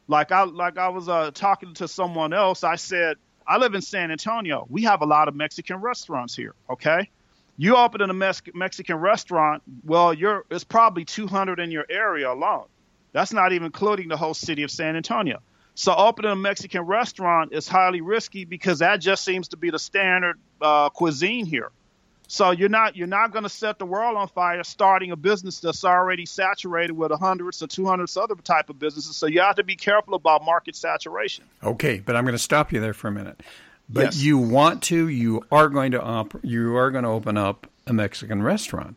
Like 0.09 0.31
I 0.31 0.43
like 0.43 0.77
I 0.77 0.91
was 0.91 1.09
uh, 1.09 1.31
talking 1.33 1.73
to 1.75 1.89
someone 1.89 2.35
else. 2.35 2.65
I 2.65 2.77
said 2.77 3.17
I 3.47 3.57
live 3.57 3.75
in 3.75 3.81
San 3.81 4.11
Antonio. 4.11 4.67
We 4.69 4.83
have 4.83 5.01
a 5.01 5.07
lot 5.07 5.29
of 5.29 5.35
Mexican 5.35 5.79
restaurants 5.79 6.37
here. 6.37 6.55
Okay, 6.69 7.09
you 7.57 7.77
open 7.77 8.03
a 8.03 8.13
Mex- 8.13 8.43
Mexican 8.53 8.97
restaurant. 8.97 9.63
Well, 9.85 10.13
you're 10.13 10.45
it's 10.51 10.65
probably 10.65 11.07
200 11.07 11.61
in 11.61 11.71
your 11.71 11.87
area 11.89 12.31
alone. 12.31 12.67
That's 13.15 13.33
not 13.33 13.53
even 13.53 13.65
including 13.65 14.09
the 14.09 14.19
whole 14.19 14.35
city 14.35 14.65
of 14.65 14.71
San 14.71 14.97
Antonio. 14.97 15.41
So 15.77 15.95
opening 15.95 16.33
a 16.33 16.37
Mexican 16.37 16.83
restaurant 16.83 17.53
is 17.53 17.67
highly 17.67 18.01
risky 18.01 18.45
because 18.45 18.81
that 18.81 18.97
just 19.01 19.25
seems 19.25 19.49
to 19.49 19.57
be 19.57 19.71
the 19.71 19.79
standard 19.79 20.39
uh, 20.61 20.91
cuisine 20.91 21.47
here. 21.47 21.71
So 22.27 22.51
you're 22.51 22.69
not 22.69 22.97
you're 22.97 23.07
not 23.07 23.33
going 23.33 23.43
to 23.45 23.49
set 23.49 23.79
the 23.79 23.85
world 23.85 24.17
on 24.17 24.29
fire 24.29 24.63
starting 24.65 25.13
a 25.13 25.17
business 25.17 25.61
that's 25.61 25.85
already 25.85 26.27
saturated 26.27 26.93
with 26.93 27.13
hundreds 27.13 27.63
or 27.63 27.67
two 27.67 27.87
hundreds 27.87 28.17
other 28.17 28.35
type 28.35 28.71
of 28.71 28.79
businesses. 28.79 29.17
So 29.17 29.27
you 29.27 29.41
have 29.41 29.57
to 29.57 29.65
be 29.65 29.77
careful 29.77 30.15
about 30.15 30.45
market 30.45 30.75
saturation. 30.75 31.45
Okay, 31.63 32.01
but 32.01 32.17
I'm 32.17 32.25
going 32.25 32.33
to 32.35 32.39
stop 32.39 32.73
you 32.73 32.81
there 32.81 32.95
for 32.95 33.09
a 33.09 33.13
minute. 33.13 33.41
But 33.89 34.07
yes. 34.07 34.23
you 34.23 34.39
want 34.39 34.83
to, 34.85 35.09
you 35.09 35.45
are 35.53 35.69
going 35.69 35.93
to 35.93 36.03
op- 36.03 36.43
you 36.43 36.77
are 36.77 36.91
going 36.91 37.05
to 37.05 37.11
open 37.11 37.37
up 37.37 37.69
a 37.87 37.93
Mexican 37.93 38.43
restaurant. 38.43 38.97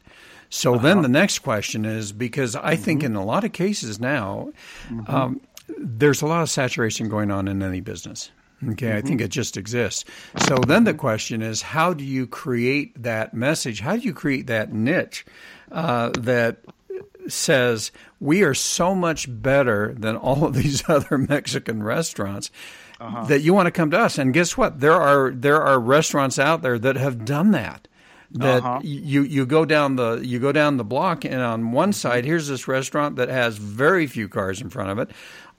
So 0.50 0.76
uh-huh. 0.76 0.84
then 0.84 1.02
the 1.02 1.10
next 1.10 1.39
question 1.39 1.86
is 1.86 2.12
because 2.12 2.56
I 2.56 2.74
mm-hmm. 2.74 2.84
think 2.84 3.04
in 3.04 3.16
a 3.16 3.24
lot 3.24 3.43
of 3.43 3.52
cases 3.52 4.00
now, 4.00 4.52
mm-hmm. 4.89 5.14
um, 5.14 5.41
there's 5.78 6.22
a 6.22 6.28
lot 6.28 6.41
of 6.41 6.50
saturation 6.50 7.10
going 7.10 7.32
on 7.32 7.48
in 7.48 7.62
any 7.62 7.82
business. 7.82 8.32
Okay, 8.64 8.88
mm-hmm. 8.88 8.98
I 8.98 9.02
think 9.02 9.22
it 9.22 9.30
just 9.30 9.56
exists. 9.56 10.04
So 10.48 10.56
then 10.56 10.84
the 10.86 10.93
question 10.93 11.41
is, 11.41 11.62
how 11.62 11.93
do 11.93 12.04
you 12.04 12.26
create 12.26 13.04
that 13.04 13.34
message? 13.34 13.82
How 13.82 13.95
do 13.95 14.02
you 14.02 14.14
create 14.14 14.48
that 14.48 14.74
niche 14.74 15.26
uh, 15.72 16.10
that 16.20 16.58
says 17.28 17.91
we 18.20 18.41
are 18.43 18.56
so 18.56 18.95
much 18.95 19.28
better 19.30 19.93
than 19.93 20.16
all 20.16 20.43
of 20.45 20.56
these 20.56 20.82
other 20.89 21.18
Mexican 21.18 21.84
restaurants? 21.84 22.50
Uh-huh. 23.00 23.26
That 23.26 23.41
you 23.41 23.54
want 23.54 23.68
to 23.68 23.72
come 23.72 23.91
to 23.91 24.00
us, 24.00 24.18
and 24.18 24.34
guess 24.34 24.58
what? 24.58 24.80
There 24.80 24.95
are 24.95 25.30
there 25.30 25.62
are 25.62 25.80
restaurants 25.80 26.39
out 26.39 26.64
there 26.64 26.80
that 26.80 26.95
have 26.95 27.26
done 27.26 27.52
that 27.52 27.88
that 28.32 28.63
uh-huh. 28.63 28.80
you 28.84 29.23
you 29.23 29.45
go 29.45 29.63
down 29.63 29.95
the 29.95 30.19
you 30.23 30.39
go 30.39 30.51
down 30.51 30.78
the 30.78 30.84
block 30.84 31.23
and 31.23 31.41
on 31.41 31.71
one 31.71 31.93
side 31.93 32.25
here's 32.25 32.49
this 32.49 32.67
restaurant 32.67 33.15
that 33.15 33.30
has 33.30 33.57
very 33.57 34.05
few 34.05 34.28
cars 34.28 34.61
in 34.61 34.69
front 34.69 34.89
of 34.89 34.99
it 34.99 35.09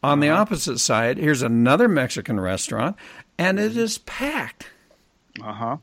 on 0.02 0.20
the 0.20 0.28
uh-huh. 0.28 0.42
opposite 0.42 0.78
side, 0.78 1.18
here's 1.18 1.42
another 1.42 1.88
Mexican 1.88 2.38
restaurant, 2.38 2.96
and 3.36 3.58
it 3.58 3.76
is 3.76 3.98
packed. 3.98 4.68
Uh 5.42 5.52
huh. 5.52 5.76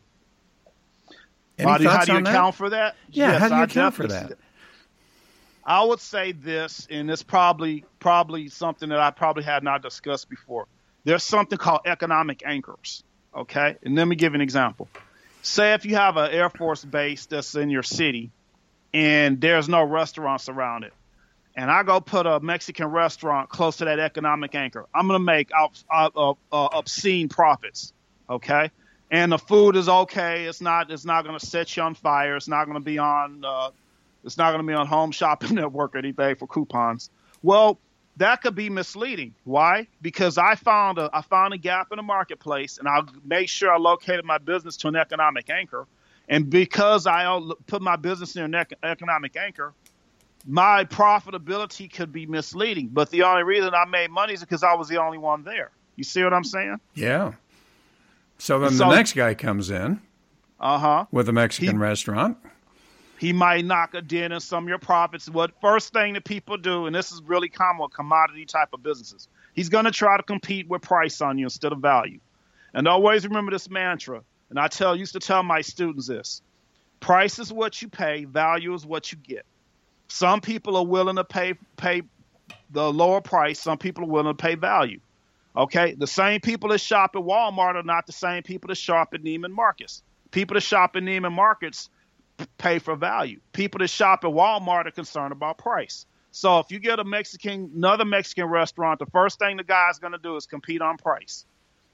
How 1.59 1.77
do, 1.77 1.87
how 1.87 2.03
do 2.03 2.13
you 2.13 2.19
account 2.19 2.55
for 2.55 2.69
that? 2.69 2.95
Yeah, 3.09 3.31
yes, 3.31 3.41
how 3.41 3.47
do 3.47 3.55
you 3.55 3.61
I 3.61 3.63
account 3.63 3.95
for 3.95 4.07
that? 4.07 4.33
I 5.63 5.83
would 5.83 5.99
say 5.99 6.31
this, 6.33 6.87
and 6.91 7.09
it's 7.09 7.23
probably 7.23 7.85
probably 7.99 8.49
something 8.49 8.89
that 8.89 8.99
I 8.99 9.11
probably 9.11 9.43
had 9.43 9.63
not 9.63 9.81
discussed 9.81 10.29
before. 10.29 10.67
There's 11.05 11.23
something 11.23 11.57
called 11.57 11.81
economic 11.85 12.43
anchors. 12.45 13.03
Okay, 13.35 13.77
and 13.83 13.95
let 13.95 14.05
me 14.05 14.15
give 14.15 14.33
an 14.33 14.41
example. 14.41 14.87
Say 15.45 15.73
if 15.73 15.85
you 15.85 15.95
have 15.95 16.17
an 16.17 16.31
Air 16.31 16.49
Force 16.49 16.83
base 16.83 17.25
that's 17.27 17.55
in 17.55 17.69
your 17.69 17.83
city, 17.83 18.31
and 18.93 19.39
there's 19.39 19.69
no 19.69 19.83
restaurants 19.83 20.49
around 20.49 20.83
it 20.83 20.93
and 21.55 21.71
I 21.71 21.83
go 21.83 22.01
put 22.01 22.25
a 22.25 22.39
Mexican 22.39 22.87
restaurant 22.87 23.49
close 23.49 23.77
to 23.77 23.85
that 23.85 23.99
economic 23.99 24.53
anchor, 24.55 24.85
I'm 24.93 25.07
going 25.07 25.19
to 25.19 25.23
make 25.23 25.51
uh, 25.55 25.67
uh, 25.89 26.33
obscene 26.51 27.29
profits. 27.29 27.93
Okay. 28.29 28.71
And 29.09 29.31
the 29.31 29.37
food 29.37 29.75
is 29.75 29.87
okay. 29.87 30.45
It's 30.45 30.61
not. 30.61 30.91
It's 30.91 31.05
not 31.05 31.23
going 31.23 31.37
to 31.37 31.45
set 31.45 31.75
you 31.77 31.83
on 31.83 31.95
fire. 31.95 32.35
It's 32.35 32.47
not 32.47 32.65
going 32.65 32.75
to 32.75 32.83
be 32.83 32.97
on. 32.97 33.45
Uh, 33.45 33.69
it's 34.23 34.37
not 34.37 34.51
going 34.51 34.65
to 34.65 34.67
be 34.67 34.73
on 34.73 34.87
Home 34.87 35.11
Shopping 35.11 35.55
Network 35.55 35.95
or 35.95 35.99
anything 35.99 36.35
for 36.35 36.47
coupons. 36.47 37.09
Well, 37.43 37.79
that 38.17 38.41
could 38.41 38.55
be 38.55 38.69
misleading. 38.69 39.35
Why? 39.43 39.87
Because 40.01 40.37
I 40.37 40.55
found 40.55 40.97
a 40.97 41.09
I 41.13 41.21
found 41.21 41.53
a 41.53 41.57
gap 41.57 41.87
in 41.91 41.97
the 41.97 42.03
marketplace, 42.03 42.77
and 42.77 42.87
I 42.87 43.01
made 43.23 43.49
sure 43.49 43.71
I 43.71 43.77
located 43.77 44.25
my 44.25 44.37
business 44.37 44.77
to 44.77 44.87
an 44.87 44.95
economic 44.95 45.49
anchor. 45.49 45.87
And 46.27 46.49
because 46.49 47.05
I 47.05 47.39
put 47.67 47.81
my 47.81 47.95
business 47.95 48.35
near 48.35 48.45
an 48.45 48.55
economic 48.83 49.35
anchor, 49.35 49.73
my 50.47 50.83
profitability 50.85 51.91
could 51.91 52.11
be 52.11 52.25
misleading. 52.25 52.87
But 52.87 53.11
the 53.11 53.23
only 53.23 53.43
reason 53.43 53.73
I 53.75 53.85
made 53.85 54.09
money 54.09 54.33
is 54.33 54.39
because 54.39 54.63
I 54.63 54.73
was 54.73 54.87
the 54.87 54.99
only 54.99 55.17
one 55.17 55.43
there. 55.43 55.71
You 55.95 56.03
see 56.03 56.23
what 56.23 56.33
I'm 56.33 56.43
saying? 56.43 56.77
Yeah. 56.93 57.33
So 58.37 58.59
then 58.59 58.71
so, 58.71 58.89
the 58.89 58.95
next 58.95 59.13
guy 59.13 59.33
comes 59.33 59.69
in. 59.69 60.01
Uh 60.59 60.77
huh. 60.77 61.05
With 61.11 61.29
a 61.29 61.33
Mexican 61.33 61.75
he, 61.75 61.81
restaurant. 61.81 62.37
He 63.17 63.31
might 63.31 63.63
knock 63.63 63.93
a 63.93 64.01
dent 64.01 64.33
in 64.33 64.39
some 64.39 64.65
of 64.65 64.69
your 64.69 64.77
profits. 64.77 65.29
What 65.29 65.59
first 65.61 65.93
thing 65.93 66.13
that 66.13 66.25
people 66.25 66.57
do, 66.57 66.85
and 66.85 66.95
this 66.95 67.11
is 67.11 67.21
really 67.23 67.49
common 67.49 67.83
with 67.83 67.93
commodity 67.93 68.45
type 68.45 68.69
of 68.73 68.83
businesses, 68.83 69.29
he's 69.53 69.69
going 69.69 69.85
to 69.85 69.91
try 69.91 70.17
to 70.17 70.23
compete 70.23 70.67
with 70.67 70.81
price 70.81 71.21
on 71.21 71.37
you 71.37 71.45
instead 71.45 71.71
of 71.71 71.79
value. 71.79 72.19
And 72.73 72.87
always 72.87 73.25
remember 73.25 73.51
this 73.51 73.69
mantra. 73.69 74.21
And 74.49 74.59
I 74.59 74.67
tell 74.67 74.95
used 74.95 75.13
to 75.13 75.19
tell 75.19 75.43
my 75.43 75.61
students 75.61 76.07
this: 76.07 76.41
price 76.99 77.39
is 77.39 77.51
what 77.51 77.81
you 77.81 77.87
pay, 77.87 78.25
value 78.25 78.73
is 78.73 78.85
what 78.85 79.11
you 79.11 79.17
get. 79.17 79.45
Some 80.07 80.41
people 80.41 80.75
are 80.75 80.85
willing 80.85 81.15
to 81.15 81.23
pay 81.23 81.53
pay 81.77 82.03
the 82.69 82.91
lower 82.91 83.21
price. 83.21 83.59
Some 83.59 83.77
people 83.77 84.03
are 84.03 84.07
willing 84.07 84.35
to 84.35 84.41
pay 84.41 84.55
value. 84.55 84.99
Okay, 85.57 85.93
the 85.93 86.05
same 86.05 86.41
people 86.41 86.69
that 86.69 86.79
shop 86.79 87.11
at 87.15 87.21
Walmart 87.21 87.75
are 87.75 87.83
not 87.83 88.05
the 88.05 88.11
same 88.11 88.43
people 88.43 88.67
that 88.67 88.75
shop 88.75 89.13
at 89.13 89.23
Neiman 89.23 89.51
Marcus. 89.51 90.03
People 90.31 90.55
that 90.55 90.61
shop 90.61 90.97
at 90.97 91.03
Neiman 91.03 91.31
Marcus 91.31 91.89
pay 92.57 92.79
for 92.79 92.95
value. 92.95 93.39
People 93.53 93.79
that 93.79 93.89
shop 93.89 94.23
at 94.23 94.31
Walmart 94.31 94.87
are 94.87 94.91
concerned 94.91 95.31
about 95.31 95.57
price. 95.57 96.05
So 96.31 96.59
if 96.59 96.69
you 96.69 96.79
get 96.79 96.99
a 96.99 97.03
Mexican, 97.03 97.71
another 97.75 98.03
Mexican 98.03 98.45
restaurant, 98.45 98.99
the 98.99 99.05
first 99.05 99.39
thing 99.39 99.57
the 99.57 99.63
guy's 99.63 99.99
going 99.99 100.13
to 100.13 100.19
do 100.19 100.35
is 100.35 100.45
compete 100.45 100.81
on 100.81 100.97
price. 100.97 101.45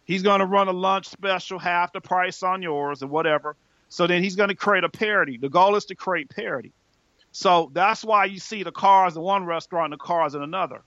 He's 0.05 0.23
going 0.23 0.39
to 0.39 0.45
run 0.45 0.67
a 0.67 0.71
lunch 0.71 1.07
special, 1.07 1.59
half 1.59 1.93
the 1.93 2.01
price 2.01 2.41
on 2.41 2.61
yours, 2.61 3.03
or 3.03 3.07
whatever. 3.07 3.55
So 3.89 4.07
then 4.07 4.23
he's 4.23 4.35
going 4.35 4.49
to 4.49 4.55
create 4.55 4.83
a 4.83 4.89
parity. 4.89 5.37
The 5.37 5.49
goal 5.49 5.75
is 5.75 5.85
to 5.85 5.95
create 5.95 6.29
parity. 6.29 6.73
So 7.31 7.69
that's 7.73 8.03
why 8.03 8.25
you 8.25 8.39
see 8.39 8.63
the 8.63 8.71
cars 8.71 9.15
in 9.15 9.21
one 9.21 9.45
restaurant 9.45 9.93
and 9.93 9.99
the 9.99 10.03
cars 10.03 10.33
in 10.33 10.41
another. 10.41 10.81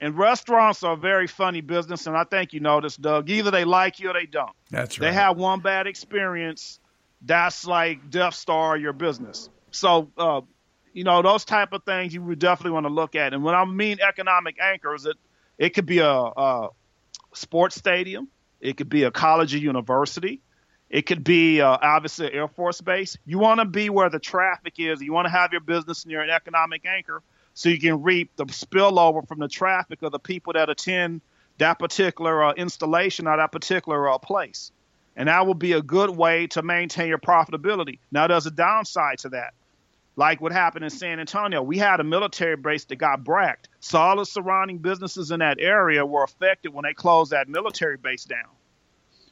And 0.00 0.18
restaurants 0.18 0.82
are 0.82 0.94
a 0.94 0.96
very 0.96 1.28
funny 1.28 1.60
business, 1.60 2.06
and 2.06 2.16
I 2.16 2.24
think 2.24 2.52
you 2.52 2.60
know 2.60 2.80
this, 2.80 2.96
Doug. 2.96 3.30
Either 3.30 3.52
they 3.52 3.64
like 3.64 4.00
you 4.00 4.10
or 4.10 4.12
they 4.12 4.26
don't. 4.26 4.50
That's 4.70 4.98
right. 4.98 5.06
They 5.06 5.14
have 5.14 5.36
one 5.36 5.60
bad 5.60 5.86
experience, 5.86 6.80
that's 7.24 7.66
like 7.66 8.10
Death 8.10 8.34
Star 8.34 8.76
your 8.76 8.92
business. 8.92 9.48
So, 9.70 10.10
uh, 10.16 10.42
you 10.92 11.04
know, 11.04 11.22
those 11.22 11.44
type 11.44 11.72
of 11.72 11.84
things 11.84 12.12
you 12.12 12.22
would 12.22 12.38
definitely 12.38 12.72
want 12.72 12.86
to 12.86 12.92
look 12.92 13.14
at. 13.14 13.32
And 13.32 13.42
when 13.42 13.54
I 13.54 13.64
mean 13.64 13.98
economic 14.06 14.56
anchors, 14.60 15.06
it 15.06 15.16
it 15.58 15.70
could 15.70 15.86
be 15.86 15.98
a, 16.00 16.10
a 16.10 16.68
sports 17.34 17.76
stadium, 17.76 18.28
it 18.60 18.76
could 18.76 18.88
be 18.88 19.04
a 19.04 19.10
college 19.10 19.54
or 19.54 19.58
university, 19.58 20.40
it 20.90 21.06
could 21.06 21.24
be 21.24 21.60
uh, 21.60 21.78
obviously 21.80 22.26
an 22.26 22.32
Air 22.34 22.48
Force 22.48 22.80
Base. 22.80 23.16
You 23.24 23.38
want 23.38 23.60
to 23.60 23.64
be 23.64 23.88
where 23.88 24.10
the 24.10 24.18
traffic 24.18 24.74
is. 24.78 25.00
You 25.00 25.12
want 25.12 25.24
to 25.26 25.30
have 25.30 25.52
your 25.52 25.62
business 25.62 26.04
near 26.04 26.20
an 26.20 26.28
economic 26.28 26.84
anchor 26.84 27.22
so 27.54 27.70
you 27.70 27.80
can 27.80 28.02
reap 28.02 28.30
the 28.36 28.44
spillover 28.46 29.26
from 29.26 29.38
the 29.38 29.48
traffic 29.48 30.02
of 30.02 30.12
the 30.12 30.18
people 30.18 30.52
that 30.52 30.68
attend 30.68 31.22
that 31.58 31.78
particular 31.78 32.44
uh, 32.44 32.52
installation 32.52 33.26
or 33.26 33.36
that 33.38 33.52
particular 33.52 34.10
uh, 34.10 34.18
place. 34.18 34.70
And 35.16 35.28
that 35.28 35.46
will 35.46 35.54
be 35.54 35.72
a 35.72 35.82
good 35.82 36.10
way 36.10 36.46
to 36.48 36.62
maintain 36.62 37.08
your 37.08 37.18
profitability. 37.18 37.98
Now, 38.10 38.26
there's 38.26 38.46
a 38.46 38.50
downside 38.50 39.18
to 39.20 39.30
that. 39.30 39.54
Like 40.16 40.40
what 40.40 40.52
happened 40.52 40.84
in 40.84 40.90
San 40.90 41.20
Antonio, 41.20 41.62
we 41.62 41.78
had 41.78 42.00
a 42.00 42.04
military 42.04 42.56
base 42.56 42.84
that 42.86 42.96
got 42.96 43.24
BRAC'd. 43.24 43.68
So 43.80 43.98
all 43.98 44.16
the 44.16 44.26
surrounding 44.26 44.78
businesses 44.78 45.30
in 45.30 45.40
that 45.40 45.58
area 45.58 46.04
were 46.04 46.22
affected 46.22 46.74
when 46.74 46.84
they 46.84 46.92
closed 46.92 47.32
that 47.32 47.48
military 47.48 47.96
base 47.96 48.24
down. 48.24 48.48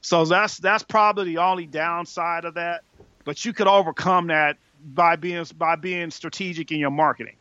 So 0.01 0.25
that's 0.25 0.57
that's 0.59 0.83
probably 0.83 1.25
the 1.25 1.39
only 1.39 1.67
downside 1.67 2.47
of 2.47 2.55
that. 2.55 2.83
But 3.25 3.45
you 3.45 3.53
could 3.53 3.67
overcome 3.67 4.29
that 4.29 4.57
by 4.83 5.17
being 5.17 5.45
by 5.59 5.77
being 5.77 6.11
strategic 6.11 6.73
in 6.73 6.79
your 6.79 6.91
marketing. 6.91 7.37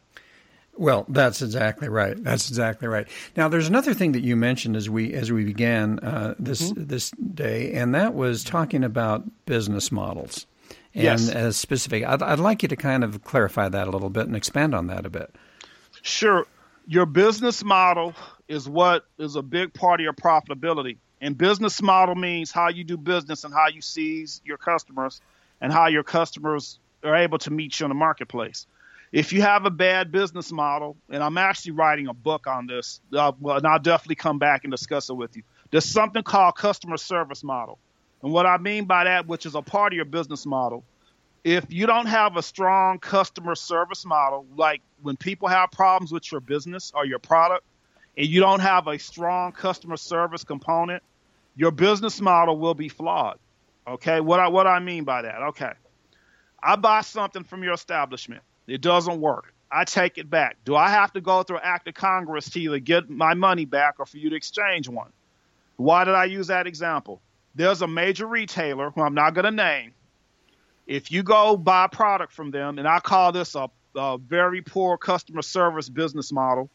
Well, 0.80 1.06
that's 1.10 1.42
exactly 1.42 1.90
right. 1.90 2.22
That's 2.24 2.50
exactly 2.50 2.88
right. 2.88 3.08
Now, 3.36 3.50
there's 3.50 3.68
another 3.68 3.94
thing 3.94 4.14
that 4.14 4.24
you 4.24 4.36
mentioned 4.36 4.76
as 4.76 4.90
we 4.90 5.14
as 5.14 5.32
we 5.32 5.44
began 5.44 6.00
uh, 6.00 6.36
this 6.40 6.72
mm-hmm. 6.72 6.86
this 6.86 7.12
day, 7.12 7.74
and 7.74 7.94
that 7.96 8.14
was 8.14 8.44
talking 8.44 8.84
about 8.84 9.24
business 9.46 9.92
models 9.92 10.48
and 10.94 11.04
yes. 11.04 11.30
as 11.30 11.58
specific. 11.58 12.06
I'd, 12.06 12.24
I'd 12.24 12.40
like 12.40 12.64
you 12.64 12.70
to 12.70 12.76
kind 12.76 13.04
of 13.04 13.24
clarify 13.24 13.70
that 13.70 13.88
a 13.88 13.92
little 13.92 14.10
bit 14.10 14.28
and 14.28 14.36
expand 14.36 14.74
on 14.74 14.88
that 14.88 15.06
a 15.06 15.10
bit. 15.10 15.36
Sure 16.02 16.46
your 16.90 17.06
business 17.06 17.64
model 17.64 18.16
is 18.48 18.68
what 18.68 19.06
is 19.20 19.36
a 19.36 19.44
big 19.44 19.72
part 19.76 20.00
of 20.00 20.04
your 20.04 20.14
profitability. 20.14 20.98
And 21.22 21.38
business 21.38 21.84
model 21.84 22.16
means 22.16 22.50
how 22.50 22.70
you 22.70 22.84
do 22.84 22.98
business 22.98 23.44
and 23.44 23.54
how 23.54 23.68
you 23.68 23.80
seize 23.80 24.42
your 24.44 24.58
customers 24.58 25.22
and 25.62 25.72
how 25.72 25.86
your 25.86 26.02
customers 26.02 26.80
are 27.04 27.16
able 27.16 27.38
to 27.40 27.52
meet 27.52 27.80
you 27.80 27.86
in 27.86 27.90
the 27.90 27.96
marketplace. 27.96 28.66
If 29.12 29.34
you 29.34 29.42
have 29.42 29.66
a 29.66 29.72
bad 29.72 30.12
business 30.12 30.52
model, 30.52 30.96
and 31.10 31.24
I'm 31.24 31.38
actually 31.38 31.72
writing 31.72 32.08
a 32.08 32.14
book 32.14 32.46
on 32.46 32.68
this, 32.68 33.02
uh, 33.14 33.32
well, 33.40 33.58
and 33.58 33.66
I'll 33.66 33.80
definitely 33.80 34.16
come 34.16 34.38
back 34.38 34.64
and 34.64 34.72
discuss 34.72 35.10
it 35.10 35.16
with 35.16 35.36
you. 35.36 35.44
There's 35.72 35.86
something 35.86 36.22
called 36.24 36.56
customer 36.56 36.98
service 36.98 37.44
model. 37.44 37.80
And 38.22 38.32
what 38.32 38.46
I 38.46 38.58
mean 38.58 38.86
by 38.86 39.06
that, 39.06 39.28
which 39.28 39.46
is 39.46 39.56
a 39.56 39.62
part 39.62 39.94
of 39.94 39.96
your 39.96 40.06
business 40.06 40.46
model, 40.46 40.84
if 41.44 41.66
you 41.70 41.88
don't 41.88 42.06
have 42.06 42.38
a 42.38 42.44
strong 42.44 43.00
customer 43.00 43.56
service 43.56 44.06
model, 44.06 44.46
like 44.56 44.82
when 45.02 45.16
people 45.16 45.48
have 45.48 45.72
problems 45.72 46.12
with 46.12 46.32
your 46.32 46.42
business 46.42 46.92
or 46.94 47.06
your 47.06 47.20
product, 47.20 47.64
and 48.18 48.28
you 48.28 48.42
don't 48.42 48.60
have 48.60 48.88
a 48.88 49.00
strong 49.00 49.54
customer 49.54 49.98
service 49.98 50.44
component, 50.44 51.02
your 51.56 51.72
business 51.72 52.20
model 52.20 52.58
will 52.58 52.74
be 52.74 52.90
flawed. 52.90 53.40
Okay, 53.88 54.20
what 54.20 54.40
I 54.40 54.50
what 54.50 54.68
I 54.68 54.80
mean 54.80 55.04
by 55.04 55.24
that? 55.24 55.42
Okay, 55.50 55.72
I 56.62 56.76
buy 56.76 57.02
something 57.02 57.44
from 57.44 57.64
your 57.64 57.74
establishment, 57.74 58.44
it 58.70 58.82
doesn't 58.82 59.20
work. 59.20 59.54
I 59.72 59.84
take 59.84 60.18
it 60.18 60.30
back. 60.30 60.58
Do 60.66 60.76
I 60.76 60.90
have 60.90 61.14
to 61.14 61.22
go 61.22 61.44
through 61.44 61.60
act 61.60 61.88
of 61.88 61.94
Congress 61.94 62.50
to 62.52 62.60
either 62.60 62.80
get 62.80 63.10
my 63.10 63.34
money 63.36 63.66
back 63.66 63.96
or 64.00 64.06
for 64.06 64.18
you 64.18 64.32
to 64.32 64.36
exchange 64.36 64.90
one? 64.90 65.12
Why 65.78 66.04
did 66.04 66.16
I 66.16 66.26
use 66.26 66.48
that 66.48 66.68
example? 66.68 67.22
There's 67.56 67.82
a 67.82 67.88
major 67.88 68.26
retailer 68.26 68.90
who 68.90 69.02
I'm 69.02 69.14
not 69.14 69.34
going 69.34 69.46
to 69.46 69.52
name 69.52 69.94
if 70.90 71.12
you 71.12 71.22
go 71.22 71.56
buy 71.56 71.86
a 71.86 71.88
product 71.88 72.34
from 72.34 72.50
them, 72.50 72.80
and 72.80 72.88
I 72.88 73.00
call 73.00 73.32
this 73.32 73.54
a, 73.54 73.70
a 73.96 74.18
very 74.18 74.64
poor 74.64 74.98
customer 74.98 75.44
service 75.44 75.88
business 75.88 76.32
model, 76.32 76.68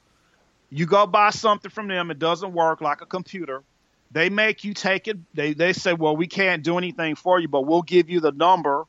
you 0.71 0.87
go 0.87 1.05
buy 1.07 1.31
something 1.31 1.71
from 1.71 1.89
them, 1.89 2.13
it 2.13 2.21
doesn't 2.21 2.53
work 2.53 2.81
like 2.81 3.01
a 3.01 3.07
computer. 3.07 3.65
They 4.13 4.31
make 4.31 4.63
you 4.63 4.73
take 4.73 5.09
it. 5.09 5.19
They 5.35 5.53
they 5.53 5.73
say, 5.73 5.93
well, 5.93 6.17
we 6.17 6.29
can't 6.29 6.63
do 6.63 6.79
anything 6.79 7.17
for 7.17 7.41
you, 7.41 7.49
but 7.49 7.63
we'll 7.63 7.83
give 7.83 8.09
you 8.09 8.21
the 8.21 8.31
number 8.31 8.85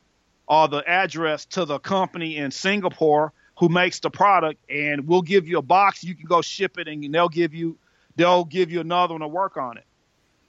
or 0.48 0.68
the 0.68 0.88
address 0.88 1.46
to 1.46 1.66
the 1.66 1.80
company 1.80 2.38
in 2.38 2.52
Singapore 2.52 3.34
who 3.58 3.70
makes 3.70 4.00
the 4.00 4.10
product, 4.10 4.60
and 4.70 5.08
we'll 5.08 5.22
give 5.22 5.48
you 5.48 5.58
a 5.58 5.62
box. 5.62 6.04
You 6.04 6.16
can 6.16 6.26
go 6.26 6.42
ship 6.42 6.78
it, 6.78 6.88
and 6.88 7.14
they'll 7.14 7.30
give 7.30 7.54
you 7.54 7.78
they'll 8.16 8.46
give 8.46 8.72
you 8.72 8.82
another 8.82 9.14
one 9.14 9.22
to 9.22 9.28
work 9.28 9.58
on 9.58 9.78
it. 9.78 9.86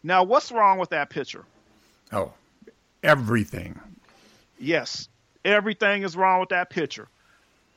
Now, 0.03 0.24
what's 0.24 0.53
wrong 0.53 0.78
with 0.78 0.90
that 0.90 1.11
picture? 1.11 1.44
Oh, 2.12 2.32
everything. 3.03 3.78
Yes, 4.59 5.09
everything 5.44 6.03
is 6.03 6.16
wrong 6.16 6.40
with 6.40 6.51
that 6.51 6.70
picture. 6.70 7.09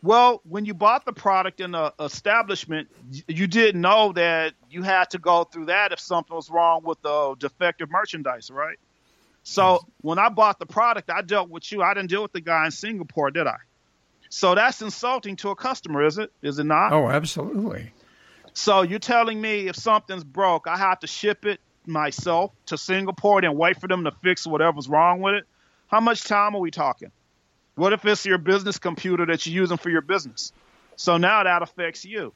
Well, 0.01 0.41
when 0.47 0.65
you 0.65 0.74
bought 0.74 1.05
the 1.05 1.11
product 1.11 1.59
in 1.59 1.72
the 1.72 1.93
establishment, 1.99 2.88
you 3.28 3.47
didn't 3.47 3.82
know 3.82 4.13
that 4.13 4.53
you 4.70 4.82
had 4.82 5.09
to 5.09 5.17
go 5.17 5.43
through 5.43 5.65
that 5.65 5.91
if 5.91 5.99
something 5.99 6.34
was 6.36 6.49
wrong 6.49 6.84
with 6.84 7.01
the 7.01 7.36
defective 7.38 7.91
merchandise, 7.91 8.49
right? 8.49 8.80
So 9.50 9.80
when 10.02 10.20
I 10.20 10.30
bought 10.30 10.60
the 10.60 10.68
product, 10.68 11.10
I 11.10 11.24
dealt 11.24 11.50
with 11.50 11.72
you. 11.72 11.82
I 11.82 11.95
didn't 11.95 12.12
deal 12.12 12.22
with 12.22 12.34
the 12.34 12.41
guy 12.41 12.66
in 12.66 12.72
Singapore, 12.72 13.32
did 13.32 13.47
I? 13.47 13.58
So 14.30 14.54
that's 14.54 14.80
insulting 14.84 15.38
to 15.38 15.50
a 15.50 15.56
customer, 15.56 16.06
is 16.06 16.20
it? 16.20 16.32
Is 16.43 16.60
it 16.60 16.66
not? 16.66 16.93
Oh, 16.93 17.10
absolutely. 17.10 17.91
So 18.54 18.84
you're 18.84 19.00
telling 19.00 19.41
me 19.41 19.68
if 19.68 19.76
something's 19.76 20.24
broke, 20.24 20.68
I 20.68 20.78
have 20.78 21.00
to 21.00 21.08
ship 21.08 21.45
it 21.45 21.60
myself 21.88 22.52
to 22.68 22.78
Singapore 22.78 23.43
and 23.43 23.58
wait 23.58 23.82
for 23.82 23.88
them 23.88 24.04
to 24.04 24.12
fix 24.12 24.45
whatever's 24.45 24.88
wrong 24.88 25.20
with 25.22 25.34
it? 25.34 25.45
How 25.88 26.00
much 26.00 26.26
time 26.26 26.56
are 26.56 26.62
we 26.62 26.70
talking? 26.70 27.12
What 27.74 27.91
if 27.91 28.06
it's 28.06 28.28
your 28.28 28.38
business 28.38 28.78
computer 28.78 29.26
that 29.26 29.47
you're 29.47 29.60
using 29.62 29.78
for 29.78 29.89
your 29.89 30.02
business? 30.02 30.54
So 30.95 31.18
now 31.18 31.43
that 31.43 31.64
affects 31.64 32.06
you. 32.06 32.34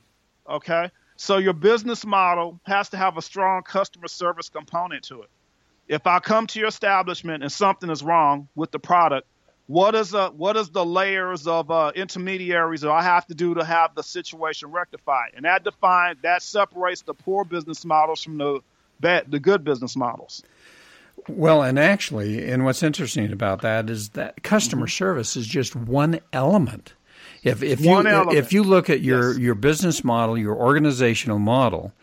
Okay? 0.49 0.89
So 1.17 1.37
your 1.37 1.53
business 1.53 2.07
model 2.07 2.59
has 2.63 2.89
to 2.89 2.97
have 2.97 3.17
a 3.17 3.21
strong 3.21 3.61
customer 3.61 4.07
service 4.07 4.49
component 4.49 5.03
to 5.05 5.21
it. 5.21 5.29
If 5.87 6.07
I 6.07 6.19
come 6.19 6.47
to 6.47 6.59
your 6.59 6.69
establishment 6.69 7.43
and 7.43 7.51
something 7.51 7.89
is 7.89 8.03
wrong 8.03 8.47
with 8.55 8.71
the 8.71 8.79
product, 8.79 9.27
what 9.67 9.95
is 9.95 10.13
uh, 10.13 10.29
what 10.31 10.57
is 10.57 10.69
the 10.69 10.85
layers 10.85 11.47
of 11.47 11.71
uh, 11.71 11.91
intermediaries 11.95 12.81
that 12.81 12.91
I 12.91 13.01
have 13.01 13.25
to 13.27 13.33
do 13.33 13.53
to 13.55 13.63
have 13.63 13.95
the 13.95 14.03
situation 14.03 14.71
rectified? 14.71 15.31
And 15.35 15.45
that 15.45 15.63
defines 15.63 16.17
that 16.23 16.41
separates 16.41 17.01
the 17.01 17.13
poor 17.13 17.45
business 17.45 17.85
models 17.85 18.23
from 18.23 18.37
the 18.37 18.59
bad, 18.99 19.31
the 19.31 19.39
good 19.39 19.63
business 19.63 19.95
models. 19.95 20.43
Well, 21.29 21.63
and 21.63 21.79
actually, 21.79 22.49
and 22.49 22.65
what's 22.65 22.83
interesting 22.83 23.31
about 23.31 23.61
that 23.61 23.89
is 23.89 24.09
that 24.09 24.43
customer 24.43 24.87
mm-hmm. 24.87 24.91
service 24.91 25.37
is 25.37 25.47
just 25.47 25.75
one 25.75 26.19
element. 26.33 26.93
If 27.43 27.63
if 27.63 27.83
one 27.83 28.05
you 28.05 28.11
element. 28.11 28.37
if 28.37 28.51
you 28.51 28.63
look 28.63 28.89
at 28.89 29.01
your 29.01 29.31
yes. 29.31 29.39
your 29.39 29.55
business 29.55 30.03
model, 30.03 30.37
your 30.37 30.55
organizational 30.55 31.39
model, 31.39 31.93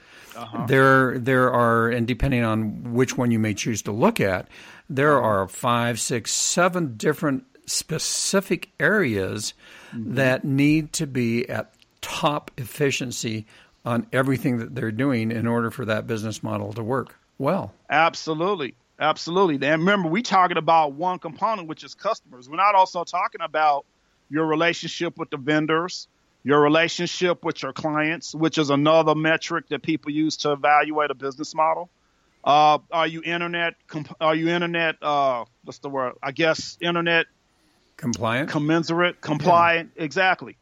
uh-huh. 0.41 0.67
there 0.67 1.19
there 1.19 1.53
are, 1.53 1.89
and 1.89 2.07
depending 2.07 2.43
on 2.43 2.95
which 2.95 3.17
one 3.17 3.31
you 3.31 3.39
may 3.39 3.55
choose 3.55 3.83
to 3.83 3.93
look 3.93 4.21
at, 4.21 4.49
there 4.89 5.19
uh-huh. 5.19 5.29
are 5.29 5.49
five, 5.49 6.01
six, 6.01 6.33
seven 6.33 6.97
different 6.97 7.45
specific 7.67 8.71
areas 8.81 9.55
mm-hmm. 9.93 10.15
that 10.15 10.45
need 10.45 10.93
to 10.95 11.07
be 11.07 11.49
at 11.49 11.75
top 12.01 12.51
efficiency 12.57 13.47
on 13.85 14.07
everything 14.13 14.59
that 14.59 14.75
they're 14.75 14.91
doing 14.91 15.31
in 15.31 15.47
order 15.47 15.71
for 15.71 15.85
that 15.85 16.07
business 16.07 16.43
model 16.43 16.73
to 16.73 16.83
work 16.83 17.17
well. 17.39 17.73
Absolutely. 17.89 18.75
Absolutely. 18.99 19.55
And 19.67 19.81
remember, 19.81 20.09
we 20.09 20.23
talking 20.23 20.59
about 20.59 20.93
one 20.93 21.19
component, 21.19 21.69
which 21.69 21.85
is 21.85 21.95
customers. 21.95 22.51
We're 22.51 22.57
not 22.57 22.75
also 22.75 23.03
talking 23.05 23.41
about 23.41 23.87
your 24.29 24.47
relationship 24.47 25.17
with 25.17 25.31
the 25.31 25.39
vendors, 25.39 26.07
your 26.43 26.61
relationship 26.61 27.45
with 27.45 27.63
your 27.63 27.73
clients, 27.73 28.35
which 28.35 28.59
is 28.59 28.71
another 28.71 29.15
metric 29.15 29.69
that 29.69 29.83
people 29.83 30.11
use 30.11 30.39
to 30.39 30.53
evaluate 30.53 31.11
a 31.11 31.15
business 31.15 31.55
model. 31.55 31.91
Uh, 32.43 32.79
are 32.91 33.07
you 33.07 33.23
internet? 33.23 33.75
Are 34.21 34.35
you 34.35 34.49
internet? 34.49 34.97
Uh, 35.03 35.45
what's 35.65 35.79
the 35.79 35.91
word? 35.91 36.15
I 36.23 36.33
guess 36.33 36.79
internet 36.81 37.27
compliant, 37.99 38.49
commensurate, 38.49 39.21
compliant. 39.21 39.91
Yeah. 39.97 40.05
Exactly. 40.05 40.57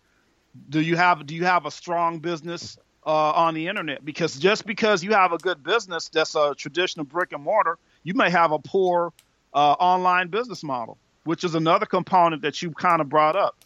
Do 0.69 0.81
you 0.81 0.97
have 0.97 1.25
Do 1.27 1.37
you 1.37 1.45
have 1.45 1.67
a 1.67 1.71
strong 1.71 2.19
business 2.19 2.77
uh, 3.07 3.11
on 3.11 3.55
the 3.55 3.69
internet? 3.69 4.05
Because 4.05 4.37
just 4.37 4.67
because 4.67 5.05
you 5.05 5.13
have 5.13 5.33
a 5.33 5.39
good 5.39 5.63
business 5.63 6.09
that's 6.09 6.35
a 6.35 6.55
traditional 6.57 7.07
brick 7.07 7.33
and 7.33 7.45
mortar 7.45 7.79
you 8.09 8.15
may 8.15 8.31
have 8.31 8.53
a 8.53 8.59
poor 8.59 9.13
uh, 9.53 9.73
online 9.73 10.29
business 10.29 10.63
model, 10.63 10.97
which 11.25 11.45
is 11.45 11.55
another 11.55 11.87
component 11.87 12.41
that 12.41 12.63
you 12.63 12.71
kind 12.71 13.03
of 13.03 13.09
brought 13.11 13.37
up. 13.37 13.57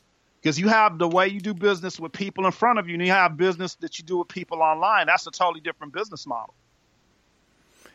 Because 0.42 0.58
you 0.58 0.68
have 0.68 0.98
the 0.98 1.06
way 1.06 1.28
you 1.28 1.40
do 1.40 1.54
business 1.54 2.00
with 2.00 2.12
people 2.12 2.46
in 2.46 2.52
front 2.52 2.80
of 2.80 2.88
you, 2.88 2.94
and 2.94 3.06
you 3.06 3.12
have 3.12 3.36
business 3.36 3.76
that 3.76 3.98
you 3.98 4.04
do 4.04 4.18
with 4.18 4.28
people 4.28 4.60
online. 4.60 5.06
That's 5.06 5.26
a 5.26 5.30
totally 5.30 5.60
different 5.60 5.92
business 5.92 6.26
model. 6.26 6.54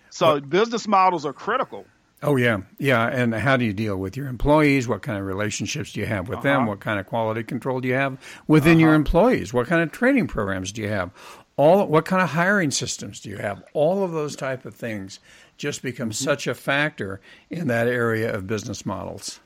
So 0.09 0.33
well, 0.33 0.39
business 0.39 0.87
models 0.87 1.25
are 1.25 1.33
critical. 1.33 1.85
Oh 2.23 2.35
yeah, 2.37 2.61
yeah. 2.79 3.07
And 3.07 3.35
how 3.35 3.57
do 3.57 3.65
you 3.65 3.73
deal 3.73 3.97
with 3.97 4.15
your 4.15 4.27
employees? 4.27 4.87
What 4.87 5.01
kind 5.01 5.19
of 5.19 5.25
relationships 5.25 5.91
do 5.91 5.99
you 5.99 6.05
have 6.05 6.29
with 6.29 6.39
uh-huh. 6.39 6.47
them? 6.47 6.65
What 6.65 6.79
kind 6.79 6.99
of 6.99 7.05
quality 7.05 7.43
control 7.43 7.81
do 7.81 7.89
you 7.89 7.93
have 7.95 8.17
within 8.47 8.73
uh-huh. 8.73 8.79
your 8.79 8.93
employees? 8.93 9.53
What 9.53 9.67
kind 9.67 9.83
of 9.83 9.91
training 9.91 10.27
programs 10.27 10.71
do 10.71 10.81
you 10.81 10.87
have? 10.87 11.11
All 11.57 11.85
what 11.85 12.05
kind 12.05 12.21
of 12.21 12.29
hiring 12.29 12.71
systems 12.71 13.19
do 13.19 13.29
you 13.29 13.37
have? 13.37 13.61
All 13.73 14.03
of 14.03 14.13
those 14.13 14.35
type 14.35 14.65
of 14.65 14.73
things 14.73 15.19
just 15.57 15.81
become 15.81 16.09
mm-hmm. 16.09 16.23
such 16.23 16.47
a 16.47 16.55
factor 16.55 17.19
in 17.49 17.67
that 17.67 17.87
area 17.87 18.33
of 18.33 18.47
business 18.47 18.85
models. 18.85 19.39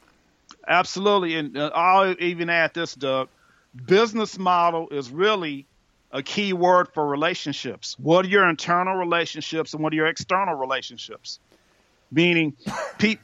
Absolutely, 0.67 1.35
and 1.35 1.57
uh, 1.57 1.71
I'll 1.73 2.15
even 2.19 2.49
add 2.49 2.73
this, 2.73 2.93
Doug. 2.95 3.29
Business 3.85 4.37
model 4.37 4.89
is 4.89 5.09
really 5.09 5.65
a 6.11 6.21
key 6.21 6.53
word 6.53 6.89
for 6.93 7.07
relationships. 7.07 7.97
What 7.97 8.25
are 8.25 8.29
your 8.29 8.47
internal 8.49 8.95
relationships 8.95 9.73
and 9.73 9.81
what 9.81 9.93
are 9.93 9.95
your 9.95 10.07
external 10.07 10.55
relationships? 10.55 11.39
Meaning, 12.11 12.57
pe- 12.97 13.17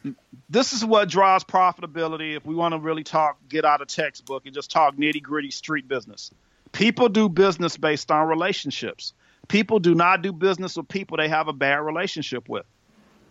this 0.50 0.72
is 0.72 0.86
what 0.86 1.10
drives 1.10 1.44
profitability. 1.44 2.38
If 2.38 2.46
we 2.46 2.56
want 2.56 2.74
to 2.74 2.80
really 2.80 3.04
talk, 3.04 3.38
get 3.50 3.66
out 3.66 3.82
of 3.82 3.88
textbook 3.88 4.46
and 4.46 4.56
just 4.56 4.72
talk 4.72 4.96
nitty 4.96 5.22
gritty 5.22 5.52
street 5.52 5.88
business. 5.88 6.32
People 6.72 7.10
do 7.10 7.28
business 7.28 7.76
based 7.76 8.10
on 8.12 8.28
relationships. 8.28 9.14
People 9.50 9.80
do 9.80 9.94
not 9.94 10.22
do 10.22 10.32
business 10.32 10.78
with 10.78 10.88
people 10.88 11.18
they 11.18 11.28
have 11.28 11.50
a 11.50 11.54
bad 11.54 11.78
relationship 11.80 12.48
with. 12.48 12.66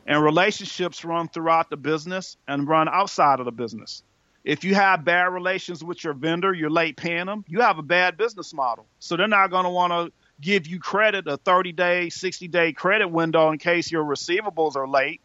And 0.07 0.23
relationships 0.23 1.05
run 1.05 1.29
throughout 1.29 1.69
the 1.69 1.77
business 1.77 2.37
and 2.47 2.69
run 2.69 2.89
outside 2.89 3.41
of 3.41 3.45
the 3.45 3.53
business. 3.53 4.03
If 4.45 4.63
you 4.63 4.77
have 4.77 5.05
bad 5.05 5.33
relations 5.33 5.83
with 5.83 6.05
your 6.05 6.15
vendor, 6.15 6.55
you're 6.55 6.71
late 6.71 6.97
paying 6.97 7.27
them, 7.27 7.45
you 7.49 7.61
have 7.63 7.79
a 7.79 7.83
bad 7.83 8.17
business 8.17 8.55
model. 8.55 8.87
So 9.01 9.17
they're 9.17 9.27
not 9.27 9.51
going 9.51 9.65
to 9.65 9.71
want 9.71 9.93
to 9.93 10.13
give 10.41 10.69
you 10.69 10.79
credit, 10.79 11.27
a 11.27 11.37
30 11.37 11.73
day, 11.73 12.09
60 12.09 12.47
day 12.47 12.73
credit 12.73 13.09
window 13.09 13.51
in 13.51 13.59
case 13.59 13.91
your 13.91 14.05
receivables 14.05 14.77
are 14.77 14.87
late. 14.87 15.21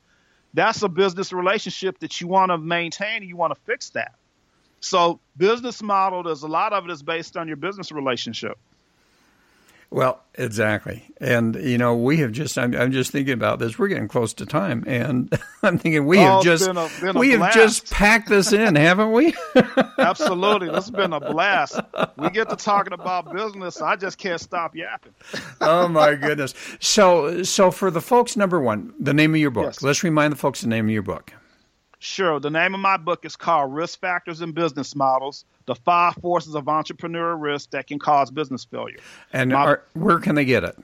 That's 0.56 0.82
a 0.82 0.90
business 0.90 1.32
relationship 1.32 2.00
that 2.00 2.20
you 2.20 2.28
want 2.28 2.50
to 2.50 2.58
maintain 2.58 3.18
and 3.18 3.30
you 3.30 3.38
want 3.38 3.54
to 3.54 3.62
fix 3.62 3.92
that. 3.92 4.16
So 4.80 5.20
business 5.38 5.84
model, 5.84 6.24
there's 6.24 6.42
a 6.42 6.48
lot 6.48 6.74
of 6.74 6.86
it 6.86 6.92
is 6.92 7.04
based 7.04 7.38
on 7.38 7.48
your 7.48 7.58
business 7.58 7.92
relationship. 7.92 8.58
Well, 9.94 10.22
exactly. 10.36 11.04
And, 11.20 11.54
you 11.56 11.78
know, 11.78 11.96
we 11.98 12.16
have 12.18 12.32
just, 12.32 12.58
I'm, 12.58 12.74
I'm 12.74 12.94
just 12.94 13.12
thinking 13.12 13.34
about 13.34 13.60
this. 13.60 13.78
We're 13.78 13.90
getting 13.90 14.08
close 14.08 14.34
to 14.36 14.46
time. 14.46 14.86
And 14.88 15.38
I'm 15.64 15.78
thinking 15.78 16.06
we 16.06 16.18
Oh, 16.20 16.36
have 16.36 16.44
just, 16.44 16.66
been 16.66 16.78
a- 16.78 16.90
been 17.02 17.20
we 17.20 17.32
have 17.32 17.54
just 17.54 17.92
packed 17.92 18.30
this 18.30 18.54
in, 18.54 18.76
haven't 18.76 19.12
we? 19.12 19.36
Absolutely. 19.98 20.68
This 20.68 20.76
has 20.86 20.92
been 20.92 21.12
a 21.12 21.20
blast. 21.20 21.78
We 22.18 22.30
get 22.30 22.50
to 22.50 22.56
talking 22.56 22.94
about 22.94 23.34
business. 23.34 23.82
I 23.82 23.98
just 23.98 24.18
can't 24.18 24.40
stop 24.40 24.76
yapping. 24.78 25.14
oh 25.60 25.90
my 25.90 26.16
goodness. 26.16 26.54
So, 26.80 27.44
so 27.44 27.70
for 27.70 27.92
the 27.92 28.02
folks, 28.02 28.38
number 28.38 28.62
one, 28.62 28.94
the 28.98 29.14
name 29.14 29.34
of 29.36 29.42
your 29.42 29.52
book. 29.52 29.66
Yes. 29.66 29.82
Let's 29.82 30.04
remind 30.04 30.32
the 30.32 30.38
folks 30.38 30.62
the 30.62 30.68
name 30.68 30.86
of 30.86 30.92
your 30.92 31.04
book. 31.04 31.34
Sure. 32.04 32.40
The 32.40 32.50
name 32.50 32.74
of 32.74 32.80
my 32.80 32.98
book 32.98 33.26
is 33.26 33.36
called 33.36 33.76
Risk 33.76 34.00
Factors 34.00 34.42
in 34.42 34.54
Business 34.54 34.96
Models 34.96 35.46
The 35.68 35.76
Five 35.76 36.16
Forces 36.16 36.56
of 36.56 36.66
Entrepreneurial 36.66 37.40
Risk 37.40 37.70
That 37.70 37.86
Can 37.86 38.00
Cause 38.00 38.32
Business 38.32 38.66
Failure. 38.66 38.98
And 39.32 39.52
My- 39.52 39.60
are, 39.66 39.84
where 39.94 40.18
can 40.18 40.34
they 40.34 40.44
get 40.46 40.64
it? 40.64 40.76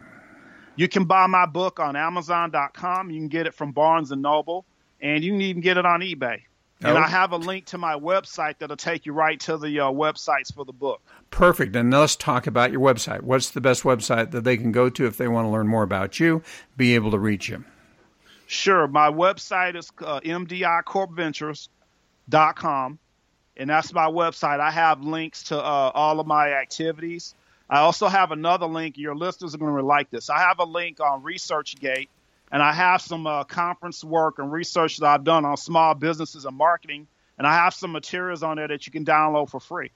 You 0.75 0.87
can 0.87 1.05
buy 1.05 1.25
my 1.25 1.47
book 1.47 1.79
on 1.79 1.95
Amazon.com. 1.95 3.09
You 3.09 3.19
can 3.19 3.29
get 3.29 3.47
it 3.47 3.55
from 3.55 3.71
Barnes 3.71 4.11
and 4.11 4.21
Noble, 4.21 4.63
and 5.01 5.23
you 5.23 5.31
can 5.31 5.41
even 5.41 5.61
get 5.63 5.77
it 5.77 5.87
on 5.87 6.01
eBay. 6.01 6.41
And 6.83 6.95
Oh. 6.95 7.01
I 7.01 7.07
have 7.07 7.31
a 7.31 7.37
link 7.37 7.65
to 7.65 7.79
my 7.79 7.95
website 7.95 8.59
that'll 8.59 8.77
take 8.77 9.07
you 9.07 9.13
right 9.13 9.39
to 9.39 9.57
the 9.57 9.79
uh, 9.79 9.85
websites 9.85 10.53
for 10.53 10.65
the 10.65 10.71
book. 10.71 11.01
Perfect. 11.31 11.75
And 11.75 11.91
let's 11.91 12.15
talk 12.15 12.45
about 12.45 12.71
your 12.71 12.81
website. 12.81 13.21
What's 13.21 13.49
the 13.49 13.61
best 13.61 13.81
website 13.81 14.29
that 14.29 14.43
they 14.43 14.55
can 14.55 14.71
go 14.71 14.87
to 14.91 15.07
if 15.07 15.17
they 15.17 15.27
want 15.27 15.45
to 15.47 15.49
learn 15.49 15.67
more 15.67 15.81
about 15.81 16.19
you, 16.19 16.43
be 16.77 16.93
able 16.93 17.09
to 17.09 17.17
reach 17.17 17.49
you? 17.49 17.63
Sure. 18.47 18.87
My 18.87 19.11
website 19.11 19.75
is 19.75 19.91
uh, 19.99 20.21
mdicorpventures.com, 20.21 22.99
and 23.57 23.69
that's 23.69 23.93
my 23.93 24.07
website. 24.07 24.61
I 24.61 24.71
have 24.71 25.01
links 25.01 25.43
to 25.43 25.57
uh, 25.57 25.91
all 25.93 26.21
of 26.21 26.27
my 26.27 26.53
activities. 26.53 27.35
I 27.69 27.79
also 27.79 28.07
have 28.07 28.31
another 28.31 28.65
link. 28.65 28.97
Your 28.97 29.15
listeners 29.15 29.53
are 29.53 29.57
going 29.57 29.75
to 29.75 29.83
like 29.83 30.09
this. 30.09 30.29
I 30.29 30.39
have 30.39 30.59
a 30.59 30.63
link 30.63 31.01
on 31.01 31.23
ResearchGate, 31.23 32.07
and 32.49 32.63
I 32.63 32.71
have 32.71 33.01
some 33.01 33.27
uh, 33.27 33.43
conference 33.43 34.01
work 34.01 34.39
and 34.39 34.49
research 34.49 34.95
that 34.97 35.07
I've 35.07 35.25
done 35.25 35.43
on 35.43 35.57
small 35.57 35.93
businesses 35.93 36.45
and 36.45 36.55
marketing, 36.55 37.07
and 37.37 37.45
I 37.45 37.53
have 37.53 37.73
some 37.73 37.91
materials 37.91 38.43
on 38.43 38.55
there 38.55 38.69
that 38.69 38.87
you 38.87 38.93
can 38.93 39.03
download 39.03 39.49
for 39.49 39.59
free. 39.59 39.91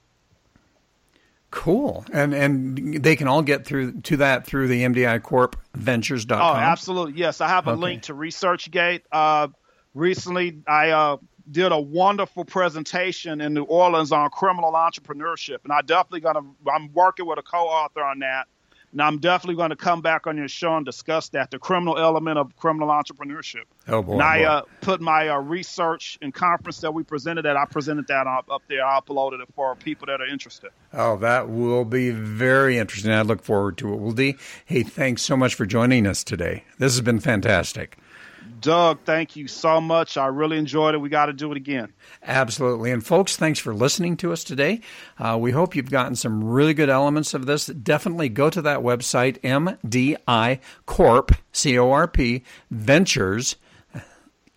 Cool. 1.52 2.06
And 2.14 2.34
and 2.34 3.04
they 3.04 3.16
can 3.16 3.28
all 3.28 3.42
get 3.42 3.66
through 3.66 4.02
to 4.02 4.18
that 4.18 4.46
through 4.48 4.68
the 4.70 4.84
MDI 4.84 5.22
Corp 5.22 5.58
Ventures.com. 5.76 6.42
Oh, 6.42 6.58
absolutely. 6.58 7.20
Yes, 7.20 7.42
I 7.42 7.50
have 7.50 7.68
a 7.68 7.72
Okay. 7.72 7.82
link 7.82 8.04
to 8.04 8.14
ResearchGate. 8.14 9.02
Uh, 9.12 9.50
recently, 9.94 10.62
I 10.66 10.92
uh, 10.92 11.18
did 11.52 11.74
a 11.74 11.80
wonderful 11.80 12.46
presentation 12.46 13.42
in 13.42 13.54
New 13.54 13.64
Orleans 13.64 14.14
on 14.14 14.30
criminal 14.30 14.72
entrepreneurship, 14.72 15.58
and 15.66 15.74
I 15.74 15.82
definitely 15.82 16.22
gonna. 16.22 16.42
I'm 16.74 16.92
working 16.94 17.26
with 17.26 17.38
a 17.38 17.44
co-author 17.44 18.02
on 18.02 18.20
that, 18.20 18.48
and 18.92 19.02
I'm 19.02 19.20
definitely 19.20 19.56
going 19.56 19.70
to 19.70 19.76
come 19.76 20.02
back 20.02 20.28
on 20.28 20.38
your 20.38 20.48
show 20.48 20.76
and 20.76 20.86
discuss 20.86 21.30
that 21.30 21.52
the 21.52 21.60
criminal 21.60 21.98
element 21.98 22.38
of 22.38 22.56
criminal 22.58 22.90
entrepreneurship. 22.90 23.64
Oh, 23.88 24.02
boy, 24.02 24.14
And 24.14 24.22
I 24.22 24.38
boy. 24.40 24.46
uh, 24.46 24.62
put 24.82 25.02
my 25.02 25.30
uh, 25.30 25.38
research 25.40 26.18
and 26.22 26.34
conference 26.34 26.80
that 26.82 26.94
we 26.94 27.04
presented 27.04 27.46
at. 27.46 27.56
I 27.58 27.66
presented 27.66 28.08
that 28.08 28.28
up, 28.28 28.50
up 28.52 28.62
there. 28.68 28.86
I 28.86 29.00
uploaded 29.00 29.42
it 29.42 29.48
for 29.56 29.76
people 29.76 30.08
that 30.08 30.22
are 30.22 30.28
interested. 30.28 30.72
Oh, 30.94 31.18
that 31.18 31.50
will 31.50 31.86
be 31.86 32.12
very 32.12 32.78
interesting. 32.78 33.12
I 33.12 33.22
look 33.22 33.42
forward 33.44 33.78
to 33.80 33.94
it. 33.94 33.98
Well, 33.98 34.12
Dee, 34.12 34.36
hey, 34.66 34.84
thanks 34.84 35.22
so 35.22 35.36
much 35.38 35.56
for 35.56 35.66
joining 35.66 36.06
us 36.06 36.24
today. 36.24 36.66
This 36.78 36.94
has 36.94 37.02
been 37.02 37.20
fantastic. 37.20 37.98
Doug, 38.62 39.00
thank 39.04 39.36
you 39.36 39.48
so 39.48 39.82
much. 39.82 40.18
I 40.18 40.28
really 40.28 40.58
enjoyed 40.58 40.94
it. 40.94 41.00
We 41.00 41.10
got 41.10 41.26
to 41.26 41.34
do 41.34 41.52
it 41.52 41.58
again. 41.58 41.92
Absolutely. 42.24 42.92
And 42.92 43.06
folks, 43.06 43.36
thanks 43.36 43.60
for 43.60 43.74
listening 43.74 44.18
to 44.18 44.32
us 44.32 44.44
today. 44.44 44.82
Uh, 45.18 45.38
we 45.40 45.52
hope 45.52 45.76
you've 45.76 45.90
gotten 45.90 46.16
some 46.16 46.44
really 46.44 46.74
good 46.74 46.90
elements 46.90 47.34
of 47.34 47.48
this. 47.48 47.66
Definitely 47.66 48.30
go 48.30 48.50
to 48.52 48.62
that 48.62 48.80
website, 48.80 49.40
MDI 49.42 50.60
Corp, 50.86 51.32
C 51.52 51.78
O 51.78 51.92
R 51.92 52.08
P, 52.08 52.44
Ventures. 52.70 53.56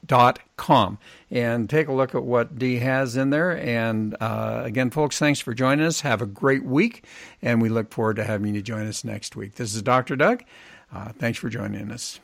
Dot 0.07 0.39
com 0.59 0.99
and 1.31 1.69
take 1.69 1.89
a 1.89 1.93
look 1.93 2.15
at 2.15 2.23
what 2.23 2.59
D 2.59 2.77
has 2.77 3.17
in 3.17 3.31
there. 3.31 3.57
And 3.59 4.15
uh, 4.21 4.61
again, 4.65 4.91
folks, 4.91 5.19
thanks 5.19 5.41
for 5.41 5.55
joining 5.55 5.85
us. 5.87 6.03
Have 6.03 6.21
a 6.21 6.27
great 6.27 6.63
week, 6.63 7.07
and 7.41 7.63
we 7.63 7.71
look 7.71 7.91
forward 7.91 8.17
to 8.17 8.25
having 8.25 8.55
you 8.55 8.61
join 8.61 8.87
us 8.87 9.03
next 9.03 9.35
week. 9.35 9.55
This 9.55 9.75
is 9.75 9.81
Dr. 9.81 10.15
Doug. 10.15 10.45
Uh, 10.93 11.09
thanks 11.13 11.39
for 11.39 11.49
joining 11.49 11.91
us. 11.91 12.21